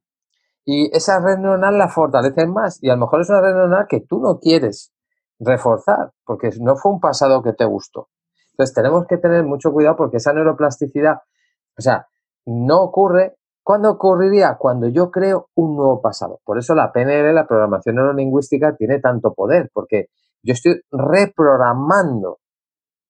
Y 0.65 0.95
esa 0.97 1.21
red 1.21 1.39
neuronal 1.39 1.77
la 1.77 1.89
fortaleces 1.89 2.49
más. 2.49 2.83
Y 2.83 2.89
a 2.89 2.95
lo 2.95 3.01
mejor 3.01 3.21
es 3.21 3.29
una 3.29 3.41
red 3.41 3.55
neuronal 3.55 3.87
que 3.89 4.01
tú 4.01 4.21
no 4.21 4.39
quieres 4.39 4.93
reforzar, 5.39 6.13
porque 6.25 6.51
no 6.61 6.77
fue 6.77 6.93
un 6.93 7.01
pasado 7.01 7.43
que 7.43 7.53
te 7.53 7.65
gustó. 7.65 8.09
Entonces 8.53 8.75
tenemos 8.75 9.07
que 9.07 9.19
tener 9.19 9.45
mucho 9.45 9.73
cuidado 9.73 9.97
porque 9.97 10.19
esa 10.19 10.33
neuroplasticidad, 10.33 11.17
o 11.77 11.83
sea, 11.83 12.07
no 12.47 12.83
ocurre. 12.83 13.37
¿Cuándo 13.63 13.91
ocurriría? 13.93 14.57
Cuando 14.59 14.89
yo 14.89 15.11
creo 15.11 15.49
un 15.55 15.77
nuevo 15.77 16.03
pasado. 16.03 16.41
Por 16.45 16.59
eso 16.59 16.75
la 16.75 16.93
PNL, 16.93 17.35
la 17.35 17.47
programación 17.47 17.97
neurolingüística, 17.97 18.77
tiene 18.77 19.01
tanto 19.01 19.33
poder, 19.33 19.71
porque 19.73 20.09
yo 20.43 20.53
estoy 20.53 20.83
reprogramando 20.91 22.41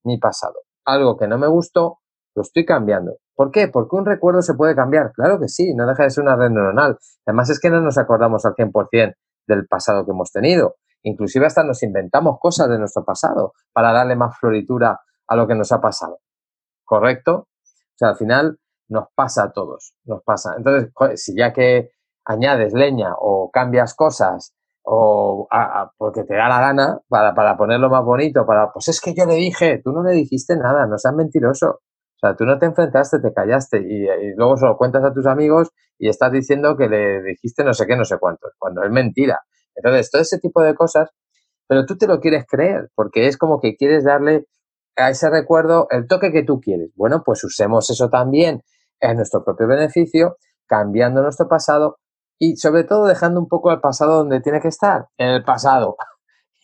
mi 0.04 0.18
pasado. 0.18 0.60
Algo 0.84 1.16
que 1.16 1.26
no 1.26 1.38
me 1.38 1.48
gustó, 1.48 1.98
lo 2.34 2.42
estoy 2.42 2.64
cambiando. 2.64 3.16
¿Por 3.34 3.50
qué? 3.50 3.68
Porque 3.68 3.96
un 3.96 4.06
recuerdo 4.06 4.42
se 4.42 4.54
puede 4.54 4.74
cambiar. 4.74 5.12
Claro 5.12 5.40
que 5.40 5.48
sí, 5.48 5.74
no 5.74 5.86
deja 5.86 6.04
de 6.04 6.10
ser 6.10 6.22
una 6.22 6.36
red 6.36 6.50
neuronal. 6.50 6.98
Además 7.26 7.50
es 7.50 7.58
que 7.58 7.70
no 7.70 7.80
nos 7.80 7.98
acordamos 7.98 8.44
al 8.44 8.54
100% 8.54 9.14
del 9.46 9.66
pasado 9.66 10.04
que 10.04 10.12
hemos 10.12 10.30
tenido. 10.30 10.76
Inclusive 11.02 11.46
hasta 11.46 11.64
nos 11.64 11.82
inventamos 11.82 12.38
cosas 12.40 12.68
de 12.68 12.78
nuestro 12.78 13.04
pasado 13.04 13.52
para 13.72 13.92
darle 13.92 14.16
más 14.16 14.38
floritura 14.38 15.00
a 15.26 15.36
lo 15.36 15.46
que 15.46 15.54
nos 15.54 15.72
ha 15.72 15.80
pasado. 15.80 16.20
¿Correcto? 16.84 17.34
O 17.34 17.96
sea, 17.96 18.10
al 18.10 18.16
final 18.16 18.58
nos 18.88 19.08
pasa 19.14 19.44
a 19.44 19.52
todos, 19.52 19.94
nos 20.04 20.22
pasa. 20.22 20.54
Entonces, 20.56 20.90
si 21.16 21.36
ya 21.36 21.52
que 21.52 21.90
añades 22.24 22.72
leña 22.72 23.14
o 23.18 23.50
cambias 23.50 23.94
cosas 23.94 24.54
o 24.82 25.48
porque 25.96 26.24
te 26.24 26.34
da 26.34 26.48
la 26.48 26.60
gana 26.60 27.00
para, 27.08 27.34
para 27.34 27.56
ponerlo 27.56 27.88
más 27.88 28.04
bonito, 28.04 28.46
para, 28.46 28.70
pues 28.72 28.88
es 28.88 29.00
que 29.00 29.14
yo 29.14 29.24
le 29.26 29.34
dije, 29.34 29.80
tú 29.82 29.92
no 29.92 30.02
le 30.02 30.12
dijiste 30.12 30.56
nada, 30.56 30.86
no 30.86 30.98
seas 30.98 31.14
mentiroso. 31.14 31.80
O 32.24 32.26
sea, 32.26 32.36
tú 32.36 32.46
no 32.46 32.58
te 32.58 32.64
enfrentaste, 32.64 33.18
te 33.18 33.34
callaste 33.34 33.80
y, 33.80 34.04
y 34.04 34.34
luego 34.34 34.56
se 34.56 34.64
lo 34.64 34.78
cuentas 34.78 35.04
a 35.04 35.12
tus 35.12 35.26
amigos 35.26 35.68
y 35.98 36.08
estás 36.08 36.32
diciendo 36.32 36.74
que 36.74 36.88
le 36.88 37.22
dijiste 37.22 37.64
no 37.64 37.74
sé 37.74 37.86
qué, 37.86 37.96
no 37.96 38.06
sé 38.06 38.16
cuánto, 38.18 38.48
cuando 38.58 38.82
es 38.82 38.90
mentira. 38.90 39.40
Entonces, 39.74 40.10
todo 40.10 40.22
ese 40.22 40.38
tipo 40.38 40.62
de 40.62 40.74
cosas, 40.74 41.10
pero 41.68 41.84
tú 41.84 41.98
te 41.98 42.06
lo 42.06 42.20
quieres 42.20 42.46
creer 42.48 42.88
porque 42.94 43.26
es 43.26 43.36
como 43.36 43.60
que 43.60 43.76
quieres 43.76 44.04
darle 44.04 44.46
a 44.96 45.10
ese 45.10 45.28
recuerdo 45.28 45.86
el 45.90 46.06
toque 46.06 46.32
que 46.32 46.42
tú 46.44 46.60
quieres. 46.60 46.92
Bueno, 46.94 47.22
pues 47.26 47.44
usemos 47.44 47.90
eso 47.90 48.08
también 48.08 48.62
en 49.00 49.16
nuestro 49.16 49.44
propio 49.44 49.66
beneficio, 49.66 50.38
cambiando 50.66 51.20
nuestro 51.20 51.46
pasado 51.46 51.98
y 52.38 52.56
sobre 52.56 52.84
todo 52.84 53.04
dejando 53.06 53.38
un 53.38 53.48
poco 53.48 53.70
el 53.70 53.80
pasado 53.80 54.16
donde 54.16 54.40
tiene 54.40 54.62
que 54.62 54.68
estar, 54.68 55.08
en 55.18 55.28
el 55.28 55.44
pasado. 55.44 55.96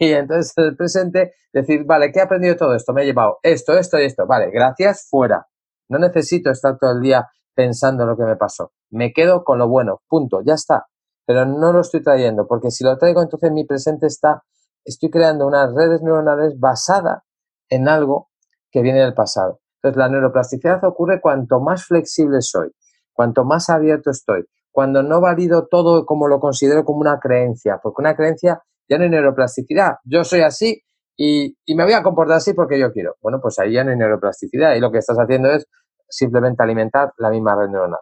Y 0.02 0.14
entonces 0.14 0.54
en 0.56 0.64
el 0.64 0.76
presente 0.78 1.34
decir, 1.52 1.84
vale, 1.84 2.10
¿qué 2.10 2.20
he 2.20 2.22
aprendido 2.22 2.56
todo 2.56 2.74
esto? 2.74 2.94
Me 2.94 3.02
he 3.02 3.04
llevado 3.04 3.36
esto, 3.42 3.76
esto 3.76 3.98
y 3.98 4.06
esto. 4.06 4.26
Vale, 4.26 4.50
gracias, 4.50 5.06
fuera. 5.10 5.49
No 5.90 5.98
necesito 5.98 6.50
estar 6.50 6.78
todo 6.78 6.92
el 6.92 7.00
día 7.00 7.28
pensando 7.54 8.04
en 8.04 8.10
lo 8.10 8.16
que 8.16 8.24
me 8.24 8.36
pasó. 8.36 8.72
Me 8.90 9.12
quedo 9.12 9.44
con 9.44 9.58
lo 9.58 9.68
bueno, 9.68 10.00
punto, 10.08 10.40
ya 10.44 10.54
está. 10.54 10.86
Pero 11.26 11.44
no 11.44 11.72
lo 11.72 11.80
estoy 11.80 12.02
trayendo, 12.02 12.46
porque 12.46 12.70
si 12.70 12.84
lo 12.84 12.96
traigo, 12.96 13.22
entonces 13.22 13.52
mi 13.52 13.64
presente 13.64 14.06
está, 14.06 14.42
estoy 14.84 15.10
creando 15.10 15.46
unas 15.46 15.74
redes 15.74 16.00
neuronales 16.00 16.58
basadas 16.58 17.22
en 17.68 17.88
algo 17.88 18.30
que 18.70 18.82
viene 18.82 19.00
del 19.00 19.14
pasado. 19.14 19.60
Entonces, 19.76 19.98
la 19.98 20.08
neuroplasticidad 20.08 20.84
ocurre 20.84 21.20
cuanto 21.20 21.60
más 21.60 21.84
flexible 21.84 22.40
soy, 22.40 22.70
cuanto 23.12 23.44
más 23.44 23.68
abierto 23.70 24.10
estoy, 24.10 24.44
cuando 24.70 25.02
no 25.02 25.20
valido 25.20 25.66
todo 25.68 26.06
como 26.06 26.28
lo 26.28 26.38
considero 26.38 26.84
como 26.84 27.00
una 27.00 27.18
creencia, 27.18 27.80
porque 27.82 28.02
una 28.02 28.14
creencia 28.14 28.62
ya 28.88 28.98
no 28.98 29.04
hay 29.04 29.10
neuroplasticidad. 29.10 29.94
Yo 30.04 30.24
soy 30.24 30.40
así 30.40 30.82
y, 31.16 31.56
y, 31.64 31.74
me 31.74 31.84
voy 31.84 31.92
a 31.94 32.02
comportar 32.02 32.36
así 32.36 32.54
porque 32.54 32.78
yo 32.78 32.92
quiero. 32.92 33.16
Bueno, 33.20 33.40
pues 33.40 33.58
ahí 33.58 33.72
ya 33.72 33.84
no 33.84 33.90
hay 33.90 33.96
neuroplasticidad 33.96 34.74
y 34.74 34.80
lo 34.80 34.90
que 34.90 34.98
estás 34.98 35.16
haciendo 35.18 35.50
es 35.50 35.66
simplemente 36.10 36.62
alimentar 36.62 37.12
la 37.18 37.30
misma 37.30 37.56
red 37.56 37.68
neuronal. 37.68 38.00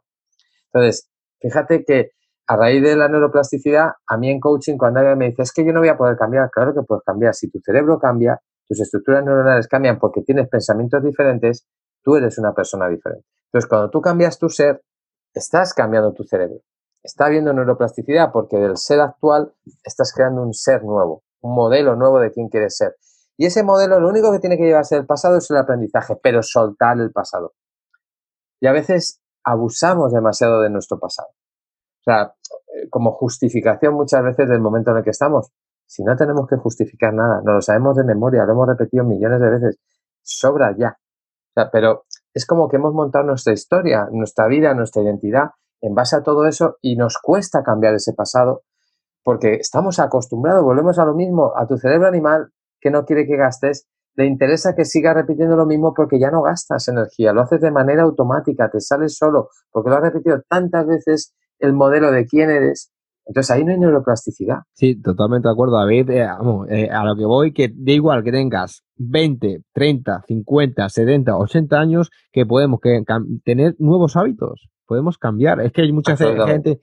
Entonces, 0.73 1.09
fíjate 1.41 1.85
que 1.85 2.11
a 2.47 2.57
raíz 2.57 2.83
de 2.83 2.97
la 2.97 3.09
neuroplasticidad, 3.09 3.93
a 4.07 4.17
mí 4.17 4.31
en 4.31 4.41
coaching, 4.41 4.79
cuando 4.79 5.01
alguien 5.01 5.19
me 5.19 5.29
dice, 5.29 5.43
es 5.43 5.53
que 5.53 5.65
yo 5.65 5.73
no 5.73 5.81
voy 5.81 5.91
a 5.91 5.99
poder 5.99 6.17
cambiar, 6.17 6.51
claro 6.51 6.73
que 6.73 6.81
puedes 6.83 7.05
cambiar. 7.05 7.35
Si 7.35 7.51
tu 7.51 7.59
cerebro 7.61 7.99
cambia, 7.99 8.41
tus 8.67 8.81
estructuras 8.81 9.23
neuronales 9.25 9.69
cambian 9.69 9.99
porque 9.99 10.23
tienes 10.23 10.49
pensamientos 10.49 11.03
diferentes, 11.03 11.67
tú 12.03 12.17
eres 12.17 12.39
una 12.39 12.55
persona 12.55 12.89
diferente. 12.89 13.27
Entonces, 13.47 13.69
cuando 13.69 13.91
tú 13.91 14.01
cambias 14.01 14.39
tu 14.39 14.49
ser, 14.49 14.83
estás 15.35 15.75
cambiando 15.75 16.13
tu 16.15 16.25
cerebro. 16.25 16.61
Está 17.03 17.27
habiendo 17.27 17.53
neuroplasticidad 17.53 18.33
porque 18.33 18.57
del 18.57 18.77
ser 18.77 19.01
actual 19.01 19.53
estás 19.85 20.13
creando 20.13 20.43
un 20.43 20.55
ser 20.55 20.83
nuevo, 20.85 21.23
un 21.41 21.55
modelo 21.55 21.97
nuevo 21.97 22.19
de 22.19 22.33
quién 22.33 22.49
quieres 22.49 22.77
ser. 22.77 22.97
Y 23.37 23.47
ese 23.47 23.63
modelo 23.63 24.01
lo 24.01 24.09
único 24.09 24.33
que 24.33 24.41
tiene 24.41 24.57
que 24.57 24.65
llevarse 24.65 24.97
del 24.97 25.07
pasado 25.07 25.37
es 25.37 25.51
el 25.51 25.59
aprendizaje, 25.59 26.17
pero 26.23 26.43
soltar 26.43 26.99
el 26.99 27.13
pasado. 27.13 27.53
Y 28.61 28.67
a 28.67 28.73
veces 28.73 29.21
abusamos 29.45 30.13
demasiado 30.13 30.61
de 30.61 30.71
nuestro 30.71 30.99
pasado. 30.99 31.29
O 31.29 32.03
sea, 32.05 32.35
eh, 32.75 32.89
como 32.91 33.13
justificación 33.13 33.95
muchas 33.95 34.23
veces 34.23 34.49
del 34.49 34.61
momento 34.61 34.91
en 34.91 34.99
el 34.99 35.05
que 35.05 35.11
estamos. 35.11 35.51
Si 35.87 36.05
no 36.05 36.17
tenemos 36.17 36.47
que 36.47 36.57
justificar 36.57 37.15
nada, 37.15 37.41
no 37.43 37.55
lo 37.55 37.63
sabemos 37.63 37.97
de 37.97 38.05
memoria, 38.05 38.45
lo 38.45 38.53
hemos 38.53 38.69
repetido 38.69 39.05
millones 39.05 39.41
de 39.41 39.51
veces, 39.51 39.79
sobra 40.23 40.75
ya. 40.77 40.99
pero 41.73 42.05
es 42.35 42.47
como 42.47 42.69
que 42.69 42.77
hemos 42.77 42.93
montado 42.93 43.25
nuestra 43.25 43.53
historia, 43.55 44.07
nuestra 44.13 44.47
vida, 44.49 44.75
nuestra 44.75 45.03
identidad 45.03 45.51
en 45.81 45.95
base 45.95 46.17
a 46.17 46.23
todo 46.23 46.47
eso 46.47 46.77
y 46.83 46.97
nos 46.97 47.19
cuesta 47.19 47.63
cambiar 47.63 47.95
ese 47.95 48.13
pasado 48.13 48.63
porque 49.23 49.55
estamos 49.55 49.99
acostumbrados, 49.99 50.63
volvemos 50.63 50.99
a 50.99 51.05
lo 51.05 51.15
mismo, 51.15 51.53
a 51.57 51.67
tu 51.67 51.77
cerebro 51.77 52.09
animal 52.09 52.53
que 52.81 52.91
no 52.91 53.05
quiere 53.05 53.27
que 53.27 53.37
gastes, 53.37 53.87
le 54.19 54.27
interesa 54.27 54.75
que 54.75 54.85
siga 54.85 55.15
repitiendo 55.15 55.57
lo 55.57 55.65
mismo 55.65 55.95
porque 55.95 56.19
ya 56.19 56.31
no 56.31 56.43
gastas 56.43 56.89
energía, 56.89 57.33
lo 57.33 57.43
haces 57.43 57.61
de 57.61 57.71
manera 57.71 58.03
automática, 58.03 58.69
te 58.69 58.81
sales 58.81 59.17
solo, 59.17 59.51
porque 59.71 59.91
lo 59.91 59.97
has 59.97 60.03
repetido 60.03 60.43
tantas 60.49 60.87
veces 60.89 61.35
el 61.61 61.73
modelo 61.73 62.11
de 62.11 62.27
quién 62.27 62.51
eres 62.51 62.91
entonces 63.29 63.51
ahí 63.51 63.63
no 63.63 63.73
hay 63.73 63.79
neuroplasticidad. 63.79 64.61
Sí, 64.73 65.03
totalmente 65.03 65.49
de 65.49 65.53
acuerdo, 65.53 65.77
David. 65.77 66.09
Eh, 66.09 66.25
vamos, 66.25 66.67
eh, 66.71 66.89
a 66.91 67.05
lo 67.05 67.15
que 67.15 67.27
voy, 67.27 67.53
que 67.53 67.69
da 67.69 67.93
igual 67.93 68.25
que 68.25 68.33
tengas 68.33 68.83
20, 68.97 69.65
30, 69.75 70.25
50, 70.27 70.89
70, 70.89 71.37
80 71.37 71.79
años, 71.79 72.11
que 72.33 72.47
podemos 72.47 72.81
que, 72.81 73.05
tener 73.45 73.77
nuevos 73.79 74.17
hábitos, 74.17 74.71
podemos 74.87 75.19
cambiar. 75.19 75.61
Es 75.61 75.73
que 75.73 75.83
hay 75.83 75.93
mucha 75.93 76.17
gente, 76.17 76.81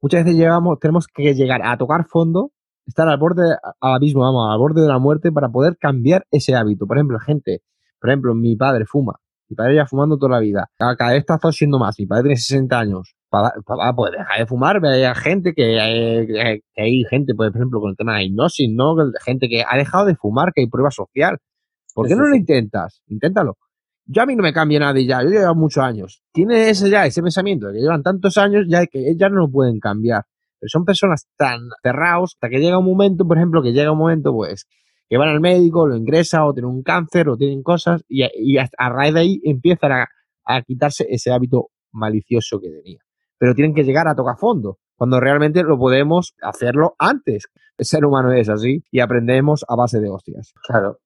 muchas 0.00 0.24
veces 0.24 0.38
llegamos, 0.38 0.78
tenemos 0.78 1.08
que 1.08 1.34
llegar 1.34 1.62
a 1.64 1.76
tocar 1.76 2.06
fondo, 2.06 2.52
estar 2.88 3.08
al 3.08 3.18
borde, 3.18 3.56
al 3.80 3.94
abismo, 3.94 4.22
vamos, 4.22 4.50
al 4.50 4.58
borde 4.58 4.82
de 4.82 4.88
la 4.88 4.98
muerte 4.98 5.30
para 5.30 5.48
poder 5.48 5.76
cambiar 5.78 6.26
ese 6.30 6.54
hábito. 6.54 6.86
Por 6.86 6.96
ejemplo, 6.96 7.18
gente, 7.20 7.62
por 8.00 8.10
ejemplo, 8.10 8.34
mi 8.34 8.56
padre 8.56 8.86
fuma, 8.86 9.20
mi 9.48 9.56
padre 9.56 9.76
ya 9.76 9.86
fumando 9.86 10.18
toda 10.18 10.32
la 10.32 10.40
vida, 10.40 10.70
cada, 10.76 11.12
vez 11.12 11.24
está 11.26 11.38
siendo 11.52 11.78
más, 11.78 11.96
mi 11.98 12.06
padre 12.06 12.24
tiene 12.24 12.36
60 12.36 12.78
años, 12.78 13.14
para, 13.28 13.52
pues 13.94 14.12
dejar 14.12 14.38
de 14.38 14.46
fumar, 14.46 14.84
hay 14.84 15.14
gente 15.14 15.52
que, 15.54 15.78
hay, 15.78 16.62
hay 16.76 17.04
gente, 17.04 17.34
pues, 17.34 17.50
por 17.50 17.60
ejemplo, 17.60 17.80
con 17.80 17.90
el 17.90 17.96
tema 17.96 18.16
de 18.16 18.24
hipnosis, 18.24 18.70
¿no? 18.72 18.96
Gente 19.24 19.48
que 19.48 19.62
ha 19.68 19.76
dejado 19.76 20.06
de 20.06 20.16
fumar, 20.16 20.52
que 20.54 20.62
hay 20.62 20.66
prueba 20.68 20.90
social. 20.90 21.38
¿Por 21.94 22.06
qué 22.08 22.14
no 22.14 22.26
lo 22.26 22.34
intentas? 22.34 23.02
Inténtalo. 23.08 23.58
Yo 24.06 24.22
a 24.22 24.26
mí 24.26 24.34
no 24.34 24.42
me 24.42 24.54
cambia 24.54 24.80
nadie 24.80 25.04
ya, 25.04 25.22
yo 25.22 25.28
llevo 25.28 25.54
muchos 25.54 25.84
años. 25.84 26.22
Tiene 26.32 26.70
ese 26.70 26.88
ya, 26.88 27.04
ese 27.04 27.22
pensamiento 27.22 27.66
de 27.66 27.74
que 27.74 27.80
llevan 27.80 28.02
tantos 28.02 28.38
años 28.38 28.64
ya 28.66 28.86
que 28.86 29.14
ya 29.16 29.28
no 29.28 29.36
lo 29.40 29.50
pueden 29.50 29.78
cambiar. 29.80 30.24
Pero 30.60 30.68
son 30.68 30.84
personas 30.84 31.26
tan 31.36 31.60
cerrados 31.82 32.34
hasta 32.34 32.48
que 32.48 32.58
llega 32.58 32.78
un 32.78 32.84
momento, 32.84 33.26
por 33.26 33.36
ejemplo, 33.36 33.62
que 33.62 33.72
llega 33.72 33.92
un 33.92 33.98
momento, 33.98 34.32
pues, 34.32 34.66
que 35.08 35.16
van 35.16 35.28
al 35.28 35.40
médico, 35.40 35.86
lo 35.86 35.96
ingresan 35.96 36.42
o 36.42 36.52
tienen 36.52 36.70
un 36.70 36.82
cáncer 36.82 37.28
o 37.28 37.36
tienen 37.36 37.62
cosas 37.62 38.02
y, 38.08 38.22
a, 38.58 38.88
raíz 38.88 39.14
de 39.14 39.20
ahí 39.20 39.40
empiezan 39.44 39.92
a, 39.92 40.08
a 40.44 40.62
quitarse 40.62 41.06
ese 41.08 41.32
hábito 41.32 41.68
malicioso 41.92 42.60
que 42.60 42.68
tenía 42.68 42.98
pero 43.38 43.54
tienen 43.54 43.74
que 43.74 43.84
llegar 43.84 44.08
a 44.08 44.14
tocar 44.14 44.36
fondo, 44.36 44.78
cuando 44.96 45.20
realmente 45.20 45.62
lo 45.62 45.78
podemos 45.78 46.34
hacerlo 46.42 46.94
antes. 46.98 47.48
El 47.78 47.86
ser 47.86 48.04
humano 48.04 48.32
es 48.32 48.48
así 48.48 48.82
y 48.90 49.00
aprendemos 49.00 49.64
a 49.68 49.76
base 49.76 50.00
de 50.00 50.10
hostias. 50.10 50.52
Claro. 50.66 50.98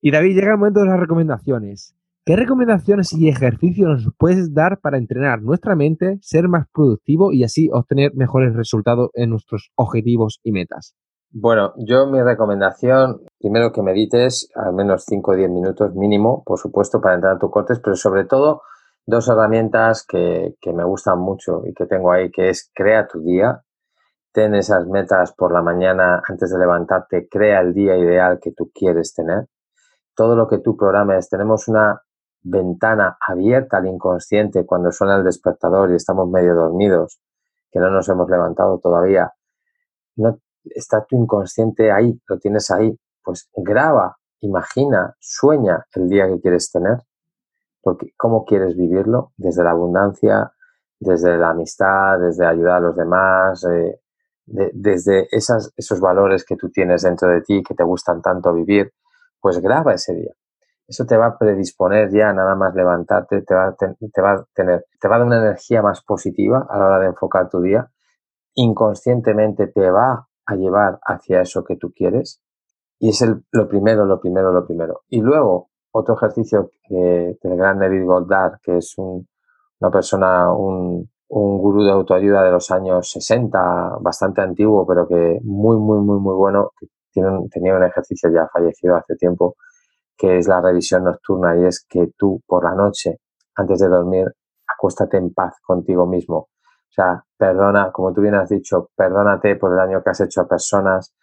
Y 0.00 0.12
David, 0.12 0.36
llega 0.36 0.52
el 0.52 0.58
momento 0.58 0.80
de 0.80 0.86
las 0.86 1.00
recomendaciones. 1.00 1.94
¿Qué 2.30 2.36
recomendaciones 2.36 3.12
y 3.12 3.28
ejercicios 3.28 4.04
nos 4.04 4.14
puedes 4.16 4.54
dar 4.54 4.78
para 4.78 4.98
entrenar 4.98 5.42
nuestra 5.42 5.74
mente, 5.74 6.20
ser 6.22 6.46
más 6.46 6.68
productivo 6.72 7.32
y 7.32 7.42
así 7.42 7.68
obtener 7.72 8.12
mejores 8.14 8.54
resultados 8.54 9.10
en 9.14 9.30
nuestros 9.30 9.72
objetivos 9.74 10.38
y 10.44 10.52
metas? 10.52 10.94
Bueno, 11.32 11.72
yo 11.76 12.06
mi 12.06 12.22
recomendación, 12.22 13.22
primero 13.40 13.72
que 13.72 13.82
medites 13.82 14.48
al 14.54 14.74
menos 14.74 15.06
5 15.08 15.28
o 15.28 15.34
10 15.34 15.50
minutos 15.50 15.92
mínimo, 15.96 16.44
por 16.44 16.60
supuesto, 16.60 17.00
para 17.00 17.16
entrenar 17.16 17.40
tus 17.40 17.50
cortes, 17.50 17.80
pero 17.82 17.96
sobre 17.96 18.26
todo 18.26 18.62
dos 19.04 19.26
herramientas 19.26 20.06
que, 20.06 20.54
me 20.72 20.84
gustan 20.84 21.18
mucho 21.18 21.62
y 21.66 21.74
que 21.74 21.86
tengo 21.86 22.12
ahí, 22.12 22.30
que 22.30 22.50
es 22.50 22.70
crea 22.72 23.08
tu 23.08 23.24
día, 23.24 23.62
ten 24.32 24.54
esas 24.54 24.86
metas 24.86 25.32
por 25.32 25.52
la 25.52 25.62
mañana 25.62 26.22
antes 26.28 26.52
de 26.52 26.60
levantarte, 26.60 27.26
crea 27.28 27.58
el 27.58 27.74
día 27.74 27.96
ideal 27.96 28.38
que 28.40 28.52
tú 28.52 28.70
quieres 28.72 29.14
tener. 29.14 29.46
Todo 30.14 30.36
lo 30.36 30.46
que 30.46 30.58
tú 30.58 30.76
programes, 30.76 31.28
tenemos 31.28 31.66
una 31.66 32.00
ventana 32.42 33.16
abierta 33.26 33.78
al 33.78 33.86
inconsciente 33.86 34.64
cuando 34.64 34.92
suena 34.92 35.16
el 35.16 35.24
despertador 35.24 35.90
y 35.90 35.96
estamos 35.96 36.28
medio 36.28 36.54
dormidos, 36.54 37.20
que 37.70 37.78
no 37.78 37.90
nos 37.90 38.08
hemos 38.08 38.28
levantado 38.28 38.78
todavía, 38.78 39.32
no 40.16 40.38
está 40.64 41.04
tu 41.04 41.16
inconsciente 41.16 41.92
ahí, 41.92 42.20
lo 42.26 42.38
tienes 42.38 42.70
ahí, 42.70 42.98
pues 43.22 43.48
graba, 43.54 44.16
imagina, 44.40 45.14
sueña 45.18 45.86
el 45.94 46.08
día 46.08 46.28
que 46.28 46.40
quieres 46.40 46.70
tener, 46.70 46.98
porque 47.82 48.12
cómo 48.16 48.44
quieres 48.44 48.76
vivirlo, 48.76 49.32
desde 49.36 49.64
la 49.64 49.70
abundancia, 49.70 50.52
desde 50.98 51.38
la 51.38 51.50
amistad, 51.50 52.18
desde 52.18 52.46
ayudar 52.46 52.76
a 52.76 52.80
los 52.80 52.96
demás, 52.96 53.64
eh, 53.64 54.00
desde 54.46 55.28
esas, 55.30 55.72
esos 55.76 56.00
valores 56.00 56.44
que 56.44 56.56
tú 56.56 56.70
tienes 56.70 57.02
dentro 57.02 57.28
de 57.28 57.40
ti, 57.40 57.62
que 57.62 57.74
te 57.74 57.84
gustan 57.84 58.20
tanto 58.20 58.52
vivir, 58.52 58.92
pues 59.40 59.60
graba 59.60 59.94
ese 59.94 60.14
día. 60.14 60.32
Eso 60.90 61.06
te 61.06 61.16
va 61.16 61.26
a 61.26 61.38
predisponer 61.38 62.10
ya 62.10 62.32
nada 62.32 62.56
más 62.56 62.74
levantarte, 62.74 63.42
te 63.42 63.54
va, 63.54 63.76
te 63.76 64.20
va 64.20 64.32
a 64.32 64.46
tener, 64.52 64.86
te 65.00 65.06
va 65.06 65.14
a 65.14 65.18
dar 65.20 65.26
una 65.28 65.38
energía 65.38 65.82
más 65.82 66.02
positiva 66.02 66.66
a 66.68 66.78
la 66.80 66.86
hora 66.86 66.98
de 66.98 67.06
enfocar 67.06 67.48
tu 67.48 67.60
día. 67.60 67.88
Inconscientemente 68.54 69.68
te 69.68 69.88
va 69.88 70.26
a 70.46 70.56
llevar 70.56 70.98
hacia 71.04 71.42
eso 71.42 71.62
que 71.62 71.76
tú 71.76 71.92
quieres. 71.92 72.42
Y 72.98 73.10
es 73.10 73.22
el, 73.22 73.44
lo 73.52 73.68
primero, 73.68 74.04
lo 74.04 74.18
primero, 74.18 74.52
lo 74.52 74.66
primero. 74.66 75.02
Y 75.08 75.20
luego, 75.20 75.70
otro 75.92 76.16
ejercicio 76.16 76.72
de, 76.88 77.38
del 77.40 77.56
gran 77.56 77.78
Neville 77.78 78.06
Goddard, 78.06 78.58
que 78.60 78.78
es 78.78 78.96
una 78.98 79.92
persona, 79.92 80.52
un, 80.52 81.08
un 81.28 81.58
gurú 81.58 81.84
de 81.84 81.92
autoayuda 81.92 82.42
de 82.42 82.50
los 82.50 82.68
años 82.72 83.08
60, 83.12 83.98
bastante 84.00 84.40
antiguo, 84.40 84.84
pero 84.88 85.06
que 85.06 85.38
muy, 85.44 85.76
muy, 85.76 86.00
muy, 86.00 86.18
muy 86.18 86.34
bueno, 86.34 86.72
tiene 87.12 87.28
tenía 87.48 87.76
un 87.76 87.84
ejercicio 87.84 88.28
ya 88.34 88.48
fallecido 88.52 88.96
hace 88.96 89.14
tiempo, 89.14 89.54
que 90.20 90.36
es 90.36 90.48
la 90.48 90.60
revisión 90.60 91.04
nocturna 91.04 91.56
y 91.56 91.64
es 91.64 91.86
que 91.88 92.08
tú 92.14 92.42
por 92.46 92.64
la 92.64 92.74
noche, 92.74 93.20
antes 93.54 93.80
de 93.80 93.88
dormir, 93.88 94.26
acuéstate 94.68 95.16
en 95.16 95.32
paz 95.32 95.54
contigo 95.62 96.06
mismo. 96.06 96.36
O 96.36 96.92
sea, 96.92 97.24
perdona, 97.38 97.90
como 97.90 98.12
tú 98.12 98.20
bien 98.20 98.34
has 98.34 98.50
dicho, 98.50 98.90
perdónate 98.94 99.56
por 99.56 99.70
el 99.70 99.78
daño 99.78 100.02
que 100.02 100.10
has 100.10 100.20
hecho 100.20 100.42
a 100.42 100.46
personas, 100.46 101.14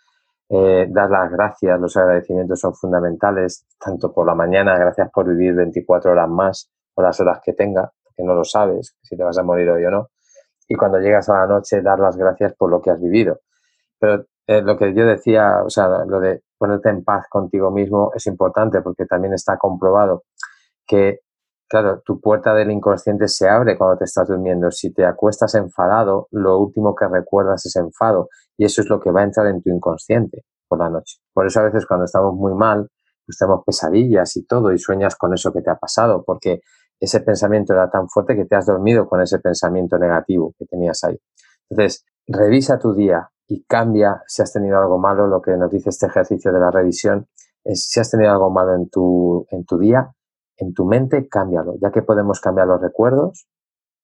eh, 0.49 0.87
dar 0.89 1.11
las 1.11 1.31
gracias, 1.31 1.79
los 1.79 1.95
agradecimientos 1.95 2.59
son 2.59 2.73
fundamentales, 2.73 3.67
tanto 3.79 4.11
por 4.11 4.25
la 4.25 4.33
mañana, 4.33 4.75
gracias 4.79 5.11
por 5.11 5.27
vivir 5.27 5.53
24 5.53 6.13
horas 6.13 6.29
más, 6.29 6.71
o 6.95 7.01
las 7.03 7.19
horas 7.19 7.39
que 7.43 7.53
tenga, 7.53 7.91
que 8.15 8.23
no 8.23 8.33
lo 8.33 8.43
sabes, 8.43 8.97
si 9.03 9.15
te 9.15 9.23
vas 9.23 9.37
a 9.37 9.43
morir 9.43 9.69
hoy 9.69 9.85
o 9.85 9.91
no. 9.91 10.07
Y 10.67 10.73
cuando 10.73 10.97
llegas 10.97 11.29
a 11.29 11.41
la 11.41 11.45
noche, 11.45 11.83
dar 11.83 11.99
las 11.99 12.17
gracias 12.17 12.55
por 12.55 12.71
lo 12.71 12.81
que 12.81 12.89
has 12.89 12.99
vivido. 12.99 13.41
Pero 13.99 14.25
eh, 14.47 14.63
lo 14.63 14.75
que 14.75 14.95
yo 14.95 15.05
decía, 15.05 15.61
o 15.63 15.69
sea, 15.69 15.87
lo 15.87 16.19
de 16.19 16.41
ponerte 16.57 16.89
en 16.89 17.03
paz 17.03 17.25
contigo 17.29 17.71
mismo 17.71 18.11
es 18.15 18.25
importante 18.27 18.81
porque 18.81 19.05
también 19.05 19.33
está 19.33 19.57
comprobado 19.57 20.23
que, 20.85 21.19
claro, 21.69 22.01
tu 22.05 22.19
puerta 22.19 22.53
del 22.53 22.71
inconsciente 22.71 23.27
se 23.27 23.49
abre 23.49 23.77
cuando 23.77 23.97
te 23.97 24.05
estás 24.05 24.27
durmiendo. 24.27 24.71
Si 24.71 24.93
te 24.93 25.05
acuestas 25.05 25.55
enfadado, 25.55 26.27
lo 26.31 26.57
último 26.59 26.95
que 26.95 27.07
recuerdas 27.07 27.65
es 27.65 27.75
enfado 27.75 28.29
y 28.57 28.65
eso 28.65 28.81
es 28.81 28.89
lo 28.89 28.99
que 28.99 29.11
va 29.11 29.21
a 29.21 29.25
entrar 29.25 29.47
en 29.47 29.61
tu 29.61 29.69
inconsciente 29.69 30.43
por 30.67 30.79
la 30.79 30.89
noche. 30.89 31.17
Por 31.33 31.45
eso 31.45 31.59
a 31.59 31.63
veces 31.63 31.85
cuando 31.85 32.05
estamos 32.05 32.33
muy 32.33 32.53
mal, 32.53 32.89
pues 33.25 33.37
tenemos 33.37 33.63
pesadillas 33.65 34.35
y 34.37 34.45
todo 34.45 34.71
y 34.71 34.77
sueñas 34.77 35.15
con 35.15 35.33
eso 35.33 35.51
que 35.51 35.61
te 35.61 35.69
ha 35.69 35.75
pasado 35.75 36.23
porque 36.25 36.61
ese 36.99 37.19
pensamiento 37.21 37.73
era 37.73 37.89
tan 37.89 38.07
fuerte 38.09 38.35
que 38.35 38.45
te 38.45 38.55
has 38.55 38.65
dormido 38.65 39.07
con 39.07 39.21
ese 39.21 39.39
pensamiento 39.39 39.97
negativo 39.97 40.53
que 40.57 40.65
tenías 40.65 41.03
ahí. 41.03 41.17
Entonces, 41.69 42.05
revisa 42.25 42.79
tu 42.79 42.93
día 42.93 43.29
y 43.47 43.63
cambia 43.63 44.23
si 44.27 44.41
has 44.41 44.51
tenido 44.51 44.77
algo 44.77 44.97
malo. 44.97 45.27
Lo 45.27 45.41
que 45.41 45.55
nos 45.57 45.71
dice 45.71 45.89
este 45.89 46.07
ejercicio 46.07 46.51
de 46.51 46.59
la 46.59 46.71
revisión 46.71 47.27
es 47.63 47.87
si 47.87 47.99
has 47.99 48.11
tenido 48.11 48.31
algo 48.31 48.49
malo 48.49 48.75
en 48.75 48.89
tu, 48.89 49.45
en 49.49 49.65
tu 49.65 49.77
día, 49.77 50.11
en 50.57 50.73
tu 50.73 50.85
mente, 50.85 51.27
cámbialo. 51.27 51.75
Ya 51.81 51.91
que 51.91 52.01
podemos 52.01 52.39
cambiar 52.39 52.67
los 52.67 52.81
recuerdos, 52.81 53.47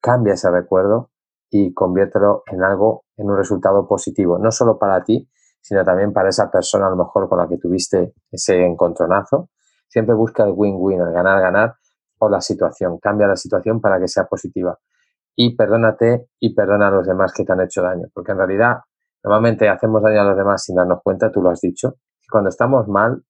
cambia 0.01 0.33
ese 0.33 0.49
recuerdo 0.49 1.11
y 1.49 1.73
conviértelo 1.73 2.43
en 2.47 2.63
algo, 2.63 3.05
en 3.17 3.29
un 3.29 3.37
resultado 3.37 3.87
positivo, 3.87 4.39
no 4.39 4.51
solo 4.51 4.79
para 4.79 5.03
ti, 5.03 5.29
sino 5.61 5.83
también 5.83 6.11
para 6.13 6.29
esa 6.29 6.49
persona 6.49 6.87
a 6.87 6.89
lo 6.89 6.97
mejor 6.97 7.29
con 7.29 7.37
la 7.37 7.47
que 7.47 7.57
tuviste 7.57 8.13
ese 8.31 8.65
encontronazo. 8.65 9.49
Siempre 9.87 10.15
busca 10.15 10.43
el 10.43 10.53
win-win, 10.55 11.01
el 11.01 11.11
ganar-ganar, 11.11 11.75
la 12.29 12.41
situación, 12.41 12.97
cambia 12.99 13.27
la 13.27 13.35
situación 13.35 13.81
para 13.81 13.99
que 13.99 14.07
sea 14.07 14.25
positiva. 14.25 14.77
Y 15.35 15.55
perdónate 15.55 16.27
y 16.39 16.53
perdona 16.53 16.87
a 16.87 16.91
los 16.91 17.07
demás 17.07 17.33
que 17.33 17.43
te 17.43 17.51
han 17.51 17.61
hecho 17.61 17.81
daño, 17.81 18.07
porque 18.13 18.31
en 18.31 18.37
realidad 18.37 18.77
normalmente 19.23 19.69
hacemos 19.69 20.01
daño 20.01 20.21
a 20.21 20.25
los 20.25 20.37
demás 20.37 20.63
sin 20.63 20.75
darnos 20.75 20.99
cuenta, 21.03 21.31
tú 21.31 21.41
lo 21.41 21.49
has 21.49 21.61
dicho, 21.61 21.95
y 22.21 22.27
cuando 22.27 22.49
estamos 22.49 22.87
mal 22.87 23.23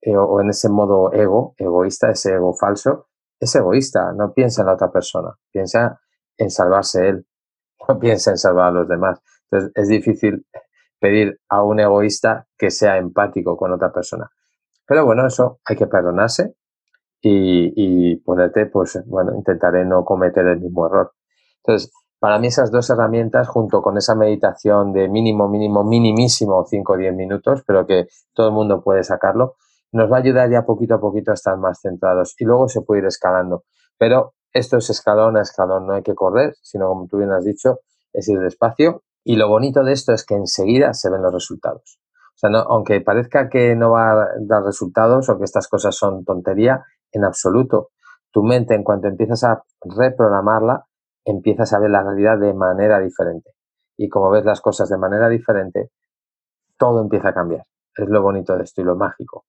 eh, 0.00 0.16
o 0.16 0.40
en 0.40 0.50
ese 0.50 0.68
modo 0.68 1.12
ego, 1.12 1.54
egoísta, 1.56 2.10
ese 2.10 2.34
ego 2.34 2.54
falso, 2.54 3.08
es 3.38 3.54
egoísta, 3.54 4.12
no 4.12 4.32
piensa 4.32 4.62
en 4.62 4.66
la 4.66 4.74
otra 4.74 4.90
persona, 4.90 5.30
piensa 5.50 6.00
en 6.36 6.50
salvarse 6.50 7.08
él, 7.08 7.26
no 7.88 7.98
piensa 7.98 8.30
en 8.30 8.38
salvar 8.38 8.68
a 8.68 8.70
los 8.70 8.88
demás. 8.88 9.20
Entonces 9.50 9.72
es 9.74 9.88
difícil 9.88 10.46
pedir 10.98 11.40
a 11.48 11.62
un 11.62 11.80
egoísta 11.80 12.46
que 12.56 12.70
sea 12.70 12.96
empático 12.96 13.56
con 13.56 13.72
otra 13.72 13.92
persona. 13.92 14.30
Pero 14.86 15.04
bueno, 15.04 15.26
eso 15.26 15.60
hay 15.64 15.76
que 15.76 15.86
perdonarse 15.86 16.54
y, 17.20 18.16
ponerte, 18.16 18.66
pues 18.66 19.00
bueno, 19.06 19.34
intentaré 19.36 19.84
no 19.84 20.04
cometer 20.04 20.46
el 20.46 20.60
mismo 20.60 20.86
error. 20.86 21.12
Entonces, 21.58 21.92
para 22.22 22.38
mí 22.38 22.46
esas 22.46 22.70
dos 22.70 22.88
herramientas, 22.88 23.48
junto 23.48 23.82
con 23.82 23.98
esa 23.98 24.14
meditación 24.14 24.92
de 24.92 25.08
mínimo, 25.08 25.48
mínimo, 25.48 25.82
minimísimo 25.82 26.64
5 26.64 26.92
o 26.92 26.96
10 26.96 27.16
minutos, 27.16 27.64
pero 27.66 27.84
que 27.84 28.06
todo 28.32 28.46
el 28.46 28.54
mundo 28.54 28.80
puede 28.80 29.02
sacarlo, 29.02 29.56
nos 29.90 30.08
va 30.08 30.18
a 30.18 30.20
ayudar 30.20 30.48
ya 30.48 30.64
poquito 30.64 30.94
a 30.94 31.00
poquito 31.00 31.32
a 31.32 31.34
estar 31.34 31.58
más 31.58 31.80
centrados 31.80 32.36
y 32.38 32.44
luego 32.44 32.68
se 32.68 32.82
puede 32.82 33.00
ir 33.00 33.06
escalando. 33.08 33.64
Pero 33.98 34.34
esto 34.52 34.76
es 34.76 34.88
escalón 34.88 35.36
a 35.36 35.40
escalón, 35.40 35.88
no 35.88 35.94
hay 35.94 36.04
que 36.04 36.14
correr, 36.14 36.54
sino 36.62 36.86
como 36.86 37.08
tú 37.08 37.16
bien 37.16 37.32
has 37.32 37.44
dicho, 37.44 37.80
es 38.12 38.28
ir 38.28 38.38
despacio. 38.38 39.02
Y 39.24 39.34
lo 39.34 39.48
bonito 39.48 39.82
de 39.82 39.92
esto 39.92 40.12
es 40.12 40.24
que 40.24 40.36
enseguida 40.36 40.94
se 40.94 41.10
ven 41.10 41.22
los 41.22 41.34
resultados. 41.34 41.98
O 42.36 42.38
sea, 42.38 42.50
aunque 42.68 43.00
parezca 43.00 43.48
que 43.48 43.74
no 43.74 43.90
va 43.90 44.12
a 44.12 44.28
dar 44.38 44.62
resultados 44.62 45.28
o 45.28 45.38
que 45.38 45.44
estas 45.44 45.66
cosas 45.66 45.96
son 45.96 46.24
tontería, 46.24 46.84
en 47.10 47.24
absoluto. 47.24 47.88
Tu 48.30 48.44
mente, 48.44 48.76
en 48.76 48.84
cuanto 48.84 49.08
empiezas 49.08 49.42
a 49.42 49.64
reprogramarla, 49.80 50.86
empiezas 51.24 51.72
a 51.72 51.78
ver 51.78 51.90
la 51.90 52.02
realidad 52.02 52.38
de 52.38 52.54
manera 52.54 53.00
diferente. 53.00 53.50
Y 53.96 54.08
como 54.08 54.30
ves 54.30 54.44
las 54.44 54.60
cosas 54.60 54.88
de 54.88 54.98
manera 54.98 55.28
diferente, 55.28 55.90
todo 56.78 57.00
empieza 57.00 57.28
a 57.28 57.34
cambiar. 57.34 57.64
Es 57.96 58.08
lo 58.08 58.22
bonito 58.22 58.56
de 58.56 58.64
esto 58.64 58.80
y 58.80 58.84
lo 58.84 58.96
mágico. 58.96 59.44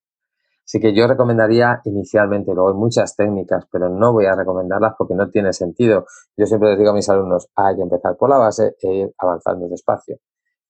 Así 0.65 0.79
que 0.79 0.93
yo 0.93 1.07
recomendaría 1.07 1.81
inicialmente, 1.83 2.53
luego 2.53 2.69
hay 2.69 2.75
muchas 2.75 3.15
técnicas, 3.15 3.65
pero 3.69 3.89
no 3.89 4.13
voy 4.13 4.25
a 4.25 4.35
recomendarlas 4.35 4.93
porque 4.97 5.13
no 5.13 5.29
tiene 5.29 5.51
sentido. 5.51 6.05
Yo 6.37 6.45
siempre 6.45 6.69
les 6.69 6.77
digo 6.77 6.91
a 6.91 6.93
mis 6.93 7.09
alumnos, 7.09 7.49
hay 7.55 7.75
que 7.75 7.81
empezar 7.81 8.15
por 8.15 8.29
la 8.29 8.37
base 8.37 8.75
e 8.81 8.93
ir 8.93 9.13
avanzando 9.17 9.67
despacio. 9.67 10.17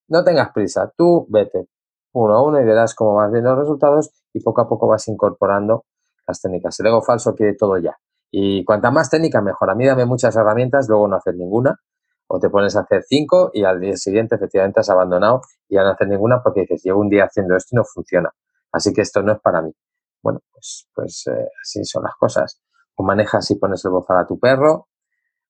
No 0.08 0.24
tengas 0.24 0.52
prisa, 0.52 0.92
tú 0.98 1.28
vete 1.30 1.68
uno 2.14 2.36
a 2.36 2.44
uno 2.44 2.60
y 2.60 2.66
verás 2.66 2.96
cómo 2.96 3.16
vas 3.16 3.32
viendo 3.32 3.52
los 3.52 3.60
resultados 3.60 4.12
y 4.34 4.42
poco 4.42 4.62
a 4.62 4.68
poco 4.68 4.88
vas 4.88 5.08
incorporando 5.08 5.86
las 6.28 6.42
técnicas. 6.42 6.80
El 6.80 6.88
ego 6.88 7.02
falso 7.02 7.36
quiere 7.36 7.56
todo 7.56 7.78
ya. 7.78 7.96
Y 8.36 8.66
cuanta 8.66 8.90
más 8.90 9.12
técnica, 9.12 9.44
mejor. 9.44 9.70
A 9.70 9.76
mí 9.76 9.86
dame 9.86 10.08
muchas 10.08 10.36
herramientas, 10.36 10.90
luego 10.90 11.08
no 11.08 11.18
hacer 11.18 11.36
ninguna. 11.36 11.80
O 12.26 12.40
te 12.40 12.50
pones 12.50 12.76
a 12.76 12.80
hacer 12.80 13.04
cinco 13.08 13.52
y 13.54 13.64
al 13.64 13.80
día 13.80 13.96
siguiente 13.96 14.36
efectivamente 14.36 14.80
has 14.80 14.90
abandonado 14.90 15.42
y 15.70 15.78
a 15.78 15.84
no 15.84 15.92
hacer 15.92 16.08
ninguna 16.08 16.42
porque 16.42 16.62
dices, 16.62 16.82
llevo 16.84 17.02
un 17.02 17.10
día 17.10 17.26
haciendo 17.26 17.56
esto 17.56 17.70
y 17.74 17.76
no 17.76 17.84
funciona. 17.84 18.32
Así 18.72 18.92
que 18.92 19.02
esto 19.02 19.22
no 19.22 19.34
es 19.34 19.40
para 19.40 19.62
mí. 19.62 19.72
Bueno, 20.24 20.40
pues, 20.52 20.90
pues 20.96 21.28
eh, 21.28 21.48
así 21.62 21.86
son 21.86 22.02
las 22.02 22.16
cosas. 22.16 22.60
O 22.96 23.04
manejas 23.04 23.52
y 23.52 23.56
pones 23.60 23.86
el 23.86 23.92
bozal 23.92 24.18
a 24.18 24.26
tu 24.26 24.40
perro, 24.40 24.88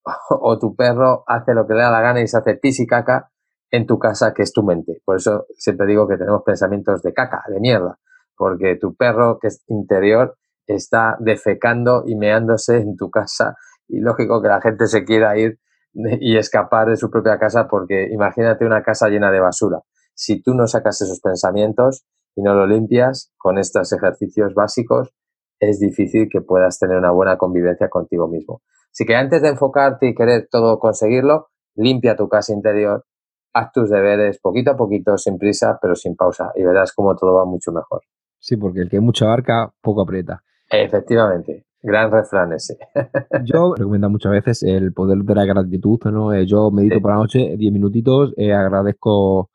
o, 0.29 0.59
tu 0.59 0.75
perro 0.75 1.23
hace 1.25 1.53
lo 1.53 1.65
que 1.65 1.75
le 1.75 1.83
da 1.83 1.89
la 1.89 2.01
gana 2.01 2.19
y 2.19 2.27
se 2.27 2.37
hace 2.37 2.55
pis 2.55 2.81
y 2.81 2.85
caca 2.85 3.31
en 3.71 3.87
tu 3.87 3.97
casa, 3.97 4.33
que 4.33 4.43
es 4.43 4.51
tu 4.51 4.61
mente. 4.61 5.01
Por 5.05 5.15
eso 5.15 5.45
siempre 5.55 5.87
digo 5.87 6.05
que 6.05 6.17
tenemos 6.17 6.43
pensamientos 6.43 7.01
de 7.01 7.13
caca, 7.13 7.45
de 7.47 7.61
mierda, 7.61 7.97
porque 8.35 8.75
tu 8.75 8.93
perro, 8.93 9.39
que 9.39 9.47
es 9.47 9.63
interior, 9.67 10.35
está 10.67 11.17
defecando 11.19 12.03
y 12.05 12.15
meándose 12.15 12.77
en 12.77 12.95
tu 12.95 13.09
casa 13.09 13.55
y 13.87 13.99
lógico 13.99 14.41
que 14.41 14.47
la 14.47 14.61
gente 14.61 14.87
se 14.87 15.03
quiera 15.03 15.37
ir 15.37 15.59
y 15.93 16.37
escapar 16.37 16.89
de 16.89 16.95
su 16.95 17.09
propia 17.09 17.37
casa 17.37 17.67
porque 17.67 18.07
imagínate 18.11 18.65
una 18.65 18.81
casa 18.81 19.09
llena 19.09 19.31
de 19.31 19.39
basura. 19.39 19.81
Si 20.15 20.41
tú 20.41 20.53
no 20.53 20.67
sacas 20.67 21.01
esos 21.01 21.19
pensamientos 21.19 22.05
y 22.35 22.41
no 22.41 22.53
lo 22.55 22.65
limpias 22.65 23.31
con 23.37 23.57
estos 23.57 23.91
ejercicios 23.93 24.53
básicos, 24.53 25.13
es 25.59 25.79
difícil 25.79 26.27
que 26.31 26.41
puedas 26.41 26.79
tener 26.79 26.97
una 26.97 27.11
buena 27.11 27.37
convivencia 27.37 27.89
contigo 27.89 28.27
mismo. 28.27 28.61
Así 28.91 29.05
que 29.05 29.15
antes 29.15 29.41
de 29.41 29.49
enfocarte 29.49 30.07
y 30.07 30.15
querer 30.15 30.47
todo 30.49 30.79
conseguirlo, 30.79 31.47
limpia 31.75 32.15
tu 32.15 32.27
casa 32.27 32.53
interior, 32.53 33.05
haz 33.53 33.71
tus 33.71 33.89
deberes 33.89 34.39
poquito 34.39 34.71
a 34.71 34.77
poquito, 34.77 35.17
sin 35.17 35.37
prisa, 35.37 35.79
pero 35.81 35.95
sin 35.95 36.15
pausa, 36.15 36.51
y 36.55 36.63
verás 36.63 36.93
cómo 36.93 37.15
todo 37.15 37.35
va 37.35 37.45
mucho 37.45 37.71
mejor. 37.71 38.01
Sí, 38.39 38.57
porque 38.57 38.81
el 38.81 38.89
que 38.89 38.99
mucho 38.99 39.25
abarca, 39.25 39.73
poco 39.81 40.01
aprieta. 40.01 40.43
Efectivamente, 40.73 41.65
gran 41.81 42.11
refrán 42.11 42.53
ese. 42.53 42.77
yo 43.45 43.75
recomiendo 43.75 44.09
muchas 44.09 44.31
veces 44.31 44.63
el 44.63 44.91
poder 44.91 45.19
de 45.19 45.35
la 45.35 45.45
gratitud, 45.45 45.99
¿no? 46.05 46.33
Eh, 46.33 46.47
yo 46.47 46.71
medito 46.71 46.99
por 46.99 47.11
la 47.11 47.17
noche 47.17 47.55
10 47.57 47.71
minutitos, 47.71 48.33
eh, 48.37 48.53
agradezco 48.53 49.51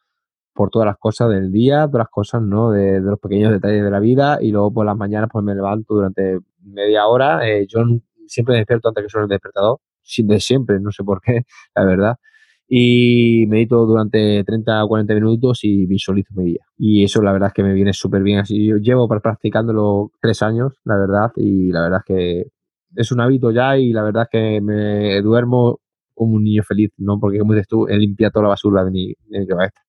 por 0.55 0.71
todas 0.71 0.87
las 0.87 0.97
cosas 0.97 1.31
del 1.31 1.51
día, 1.51 1.87
todas 1.87 2.05
las 2.05 2.09
cosas, 2.09 2.43
¿no? 2.43 2.71
De, 2.71 3.01
los 3.01 3.19
pequeños 3.19 3.51
detalles 3.51 3.83
de 3.83 3.91
la 3.91 3.99
vida 3.99 4.39
y 4.41 4.53
luego 4.53 4.73
por 4.73 4.87
las 4.87 4.97
mañanas 4.97 5.29
pues 5.33 5.45
me 5.45 5.55
levanto 5.55 5.95
durante 5.95 6.39
media 6.63 7.07
hora. 7.07 7.49
Eh, 7.49 7.67
yo 7.69 7.81
siempre 8.29 8.53
me 8.53 8.59
despierto 8.59 8.89
antes 8.89 9.05
que 9.05 9.09
suene 9.09 9.25
el 9.25 9.31
despertador, 9.31 9.79
de 10.19 10.41
siempre, 10.41 10.79
no 10.81 10.93
sé 10.93 11.03
por 11.03 11.21
qué, 11.21 11.43
la 11.75 11.85
verdad. 11.85 12.17
Y 12.69 13.47
medito 13.49 13.87
durante 13.87 14.45
30 14.45 14.85
o 14.85 14.89
40 14.89 15.15
minutos 15.15 15.61
y 15.63 15.87
visualizo 15.87 16.35
mi 16.35 16.45
día. 16.45 16.67
Y 16.77 17.05
eso 17.05 17.23
la 17.23 17.33
verdad 17.33 17.53
que 17.55 17.63
me 17.63 17.73
viene 17.73 17.93
súper 17.95 18.23
bien. 18.23 18.41
Así 18.41 18.67
yo 18.67 18.77
llevo 18.77 19.09
practicándolo 19.09 20.13
tres 20.21 20.43
años, 20.43 20.75
la 20.85 20.97
verdad, 20.99 21.33
y 21.37 21.73
la 21.73 21.83
verdad 21.83 22.01
es 22.01 22.05
que 22.05 22.47
es 22.97 23.13
un 23.13 23.21
hábito 23.21 23.51
ya 23.51 23.79
y 23.79 23.93
la 23.93 24.03
verdad 24.03 24.25
es 24.25 24.29
que 24.31 24.61
me 24.61 25.21
duermo 25.23 25.81
como 26.15 26.35
un 26.35 26.45
niño 26.45 26.63
feliz, 26.63 26.91
¿no? 26.99 27.19
Porque 27.19 27.39
como 27.39 27.55
dices 27.55 27.69
tú, 27.69 27.87
he 27.89 27.97
limpiado 27.97 28.33
toda 28.33 28.43
la 28.45 28.49
basura 28.51 28.85
de 28.85 28.91
mi, 28.91 29.15
de 29.29 29.41
mi 29.41 29.47
cabeza. 29.47 29.81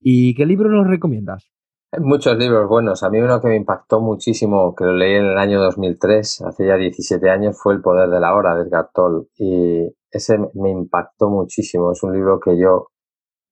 ¿Y 0.00 0.34
qué 0.34 0.46
libro 0.46 0.68
nos 0.70 0.86
recomiendas? 0.86 1.48
Muchos 1.96 2.36
libros 2.36 2.68
buenos. 2.68 3.02
A 3.02 3.08
mí 3.08 3.18
uno 3.18 3.40
que 3.40 3.48
me 3.48 3.56
impactó 3.56 4.00
muchísimo, 4.00 4.74
que 4.74 4.84
lo 4.84 4.92
leí 4.92 5.14
en 5.14 5.24
el 5.24 5.38
año 5.38 5.58
2003, 5.58 6.42
hace 6.42 6.66
ya 6.66 6.76
17 6.76 7.30
años, 7.30 7.58
fue 7.58 7.72
El 7.72 7.80
poder 7.80 8.10
de 8.10 8.20
la 8.20 8.34
hora 8.34 8.54
de 8.54 8.64
Edgar. 8.64 8.90
Y 9.36 9.88
ese 10.10 10.38
me 10.52 10.70
impactó 10.70 11.30
muchísimo. 11.30 11.90
Es 11.92 12.02
un 12.02 12.12
libro 12.12 12.40
que 12.40 12.58
yo 12.58 12.88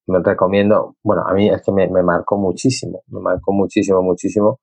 me 0.07 0.18
recomiendo. 0.22 0.97
Bueno, 1.03 1.22
a 1.26 1.32
mí 1.32 1.49
es 1.49 1.62
que 1.62 1.72
me, 1.72 1.89
me 1.89 2.03
marcó 2.03 2.37
muchísimo. 2.37 3.03
Me 3.07 3.20
marcó 3.20 3.55
muchísimo, 3.55 4.03
muchísimo. 4.03 4.61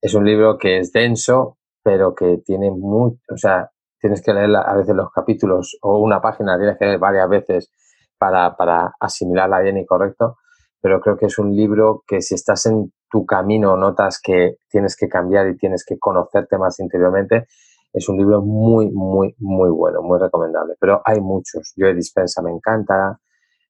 Es 0.00 0.14
un 0.14 0.24
libro 0.24 0.56
que 0.56 0.78
es 0.78 0.92
denso, 0.92 1.58
pero 1.82 2.14
que 2.14 2.38
tiene 2.44 2.70
mucho, 2.70 3.18
o 3.32 3.36
sea, 3.36 3.70
tienes 4.00 4.22
que 4.22 4.32
leer 4.32 4.54
a 4.54 4.74
veces 4.76 4.94
los 4.94 5.10
capítulos 5.10 5.76
o 5.82 5.98
una 5.98 6.20
página, 6.20 6.56
tienes 6.58 6.78
que 6.78 6.84
leer 6.84 7.00
varias 7.00 7.28
veces 7.28 7.72
para, 8.18 8.56
para 8.56 8.94
asimilarla 9.00 9.60
bien 9.60 9.78
y 9.78 9.84
correcto, 9.84 10.36
pero 10.80 11.00
creo 11.00 11.16
que 11.16 11.26
es 11.26 11.38
un 11.38 11.54
libro 11.54 12.02
que 12.06 12.22
si 12.22 12.34
estás 12.34 12.66
en 12.66 12.92
tu 13.10 13.26
camino 13.26 13.76
notas 13.76 14.20
que 14.22 14.56
tienes 14.68 14.96
que 14.96 15.08
cambiar 15.08 15.48
y 15.48 15.56
tienes 15.56 15.84
que 15.84 15.98
conocerte 15.98 16.56
más 16.58 16.78
interiormente, 16.80 17.46
es 17.92 18.08
un 18.08 18.16
libro 18.16 18.40
muy, 18.42 18.90
muy, 18.90 19.34
muy 19.38 19.70
bueno, 19.70 20.02
muy 20.02 20.18
recomendable. 20.18 20.74
Pero 20.78 21.02
hay 21.04 21.20
muchos. 21.20 21.72
Yo 21.76 21.92
Dispensa 21.92 22.40
me 22.42 22.50
encanta. 22.50 23.18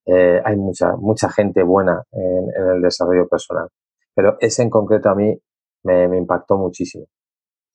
Eh, 0.05 0.41
hay 0.45 0.57
mucha, 0.57 0.97
mucha 0.97 1.31
gente 1.31 1.63
buena 1.63 2.03
en, 2.13 2.75
el 2.75 2.83
desarrollo 2.83 3.29
personal. 3.29 3.69
Pero 4.15 4.37
ese 4.41 4.63
en 4.63 4.71
concreto 4.71 5.09
a 5.09 5.15
mí 5.15 5.35
me, 5.85 6.09
me 6.09 6.19
impactó 6.19 6.59
muchísimo. 6.59 7.07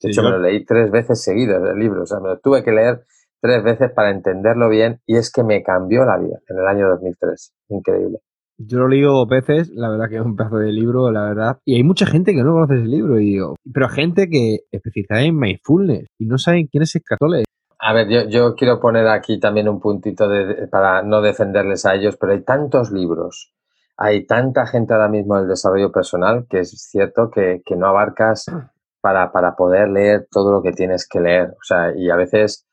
De 0.01 0.09
hecho, 0.09 0.21
me 0.21 0.29
lo 0.29 0.39
leí 0.39 0.63
tres 0.65 0.91
veces 0.91 1.23
seguidas 1.23 1.63
el 1.63 1.79
libro. 1.79 2.03
O 2.03 2.05
sea, 2.05 2.19
me 2.19 2.29
lo 2.29 2.39
tuve 2.39 2.63
que 2.63 2.71
leer 2.71 3.05
tres 3.41 3.63
veces 3.63 3.91
para 3.91 4.11
entenderlo 4.11 4.69
bien 4.69 5.01
y 5.05 5.17
es 5.17 5.31
que 5.31 5.43
me 5.43 5.63
cambió 5.63 6.03
la 6.05 6.17
vida 6.17 6.39
en 6.47 6.59
el 6.59 6.67
año 6.67 6.89
2003. 6.89 7.53
Increíble. 7.69 8.19
Yo 8.57 8.79
lo 8.79 8.87
leído 8.87 9.11
dos 9.11 9.27
veces, 9.27 9.69
la 9.73 9.89
verdad 9.89 10.07
que 10.07 10.15
es 10.15 10.21
un 10.21 10.35
pedazo 10.35 10.57
de 10.57 10.71
libro, 10.71 11.11
la 11.11 11.25
verdad. 11.25 11.57
Y 11.65 11.75
hay 11.75 11.83
mucha 11.83 12.05
gente 12.05 12.33
que 12.33 12.41
no 12.41 12.53
conoce 12.53 12.75
ese 12.75 12.85
libro, 12.85 13.19
y 13.19 13.25
digo, 13.25 13.55
pero 13.73 13.89
gente 13.89 14.29
que 14.29 14.59
especializa 14.71 15.21
en 15.21 15.37
mindfulness 15.37 16.07
y 16.17 16.25
no 16.25 16.37
saben 16.37 16.67
quién 16.67 16.83
es 16.83 16.95
Escatole. 16.95 17.43
A 17.79 17.93
ver, 17.93 18.07
yo, 18.07 18.29
yo, 18.29 18.55
quiero 18.55 18.79
poner 18.79 19.07
aquí 19.07 19.39
también 19.39 19.67
un 19.67 19.81
puntito 19.81 20.29
de, 20.29 20.67
para 20.69 21.03
no 21.03 21.21
defenderles 21.21 21.85
a 21.85 21.95
ellos, 21.95 22.17
pero 22.17 22.31
hay 22.31 22.43
tantos 22.43 22.91
libros, 22.91 23.53
hay 23.97 24.25
tanta 24.25 24.65
gente 24.65 24.93
ahora 24.93 25.09
mismo 25.09 25.35
en 25.35 25.43
el 25.43 25.49
desarrollo 25.49 25.91
personal 25.91 26.47
que 26.49 26.59
es 26.59 26.71
cierto 26.89 27.29
que, 27.29 27.61
que 27.65 27.75
no 27.75 27.87
abarcas 27.87 28.45
para, 29.01 29.31
para, 29.31 29.55
poder 29.55 29.89
leer 29.89 30.27
todo 30.31 30.51
lo 30.51 30.61
que 30.61 30.71
tienes 30.71 31.07
que 31.07 31.19
leer. 31.19 31.49
O 31.49 31.63
sea, 31.63 31.95
y 31.95 32.09
a 32.09 32.15
veces, 32.15 32.65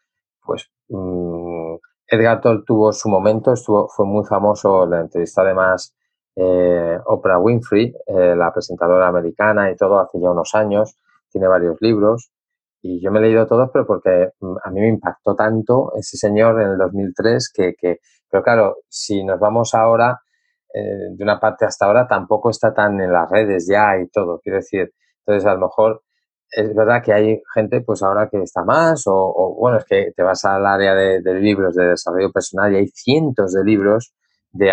pues, 0.44 0.70
mmm, 0.88 1.51
Edgar 2.12 2.42
Toll 2.42 2.62
tuvo 2.66 2.92
su 2.92 3.08
momento, 3.08 3.54
estuvo, 3.54 3.88
fue 3.88 4.04
muy 4.04 4.22
famoso, 4.26 4.84
la 4.84 5.00
entrevista 5.00 5.40
además 5.40 5.96
eh, 6.36 6.98
Oprah 7.06 7.38
Winfrey, 7.38 7.94
eh, 8.06 8.36
la 8.36 8.52
presentadora 8.52 9.08
americana 9.08 9.70
y 9.70 9.76
todo, 9.76 9.98
hace 9.98 10.20
ya 10.20 10.30
unos 10.30 10.54
años, 10.54 10.94
tiene 11.30 11.48
varios 11.48 11.78
libros 11.80 12.30
y 12.82 13.02
yo 13.02 13.10
me 13.10 13.18
he 13.18 13.22
leído 13.22 13.46
todos, 13.46 13.70
pero 13.72 13.86
porque 13.86 14.28
mm, 14.40 14.56
a 14.62 14.70
mí 14.70 14.80
me 14.82 14.88
impactó 14.88 15.34
tanto 15.34 15.92
ese 15.96 16.18
señor 16.18 16.60
en 16.60 16.72
el 16.72 16.78
2003 16.78 17.50
que, 17.50 17.74
que 17.80 18.00
pero 18.30 18.42
claro, 18.42 18.76
si 18.88 19.24
nos 19.24 19.40
vamos 19.40 19.72
ahora, 19.72 20.20
eh, 20.74 21.14
de 21.16 21.24
una 21.24 21.40
parte 21.40 21.64
hasta 21.64 21.86
ahora, 21.86 22.06
tampoco 22.06 22.50
está 22.50 22.74
tan 22.74 23.00
en 23.00 23.10
las 23.10 23.30
redes 23.30 23.66
ya 23.66 23.98
y 23.98 24.08
todo, 24.08 24.38
quiero 24.40 24.58
decir, 24.58 24.92
entonces 25.24 25.46
a 25.48 25.54
lo 25.54 25.60
mejor 25.60 26.02
es 26.52 26.74
verdad 26.74 27.02
que 27.02 27.12
hay 27.12 27.42
gente, 27.54 27.80
pues 27.80 28.02
ahora 28.02 28.28
que 28.28 28.42
está 28.42 28.62
más, 28.62 29.04
o, 29.06 29.56
bueno, 29.58 29.78
es 29.78 29.84
que 29.86 30.12
te 30.14 30.22
vas 30.22 30.44
al 30.44 30.66
área 30.66 30.94
de, 30.94 31.20
libros 31.40 31.74
de 31.74 31.88
desarrollo 31.88 32.30
personal 32.30 32.72
y 32.72 32.76
hay 32.76 32.88
cientos 32.88 33.54
de 33.54 33.64
libros 33.64 34.14
de, 34.52 34.70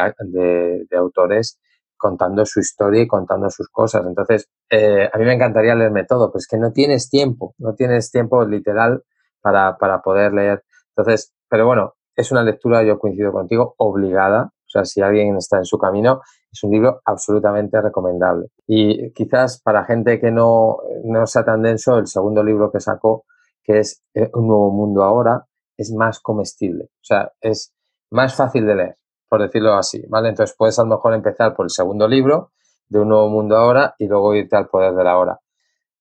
autores 0.97 1.57
contando 1.97 2.45
su 2.45 2.59
historia 2.59 3.03
y 3.03 3.07
contando 3.07 3.49
sus 3.49 3.69
cosas. 3.69 4.05
Entonces, 4.05 4.49
eh, 4.69 5.09
a 5.11 5.17
mí 5.17 5.25
me 5.25 5.33
encantaría 5.33 5.73
leerme 5.75 6.05
todo, 6.05 6.31
pues 6.31 6.47
que 6.47 6.57
no 6.57 6.71
tienes 6.71 7.09
tiempo, 7.09 7.55
no 7.57 7.73
tienes 7.75 8.11
tiempo 8.11 8.45
literal 8.45 9.03
para, 9.41 9.77
para 9.77 10.01
poder 10.01 10.33
leer. 10.33 10.63
Entonces, 10.95 11.33
pero 11.49 11.65
bueno, 11.65 11.95
es 12.15 12.31
una 12.31 12.43
lectura, 12.43 12.83
yo 12.83 12.99
coincido 12.99 13.31
contigo, 13.31 13.75
obligada 13.77 14.51
o 14.69 14.71
sea, 14.71 14.85
si 14.85 15.01
alguien 15.01 15.35
está 15.35 15.57
en 15.57 15.65
su 15.65 15.79
camino, 15.79 16.21
es 16.51 16.63
un 16.63 16.71
libro 16.71 17.01
absolutamente 17.05 17.81
recomendable. 17.81 18.47
Y 18.67 19.11
quizás 19.13 19.61
para 19.61 19.85
gente 19.85 20.19
que 20.19 20.31
no, 20.31 20.77
no 21.03 21.27
sea 21.27 21.45
tan 21.45 21.61
denso, 21.61 21.97
el 21.97 22.07
segundo 22.07 22.43
libro 22.43 22.71
que 22.71 22.79
sacó, 22.79 23.25
que 23.63 23.79
es 23.79 24.03
eh, 24.13 24.29
Un 24.33 24.47
nuevo 24.47 24.71
mundo 24.71 25.03
ahora, 25.03 25.45
es 25.77 25.91
más 25.93 26.19
comestible. 26.19 26.85
O 26.85 27.03
sea, 27.03 27.31
es 27.41 27.73
más 28.11 28.35
fácil 28.35 28.65
de 28.65 28.75
leer, 28.75 28.97
por 29.29 29.41
decirlo 29.41 29.73
así, 29.73 30.03
¿vale? 30.09 30.29
Entonces 30.29 30.55
puedes 30.57 30.79
a 30.79 30.83
lo 30.83 30.89
mejor 30.89 31.13
empezar 31.13 31.55
por 31.55 31.65
el 31.65 31.69
segundo 31.69 32.07
libro 32.07 32.51
de 32.87 32.99
Un 32.99 33.09
nuevo 33.09 33.29
mundo 33.29 33.55
ahora 33.55 33.95
y 33.99 34.07
luego 34.07 34.33
irte 34.33 34.55
al 34.55 34.67
poder 34.67 34.93
de 34.95 35.03
la 35.03 35.17
hora. 35.17 35.39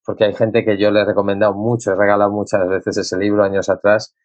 Porque 0.03 0.25
hay 0.25 0.33
gente 0.33 0.65
que 0.65 0.77
yo 0.77 0.89
le 0.89 1.01
he 1.01 1.05
recomendado 1.05 1.53
mucho, 1.53 1.91
he 1.91 1.95
regalado 1.95 2.31
muchas 2.31 2.67
veces 2.67 2.97
ese 2.97 3.17
libro 3.17 3.43
años 3.43 3.69
atrás 3.69 4.15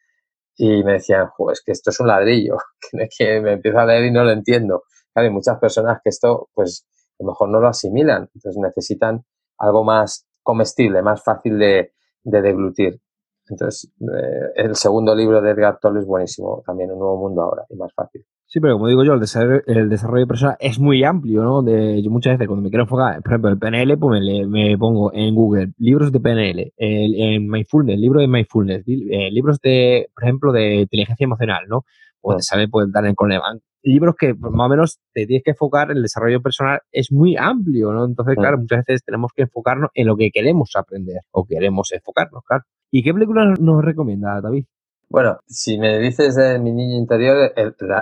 y 0.57 0.83
me 0.85 0.95
decían, 0.95 1.29
es 1.53 1.63
que 1.65 1.73
esto 1.73 1.91
es 1.91 2.01
un 2.01 2.07
ladrillo, 2.07 2.57
que 3.19 3.41
me 3.41 3.55
empiezo 3.55 3.79
a 3.79 3.87
leer 3.87 4.05
y 4.05 4.11
no 4.11 4.25
lo 4.25 4.31
entiendo. 4.31 4.85
Hay 5.15 5.31
muchas 5.31 5.59
personas 5.59 6.01
que 6.03 6.11
esto, 6.11 6.49
pues, 6.55 6.87
a 7.19 7.25
lo 7.25 7.31
mejor 7.31 7.49
no 7.49 7.61
lo 7.61 7.69
asimilan, 7.69 8.29
entonces 8.35 8.57
necesitan 8.57 9.25
algo 9.59 9.85
más 9.85 10.27
comestible, 10.43 11.03
más 11.03 11.23
fácil 11.23 11.59
de, 11.59 11.93
de 12.25 12.43
deglutir. 12.43 13.01
Entonces, 13.49 13.93
eh, 14.01 14.53
el 14.57 14.75
segundo 14.75 15.15
libro 15.15 15.43
de 15.43 15.51
Edgar 15.51 15.79
Tolle 15.81 16.01
es 16.01 16.07
buenísimo, 16.07 16.63
también 16.65 16.91
Un 16.91 16.99
Nuevo 16.99 17.19
Mundo 17.19 17.43
ahora, 17.43 17.65
y 17.69 17.77
más 17.77 17.93
fácil. 17.95 18.25
Sí, 18.47 18.61
pero 18.61 18.75
como 18.75 18.89
digo 18.89 19.05
yo, 19.05 19.15
el 19.15 19.21
desarrollo, 19.21 19.63
el 19.67 19.89
desarrollo 19.89 20.27
personal 20.27 20.57
es 20.61 20.79
muy 20.79 21.03
amplio, 21.03 21.43
¿no? 21.43 21.63
De, 21.63 22.03
yo 22.03 22.11
muchas 22.11 22.35
veces 22.35 22.47
cuando 22.47 22.63
me 22.63 22.71
quiero 22.71 22.85
enfocar, 22.85 23.21
por 23.23 23.33
ejemplo, 23.33 23.51
el 23.51 23.59
PNL, 23.59 23.99
pues 23.99 24.23
me, 24.49 24.79
pongo 24.79 25.13
en 25.13 25.35
Google 25.35 25.73
libros 25.79 26.13
de 26.13 26.21
PNL, 26.21 26.73
el, 26.77 27.15
en 27.17 27.49
Mindfulness, 27.49 27.99
libros 27.99 28.21
de 28.21 28.29
Mindfulness, 28.29 28.85
eh, 28.87 29.31
libros 29.31 29.59
de, 29.61 30.09
por 30.15 30.25
ejemplo, 30.25 30.53
de 30.53 30.83
inteligencia 30.83 31.25
emocional, 31.25 31.65
¿no? 31.69 31.85
O 32.21 32.35
de 32.35 32.43
saber 32.43 32.69
pues, 32.71 32.91
dar 32.93 33.05
en 33.07 33.15
Coleman. 33.15 33.61
Libros 33.85 34.15
que 34.19 34.35
pues, 34.35 34.53
más 34.53 34.67
o 34.67 34.69
menos 34.71 34.99
te 35.13 35.27
tienes 35.27 35.45
que 35.45 35.51
enfocar, 35.51 35.91
el 35.91 36.03
desarrollo 36.03 36.41
personal 36.41 36.81
es 36.91 37.13
muy 37.13 37.37
amplio, 37.37 37.93
¿no? 37.93 38.07
Entonces, 38.07 38.35
claro, 38.35 38.59
muchas 38.59 38.85
veces 38.87 39.05
tenemos 39.05 39.31
que 39.35 39.43
enfocarnos 39.43 39.91
en 39.95 40.07
lo 40.07 40.17
que 40.17 40.31
queremos 40.31 40.73
aprender 40.75 41.21
o 41.31 41.45
queremos 41.45 41.93
enfocarnos, 41.93 42.43
claro. 42.45 42.65
¿Y 42.91 43.03
qué 43.03 43.13
película 43.13 43.55
nos 43.59 43.85
recomienda, 43.85 44.41
David? 44.41 44.65
Bueno, 45.11 45.39
si 45.47 45.79
me 45.79 45.99
dices 45.99 46.35
de 46.35 46.59
mi 46.59 46.73
niño 46.73 46.97
interior, 46.97 47.53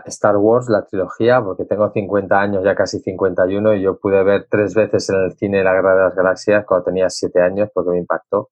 Star 0.06 0.36
Wars, 0.36 0.68
la 0.68 0.86
trilogía, 0.86 1.42
porque 1.42 1.64
tengo 1.64 1.90
50 1.90 2.40
años, 2.40 2.64
ya 2.64 2.74
casi 2.74 3.00
51, 3.00 3.74
y 3.74 3.82
yo 3.82 3.98
pude 3.98 4.22
ver 4.22 4.46
tres 4.48 4.74
veces 4.74 5.10
en 5.10 5.16
el 5.16 5.32
cine 5.32 5.64
La 5.64 5.74
Guerra 5.74 5.96
de 5.96 6.02
las 6.04 6.14
Galaxias 6.14 6.64
cuando 6.64 6.84
tenía 6.84 7.10
7 7.10 7.40
años 7.42 7.68
porque 7.74 7.90
me 7.90 7.98
impactó. 7.98 8.50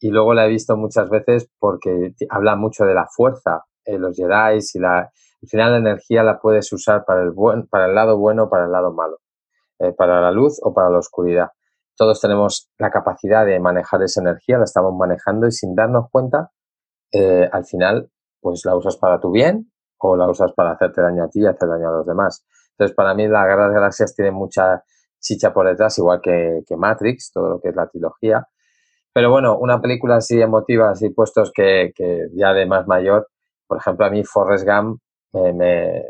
Y 0.00 0.10
luego 0.10 0.34
la 0.34 0.46
he 0.46 0.48
visto 0.50 0.76
muchas 0.76 1.08
veces 1.08 1.48
porque 1.58 2.12
habla 2.28 2.56
mucho 2.56 2.84
de 2.84 2.94
la 2.94 3.06
fuerza, 3.06 3.64
eh, 3.84 3.98
los 3.98 4.16
Jedi 4.16 4.58
y 4.74 4.78
la, 4.78 5.10
al 5.46 5.48
final 5.48 5.72
la 5.72 5.78
energía 5.78 6.24
la 6.24 6.40
puedes 6.40 6.72
usar 6.72 7.04
para 7.06 7.22
el, 7.22 7.30
buen, 7.30 7.68
para 7.68 7.86
el 7.86 7.94
lado 7.94 8.18
bueno 8.18 8.44
o 8.44 8.50
para 8.50 8.64
el 8.64 8.72
lado 8.72 8.92
malo, 8.92 9.18
eh, 9.78 9.92
para 9.92 10.20
la 10.20 10.32
luz 10.32 10.58
o 10.60 10.74
para 10.74 10.90
la 10.90 10.98
oscuridad. 10.98 11.50
Todos 11.96 12.20
tenemos 12.20 12.68
la 12.78 12.90
capacidad 12.90 13.46
de 13.46 13.60
manejar 13.60 14.02
esa 14.02 14.20
energía, 14.20 14.58
la 14.58 14.64
estamos 14.64 14.92
manejando 14.98 15.46
y 15.46 15.52
sin 15.52 15.76
darnos 15.76 16.06
cuenta 16.10 16.50
eh, 17.12 17.48
al 17.50 17.64
final, 17.64 18.10
pues 18.40 18.64
la 18.64 18.74
usas 18.74 18.96
para 18.96 19.20
tu 19.20 19.30
bien 19.30 19.70
o 19.98 20.16
la 20.16 20.28
usas 20.28 20.52
para 20.52 20.72
hacerte 20.72 21.00
daño 21.00 21.24
a 21.24 21.28
ti 21.28 21.40
y 21.40 21.46
hacer 21.46 21.68
daño 21.68 21.90
a 21.90 21.92
los 21.98 22.06
demás. 22.06 22.44
Entonces, 22.72 22.94
para 22.96 23.14
mí, 23.14 23.28
la 23.28 23.46
Guerra 23.46 23.68
de 23.68 23.74
Galaxias 23.74 24.14
tiene 24.16 24.32
mucha 24.32 24.82
chicha 25.20 25.54
por 25.54 25.68
detrás, 25.68 25.96
igual 25.98 26.20
que, 26.20 26.64
Matrix, 26.76 27.30
todo 27.32 27.50
lo 27.50 27.60
que 27.60 27.68
es 27.68 27.76
la 27.76 27.86
trilogía. 27.86 28.48
Pero 29.14 29.30
bueno, 29.30 29.56
una 29.58 29.80
película 29.80 30.16
así 30.16 30.42
emotiva, 30.42 30.90
así 30.90 31.10
puestos 31.10 31.52
que, 31.54 31.92
ya 32.34 32.52
de 32.52 32.66
más 32.66 32.86
mayor, 32.88 33.28
por 33.68 33.78
ejemplo, 33.78 34.06
a 34.06 34.10
mí 34.10 34.24
Forrest 34.24 34.66
Gump 34.66 35.00
me, 35.32 36.04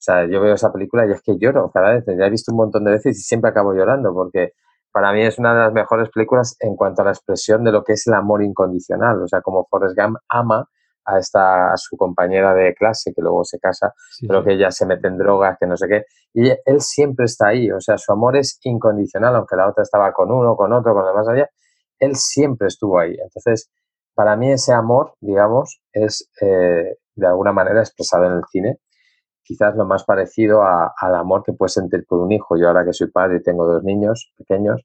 o 0.00 0.02
sea, 0.02 0.26
yo 0.26 0.40
veo 0.40 0.54
esa 0.54 0.72
película 0.72 1.06
y 1.06 1.12
es 1.12 1.22
que 1.22 1.36
lloro 1.38 1.70
cada 1.70 1.92
vez. 1.92 2.04
Ya 2.06 2.26
he 2.26 2.30
visto 2.30 2.52
un 2.52 2.58
montón 2.58 2.84
de 2.84 2.92
veces 2.92 3.18
y 3.18 3.22
siempre 3.22 3.50
acabo 3.50 3.74
llorando 3.74 4.14
porque 4.14 4.54
para 4.92 5.12
mí 5.12 5.22
es 5.22 5.38
una 5.38 5.54
de 5.54 5.60
las 5.60 5.72
mejores 5.72 6.08
películas 6.10 6.56
en 6.60 6.74
cuanto 6.74 7.02
a 7.02 7.04
la 7.04 7.10
expresión 7.10 7.64
de 7.64 7.72
lo 7.72 7.84
que 7.84 7.92
es 7.92 8.06
el 8.06 8.14
amor 8.14 8.42
incondicional. 8.42 9.22
O 9.22 9.28
sea, 9.28 9.42
como 9.42 9.66
Forrest 9.70 9.96
Gump 9.96 10.16
ama 10.28 10.66
a 11.04 11.18
esta 11.18 11.72
a 11.72 11.76
su 11.76 11.96
compañera 11.96 12.54
de 12.54 12.74
clase 12.74 13.12
que 13.14 13.22
luego 13.22 13.44
se 13.44 13.58
casa, 13.58 13.92
pero 14.26 14.44
que 14.44 14.54
ella 14.54 14.70
se 14.70 14.86
mete 14.86 15.08
en 15.08 15.18
drogas, 15.18 15.56
que 15.58 15.66
no 15.66 15.76
sé 15.76 15.86
qué. 15.86 16.04
Y 16.32 16.50
él 16.50 16.80
siempre 16.80 17.26
está 17.26 17.48
ahí, 17.48 17.70
o 17.70 17.80
sea, 17.80 17.98
su 17.98 18.12
amor 18.12 18.36
es 18.36 18.58
incondicional, 18.62 19.34
aunque 19.36 19.56
la 19.56 19.68
otra 19.68 19.82
estaba 19.82 20.12
con 20.12 20.30
uno, 20.30 20.56
con 20.56 20.72
otro, 20.72 20.94
con 20.94 21.02
lo 21.02 21.08
demás 21.08 21.28
allá, 21.28 21.48
él 21.98 22.16
siempre 22.16 22.68
estuvo 22.68 22.98
ahí. 22.98 23.16
Entonces, 23.22 23.70
para 24.14 24.36
mí 24.36 24.52
ese 24.52 24.72
amor, 24.72 25.14
digamos, 25.20 25.82
es 25.92 26.30
eh, 26.40 26.96
de 27.20 27.26
alguna 27.26 27.52
manera 27.52 27.80
expresado 27.80 28.24
en 28.24 28.32
el 28.32 28.42
cine. 28.50 28.78
Quizás 29.42 29.74
lo 29.76 29.84
más 29.84 30.04
parecido 30.04 30.62
al 30.62 31.14
amor 31.14 31.42
que 31.44 31.52
puedes 31.52 31.74
sentir 31.74 32.04
por 32.08 32.20
un 32.20 32.32
hijo. 32.32 32.56
Yo 32.56 32.68
ahora 32.68 32.84
que 32.84 32.92
soy 32.92 33.10
padre 33.10 33.38
y 33.38 33.42
tengo 33.42 33.66
dos 33.66 33.82
niños 33.82 34.32
pequeños, 34.38 34.82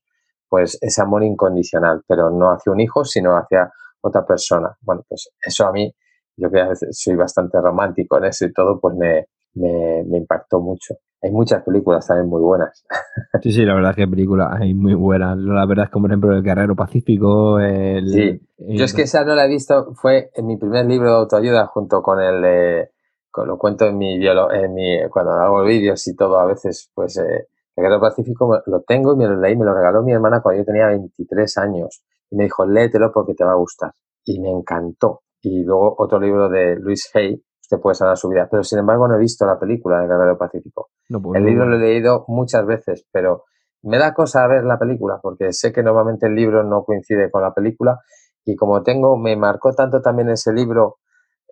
pues 0.50 0.78
ese 0.82 1.02
amor 1.02 1.24
incondicional, 1.24 2.04
pero 2.08 2.30
no 2.32 2.52
hacia 2.52 2.72
un 2.72 2.80
hijo, 2.80 3.04
sino 3.06 3.36
hacia 3.38 3.72
otra 4.02 4.26
persona. 4.26 4.76
Bueno, 4.82 5.04
pues 5.08 5.30
eso 5.42 5.68
a 5.68 5.72
mí, 5.72 5.92
yo 6.38 6.50
que 6.50 6.62
a 6.62 6.70
soy 6.92 7.16
bastante 7.16 7.60
romántico 7.60 8.18
en 8.18 8.26
eso 8.26 8.46
y 8.46 8.54
todo, 8.54 8.80
pues 8.80 8.96
me, 8.96 9.26
me, 9.56 10.18
impactó 10.18 10.60
mucho. 10.60 10.96
Hay 11.26 11.32
muchas 11.32 11.64
películas 11.64 12.06
también 12.06 12.30
muy 12.30 12.42
buenas. 12.42 12.86
Sí, 13.42 13.52
sí, 13.52 13.66
la 13.66 13.74
verdad 13.74 13.92
es 13.92 13.98
que 13.98 14.08
películas 14.08 14.50
hay 14.60 14.74
muy 14.74 14.94
buenas. 14.94 15.38
La 15.38 15.66
verdad 15.66 15.86
es 15.86 15.92
como 15.92 16.04
por 16.04 16.12
ejemplo 16.12 16.36
El 16.36 16.44
Guerrero 16.44 16.76
Pacífico. 16.76 17.60
El, 17.60 18.08
sí, 18.08 18.42
yo 18.58 18.86
es 18.86 18.94
que 18.94 19.04
esa 19.04 19.26
no 19.26 19.36
la 19.36 19.46
he 19.46 19.50
visto, 19.50 19.94
fue 19.94 20.30
en 20.36 20.46
mi 20.46 20.58
primer 20.58 20.86
libro 20.86 21.10
de 21.10 21.18
autoayuda 21.18 21.66
junto 21.68 22.02
con 22.02 22.22
el, 22.22 22.88
con, 23.32 23.48
lo 23.48 23.58
cuento 23.58 23.86
en 23.88 23.98
mi, 23.98 24.16
en 24.16 24.74
mi 24.74 25.00
cuando 25.10 25.32
hago 25.32 25.64
vídeos 25.64 26.08
y 26.08 26.16
todo 26.16 26.40
a 26.40 26.46
veces, 26.46 26.92
pues 26.94 27.18
eh, 27.18 27.48
El 27.76 27.84
Guerrero 27.84 28.00
Pacífico 28.00 28.62
lo 28.66 28.82
tengo 28.82 29.14
y 29.14 29.18
me 29.18 29.28
lo 29.28 29.36
leí, 29.36 29.56
me 29.56 29.66
lo 29.66 29.74
regaló 29.74 30.04
mi 30.04 30.14
hermana 30.14 30.42
cuando 30.42 30.62
yo 30.62 30.66
tenía 30.66 30.88
23 30.88 31.58
años 31.58 32.04
y 32.30 32.36
me 32.36 32.44
dijo, 32.46 32.66
léetelo 32.66 33.12
porque 33.12 33.34
te 33.34 33.44
va 33.44 33.52
a 33.54 33.56
gustar. 33.56 33.92
Y 34.24 34.40
me 34.40 34.52
encantó. 34.52 35.22
Y 35.42 35.64
luego 35.64 35.96
otro 35.98 36.20
libro 36.20 36.50
de 36.50 36.76
Luis 36.76 37.12
Hay, 37.16 37.42
usted 37.66 37.82
puede 37.82 37.96
sanar 37.96 38.18
su 38.18 38.30
vida. 38.30 38.48
Pero 38.50 38.64
sin 38.64 38.80
embargo 38.80 39.08
no 39.08 39.16
he 39.16 39.20
visto 39.20 39.46
la 39.46 39.60
película 39.60 40.00
de 40.00 40.08
Guerrero 40.08 40.38
Pacífico. 40.38 40.90
Pues 41.10 41.40
el 41.40 41.46
libro 41.46 41.66
lo 41.66 41.76
he 41.78 41.80
leído 41.80 42.26
muchas 42.28 42.66
veces, 42.66 43.06
pero 43.12 43.44
me 43.84 43.98
da 43.98 44.14
cosa 44.14 44.48
ver 44.48 44.64
la 44.64 44.80
película 44.80 45.20
porque 45.22 45.52
sé 45.54 45.72
que 45.72 45.84
normalmente 45.84 46.28
el 46.28 46.36
libro 46.36 46.64
no 46.64 46.84
coincide 46.84 47.30
con 47.30 47.42
la 47.42 47.54
película 47.54 48.00
y 48.46 48.56
como 48.56 48.84
tengo, 48.84 49.18
me 49.18 49.36
marcó 49.36 49.74
tanto 49.74 50.02
también 50.02 50.30
ese 50.30 50.54
libro 50.54 50.98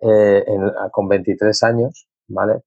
eh, 0.00 0.44
con 0.92 1.08
23 1.08 1.62
años, 1.64 2.06
¿vale? 2.28 2.60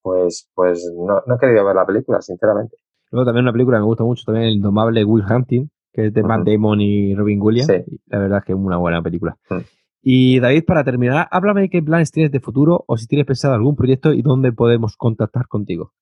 Pues, 0.00 0.50
pues 0.54 0.90
no, 0.96 1.18
he 1.18 1.38
querido 1.38 1.64
ver 1.64 1.76
la 1.76 1.86
película, 1.86 2.20
sinceramente. 2.22 2.76
Luego 3.10 3.26
también 3.26 3.44
una 3.44 3.52
película 3.52 3.76
que 3.76 3.82
me 3.82 3.86
gusta 3.86 4.04
mucho, 4.04 4.24
también 4.24 4.46
El 4.46 4.54
Indomable 4.54 5.04
Will 5.04 5.24
Hunting, 5.30 5.68
que 5.92 6.06
es 6.06 6.14
de 6.14 6.22
Matt 6.22 6.46
Damon 6.46 6.80
y 6.80 7.14
Robin 7.14 7.40
Williams. 7.40 7.68
La 8.06 8.18
verdad 8.18 8.38
es 8.38 8.44
que 8.44 8.52
es 8.52 8.58
una 8.58 8.78
buena 8.78 9.02
película. 9.02 9.36
Mm. 9.50 9.58
Y 10.06 10.38
David, 10.38 10.64
para 10.66 10.84
terminar, 10.84 11.28
háblame 11.30 11.62
de 11.62 11.70
qué 11.70 11.82
planes 11.82 12.12
tienes 12.12 12.30
de 12.30 12.38
futuro 12.38 12.84
o 12.86 12.98
si 12.98 13.06
tienes 13.06 13.26
pensado 13.26 13.54
algún 13.54 13.74
proyecto 13.74 14.12
y 14.12 14.20
dónde 14.20 14.52
podemos 14.52 14.98
contactar 14.98 15.48
contigo. 15.48 15.92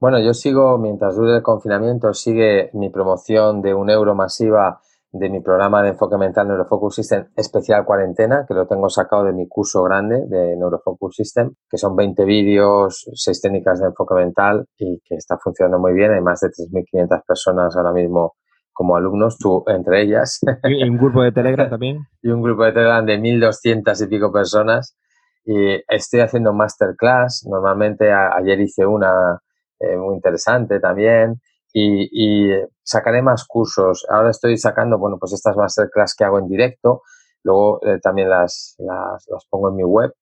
Bueno, 0.00 0.18
yo 0.18 0.32
sigo, 0.32 0.78
mientras 0.78 1.14
dure 1.14 1.36
el 1.36 1.42
confinamiento, 1.42 2.14
sigue 2.14 2.70
mi 2.72 2.88
promoción 2.88 3.60
de 3.60 3.74
un 3.74 3.90
euro 3.90 4.14
masiva 4.14 4.80
de 5.12 5.28
mi 5.28 5.40
programa 5.40 5.82
de 5.82 5.90
enfoque 5.90 6.16
mental 6.16 6.48
Neurofocus 6.48 6.94
System 6.94 7.26
especial 7.36 7.84
cuarentena, 7.84 8.46
que 8.48 8.54
lo 8.54 8.66
tengo 8.66 8.88
sacado 8.88 9.24
de 9.24 9.34
mi 9.34 9.46
curso 9.46 9.82
grande 9.82 10.24
de 10.26 10.56
Neurofocus 10.56 11.16
System, 11.16 11.52
que 11.68 11.76
son 11.76 11.96
20 11.96 12.24
vídeos, 12.24 13.10
6 13.12 13.42
técnicas 13.42 13.80
de 13.80 13.88
enfoque 13.88 14.14
mental 14.14 14.64
y 14.78 15.00
que 15.04 15.16
está 15.16 15.36
funcionando 15.36 15.78
muy 15.78 15.92
bien. 15.92 16.12
Hay 16.12 16.22
más 16.22 16.40
de 16.40 16.48
3.500 16.48 17.22
personas 17.26 17.76
ahora 17.76 17.92
mismo 17.92 18.36
como 18.78 18.94
alumnos, 18.94 19.36
tú 19.38 19.64
entre 19.66 20.02
ellas. 20.02 20.38
¿Y 20.62 20.88
un 20.88 20.98
grupo 20.98 21.20
de 21.20 21.32
Telegram 21.32 21.68
también? 21.68 22.06
y 22.22 22.28
un 22.28 22.40
grupo 22.40 22.62
de 22.62 22.70
Telegram 22.70 23.04
de 23.04 23.18
1.200 23.18 24.04
y 24.04 24.06
pico 24.06 24.32
personas. 24.32 24.96
Y 25.44 25.82
estoy 25.88 26.20
haciendo 26.20 26.52
masterclass. 26.52 27.44
Normalmente 27.50 28.12
ayer 28.12 28.60
hice 28.60 28.86
una 28.86 29.42
eh, 29.80 29.96
muy 29.96 30.14
interesante 30.14 30.78
también. 30.78 31.40
Y, 31.72 32.52
sacaré 32.84 33.20
más 33.20 33.44
cursos. 33.46 34.06
Ahora 34.08 34.30
estoy 34.30 34.56
sacando, 34.56 34.96
bueno, 34.96 35.16
pues 35.18 35.32
estas 35.32 35.56
masterclass 35.56 36.14
que 36.14 36.22
hago 36.22 36.38
en 36.38 36.46
directo. 36.46 37.02
Luego 37.42 37.80
eh, 37.84 37.98
también 38.00 38.30
las, 38.30 38.76
las, 38.78 39.26
las, 39.28 39.44
pongo 39.50 39.70
en 39.70 39.74
mi 39.74 39.82
web. 39.82 40.12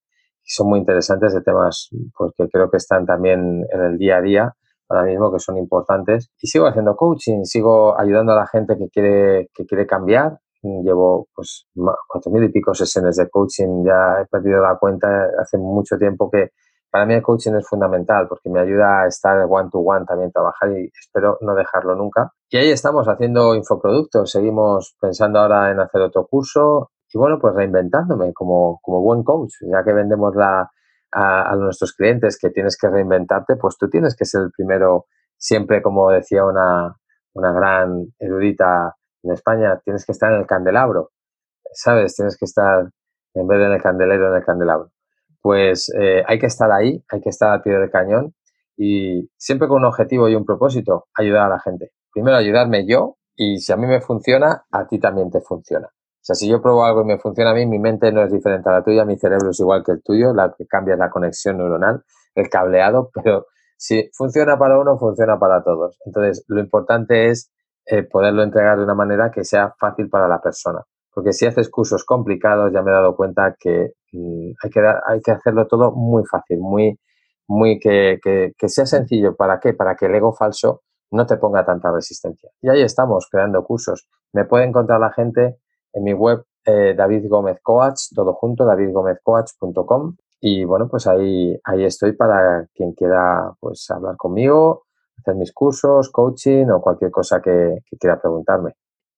Y 0.42 0.50
son 0.50 0.70
muy 0.70 0.78
interesantes 0.78 1.34
de 1.34 1.42
temas 1.42 1.90
pues, 2.16 2.32
que 2.38 2.48
creo 2.48 2.70
que 2.70 2.78
están 2.78 3.04
también 3.04 3.66
en 3.70 3.82
el 3.82 3.98
día 3.98 4.16
a 4.16 4.22
día 4.22 4.56
ahora 4.88 5.04
mismo 5.04 5.32
que 5.32 5.38
son 5.38 5.56
importantes. 5.56 6.30
Y 6.40 6.46
sigo 6.46 6.66
haciendo 6.66 6.96
coaching, 6.96 7.44
sigo 7.44 7.98
ayudando 7.98 8.32
a 8.32 8.36
la 8.36 8.46
gente 8.46 8.76
que 8.76 8.88
quiere, 8.88 9.48
que 9.54 9.64
quiere 9.64 9.86
cambiar. 9.86 10.38
Llevo 10.62 11.28
pues 11.34 11.68
cuatro 11.74 12.32
mil 12.32 12.42
y 12.42 12.48
pico 12.48 12.74
sesiones 12.74 13.16
de 13.16 13.28
coaching, 13.28 13.84
ya 13.84 14.20
he 14.20 14.26
perdido 14.26 14.60
la 14.60 14.76
cuenta 14.76 15.06
hace 15.40 15.58
mucho 15.58 15.96
tiempo 15.96 16.28
que 16.28 16.50
para 16.90 17.06
mí 17.06 17.14
el 17.14 17.22
coaching 17.22 17.52
es 17.52 17.68
fundamental 17.68 18.26
porque 18.26 18.50
me 18.50 18.58
ayuda 18.58 19.02
a 19.02 19.06
estar 19.06 19.46
one 19.48 19.68
to 19.70 19.78
one 19.78 20.04
también, 20.06 20.32
trabajar 20.32 20.72
y 20.72 20.90
espero 20.98 21.38
no 21.40 21.54
dejarlo 21.54 21.94
nunca. 21.94 22.32
Y 22.50 22.56
ahí 22.56 22.70
estamos 22.70 23.06
haciendo 23.06 23.54
infoproductos, 23.54 24.30
seguimos 24.30 24.96
pensando 25.00 25.38
ahora 25.38 25.70
en 25.70 25.78
hacer 25.78 26.00
otro 26.00 26.26
curso 26.26 26.90
y 27.12 27.18
bueno, 27.18 27.38
pues 27.40 27.54
reinventándome 27.54 28.32
como, 28.32 28.78
como 28.82 29.00
buen 29.02 29.22
coach, 29.22 29.52
ya 29.70 29.84
que 29.84 29.92
vendemos 29.92 30.34
la, 30.34 30.68
a, 31.16 31.56
nuestros 31.56 31.94
clientes 31.94 32.38
que 32.38 32.50
tienes 32.50 32.76
que 32.76 32.88
reinventarte, 32.88 33.56
pues 33.56 33.78
tú 33.78 33.88
tienes 33.88 34.14
que 34.14 34.26
ser 34.26 34.42
el 34.42 34.50
primero, 34.50 35.06
siempre 35.38 35.80
como 35.80 36.10
decía 36.10 36.44
una, 36.44 36.94
una 37.32 37.52
gran 37.52 38.06
erudita 38.18 38.94
en 39.22 39.32
España, 39.32 39.80
tienes 39.82 40.04
que 40.04 40.12
estar 40.12 40.32
en 40.32 40.40
el 40.40 40.46
candelabro, 40.46 41.12
¿sabes? 41.72 42.14
Tienes 42.14 42.36
que 42.36 42.44
estar, 42.44 42.90
en 43.34 43.46
vez 43.46 43.58
de 43.58 43.64
en 43.64 43.72
el 43.72 43.82
candelero, 43.82 44.28
en 44.28 44.36
el 44.36 44.44
candelabro. 44.44 44.90
Pues 45.40 45.90
eh, 45.98 46.22
hay 46.26 46.38
que 46.38 46.46
estar 46.46 46.70
ahí, 46.70 47.02
hay 47.08 47.20
que 47.22 47.30
estar 47.30 47.50
al 47.50 47.62
pie 47.62 47.78
del 47.78 47.90
cañón 47.90 48.34
y 48.76 49.30
siempre 49.38 49.68
con 49.68 49.78
un 49.78 49.86
objetivo 49.86 50.28
y 50.28 50.34
un 50.34 50.44
propósito, 50.44 51.06
ayudar 51.14 51.46
a 51.46 51.48
la 51.48 51.60
gente. 51.60 51.92
Primero 52.12 52.36
ayudarme 52.36 52.86
yo 52.86 53.16
y 53.34 53.58
si 53.58 53.72
a 53.72 53.76
mí 53.76 53.86
me 53.86 54.02
funciona, 54.02 54.66
a 54.70 54.86
ti 54.86 54.98
también 54.98 55.30
te 55.30 55.40
funciona. 55.40 55.88
Sea, 56.26 56.34
si 56.34 56.48
yo 56.48 56.60
pruebo 56.60 56.84
algo 56.84 57.02
y 57.02 57.04
me 57.04 57.18
funciona 57.20 57.52
a 57.52 57.54
mí, 57.54 57.66
mi 57.66 57.78
mente 57.78 58.10
no 58.10 58.20
es 58.20 58.32
diferente 58.32 58.68
a 58.68 58.72
la 58.72 58.82
tuya, 58.82 59.04
mi 59.04 59.16
cerebro 59.16 59.50
es 59.50 59.60
igual 59.60 59.84
que 59.84 59.92
el 59.92 60.02
tuyo, 60.02 60.34
la 60.34 60.52
que 60.58 60.66
cambia 60.66 60.94
es 60.94 60.98
la 60.98 61.08
conexión 61.08 61.58
neuronal, 61.58 62.02
el 62.34 62.48
cableado, 62.48 63.10
pero 63.14 63.46
si 63.76 64.10
funciona 64.12 64.58
para 64.58 64.76
uno, 64.80 64.98
funciona 64.98 65.38
para 65.38 65.62
todos. 65.62 66.00
Entonces, 66.04 66.44
lo 66.48 66.58
importante 66.58 67.28
es 67.28 67.52
eh, 67.86 68.02
poderlo 68.02 68.42
entregar 68.42 68.76
de 68.76 68.82
una 68.82 68.96
manera 68.96 69.30
que 69.30 69.44
sea 69.44 69.72
fácil 69.78 70.08
para 70.08 70.26
la 70.26 70.40
persona. 70.40 70.80
Porque 71.14 71.32
si 71.32 71.46
haces 71.46 71.70
cursos 71.70 72.04
complicados, 72.04 72.72
ya 72.72 72.82
me 72.82 72.90
he 72.90 72.94
dado 72.94 73.14
cuenta 73.14 73.54
que 73.56 73.92
mm, 74.10 74.50
hay, 74.64 74.70
que 74.70 74.80
hay 74.80 75.20
que 75.20 75.30
hacerlo 75.30 75.68
todo 75.68 75.92
muy 75.92 76.24
fácil, 76.24 76.58
muy, 76.58 76.98
muy 77.46 77.78
que, 77.78 78.18
que, 78.20 78.50
que 78.58 78.68
sea 78.68 78.86
sencillo. 78.86 79.36
¿Para 79.36 79.60
qué? 79.60 79.74
Para 79.74 79.94
que 79.94 80.06
el 80.06 80.14
ego 80.16 80.32
falso 80.32 80.82
no 81.12 81.24
te 81.24 81.36
ponga 81.36 81.64
tanta 81.64 81.92
resistencia. 81.92 82.50
Y 82.60 82.68
ahí 82.68 82.82
estamos, 82.82 83.28
creando 83.30 83.62
cursos. 83.62 84.08
Me 84.32 84.44
puede 84.44 84.64
encontrar 84.64 84.98
la 84.98 85.12
gente 85.12 85.58
en 85.96 86.04
mi 86.04 86.12
web 86.12 86.44
eh, 86.64 86.94
David 86.96 87.26
Gómez 87.28 87.58
Coach, 87.62 88.12
todo 88.14 88.34
junto, 88.34 88.64
davidgomezcoach.com. 88.64 90.16
Y 90.40 90.64
bueno, 90.64 90.88
pues 90.88 91.06
ahí, 91.06 91.58
ahí 91.64 91.84
estoy 91.84 92.12
para 92.12 92.66
quien 92.74 92.92
quiera 92.92 93.54
pues 93.58 93.90
hablar 93.90 94.16
conmigo, 94.16 94.84
hacer 95.18 95.34
mis 95.36 95.52
cursos, 95.52 96.10
coaching 96.10 96.66
o 96.66 96.80
cualquier 96.80 97.10
cosa 97.10 97.40
que, 97.40 97.78
quiera 97.98 98.20
preguntarme. 98.20 98.72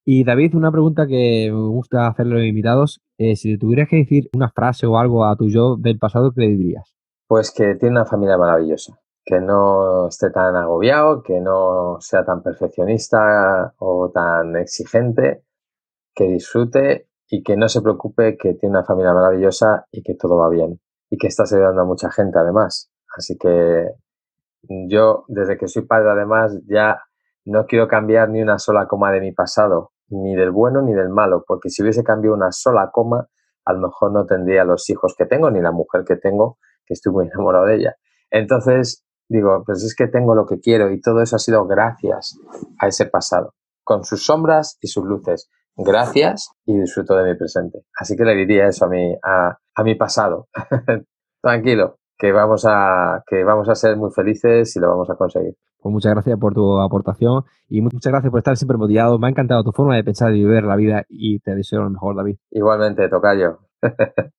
Y 0.05 0.23
David, 0.23 0.55
una 0.55 0.71
pregunta 0.71 1.05
que 1.05 1.49
me 1.51 1.67
gusta 1.67 2.07
hacerle 2.07 2.35
a 2.35 2.37
los 2.37 2.47
invitados. 2.47 3.01
Eh, 3.17 3.35
si 3.35 3.53
te 3.53 3.59
tuvieras 3.59 3.89
que 3.89 3.97
decir 3.97 4.29
una 4.33 4.49
frase 4.49 4.87
o 4.87 4.97
algo 4.97 5.25
a 5.25 5.35
tu 5.35 5.49
yo 5.49 5.75
del 5.75 5.99
pasado, 5.99 6.31
¿qué 6.31 6.41
le 6.41 6.47
dirías? 6.47 6.95
Pues 7.27 7.51
que 7.51 7.75
tiene 7.75 7.91
una 7.91 8.05
familia 8.05 8.37
maravillosa, 8.37 8.97
que 9.25 9.39
no 9.41 10.07
esté 10.07 10.31
tan 10.31 10.55
agobiado, 10.55 11.21
que 11.21 11.41
no 11.41 11.97
sea 11.99 12.23
tan 12.23 12.41
perfeccionista 12.41 13.75
o 13.77 14.09
tan 14.09 14.55
exigente, 14.55 15.43
que 16.13 16.25
disfrute 16.25 17.09
y 17.29 17.43
que 17.43 17.55
no 17.55 17.69
se 17.69 17.81
preocupe 17.81 18.37
que 18.37 18.55
tiene 18.55 18.77
una 18.77 18.85
familia 18.85 19.13
maravillosa 19.13 19.85
y 19.91 20.01
que 20.01 20.15
todo 20.15 20.37
va 20.37 20.49
bien 20.49 20.79
y 21.09 21.17
que 21.17 21.27
estás 21.27 21.53
ayudando 21.53 21.81
a 21.81 21.85
mucha 21.85 22.11
gente 22.11 22.39
además. 22.39 22.91
Así 23.15 23.37
que 23.37 23.87
yo, 24.87 25.25
desde 25.27 25.57
que 25.57 25.67
soy 25.67 25.83
padre 25.83 26.11
además, 26.11 26.59
ya 26.67 27.01
no 27.45 27.65
quiero 27.65 27.87
cambiar 27.87 28.29
ni 28.29 28.41
una 28.41 28.59
sola 28.59 28.87
coma 28.87 29.11
de 29.11 29.21
mi 29.21 29.31
pasado, 29.31 29.91
ni 30.09 30.35
del 30.35 30.51
bueno 30.51 30.81
ni 30.81 30.93
del 30.93 31.09
malo, 31.09 31.43
porque 31.47 31.69
si 31.69 31.81
hubiese 31.81 32.03
cambiado 32.03 32.35
una 32.35 32.51
sola 32.51 32.89
coma, 32.91 33.27
a 33.65 33.73
lo 33.73 33.79
mejor 33.87 34.11
no 34.11 34.25
tendría 34.25 34.63
los 34.63 34.89
hijos 34.89 35.15
que 35.17 35.25
tengo 35.25 35.49
ni 35.51 35.61
la 35.61 35.71
mujer 35.71 36.03
que 36.05 36.15
tengo, 36.15 36.57
que 36.85 36.93
estoy 36.93 37.13
muy 37.13 37.27
enamorado 37.33 37.65
de 37.65 37.75
ella. 37.75 37.95
Entonces, 38.29 39.05
digo, 39.27 39.63
pues 39.65 39.83
es 39.83 39.95
que 39.95 40.07
tengo 40.07 40.35
lo 40.35 40.45
que 40.45 40.59
quiero 40.59 40.91
y 40.91 41.01
todo 41.01 41.21
eso 41.21 41.35
ha 41.35 41.39
sido 41.39 41.65
gracias 41.65 42.37
a 42.79 42.87
ese 42.87 43.05
pasado, 43.05 43.53
con 43.83 44.03
sus 44.03 44.25
sombras 44.25 44.77
y 44.81 44.87
sus 44.87 45.05
luces 45.05 45.49
gracias 45.83 46.51
y 46.65 46.79
disfruto 46.79 47.15
de 47.15 47.31
mi 47.31 47.37
presente. 47.37 47.79
Así 47.97 48.15
que 48.15 48.23
le 48.23 48.35
diría 48.35 48.67
eso 48.67 48.85
a 48.85 48.89
mi, 48.89 49.15
a, 49.23 49.83
mi 49.83 49.95
pasado. 49.95 50.47
Tranquilo, 51.41 51.97
que 52.17 52.31
vamos, 52.31 52.65
a, 52.67 53.23
que 53.27 53.43
vamos 53.43 53.69
a 53.69 53.75
ser 53.75 53.95
muy 53.97 54.11
felices 54.11 54.75
y 54.75 54.79
lo 54.79 54.89
vamos 54.89 55.09
a 55.09 55.15
conseguir. 55.15 55.55
Pues 55.81 55.93
muchas 55.93 56.11
gracias 56.13 56.37
por 56.37 56.53
tu 56.53 56.79
aportación 56.79 57.45
y 57.69 57.81
muchas 57.81 58.11
gracias 58.11 58.29
por 58.29 58.39
estar 58.39 58.57
siempre 58.57 58.77
motivado. 58.77 59.17
Me 59.17 59.27
ha 59.27 59.29
encantado 59.29 59.63
tu 59.63 59.71
forma 59.71 59.95
de 59.95 60.03
pensar 60.03 60.35
y 60.35 60.43
vivir 60.43 60.63
la 60.63 60.75
vida 60.75 61.05
y 61.07 61.39
te 61.39 61.55
deseo 61.55 61.81
lo 61.83 61.89
mejor, 61.89 62.17
David. 62.17 62.35
Igualmente, 62.51 63.07
Tocayo. 63.07 63.59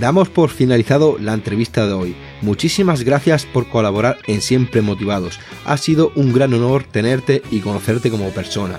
Damos 0.00 0.28
por 0.28 0.50
finalizado 0.50 1.16
la 1.18 1.34
entrevista 1.34 1.86
de 1.86 1.92
hoy. 1.92 2.16
Muchísimas 2.40 3.04
gracias 3.04 3.46
por 3.46 3.68
colaborar 3.68 4.16
en 4.26 4.40
Siempre 4.40 4.82
Motivados. 4.82 5.38
Ha 5.66 5.76
sido 5.76 6.10
un 6.16 6.32
gran 6.32 6.54
honor 6.54 6.84
tenerte 6.84 7.42
y 7.50 7.60
conocerte 7.60 8.10
como 8.10 8.30
persona 8.30 8.78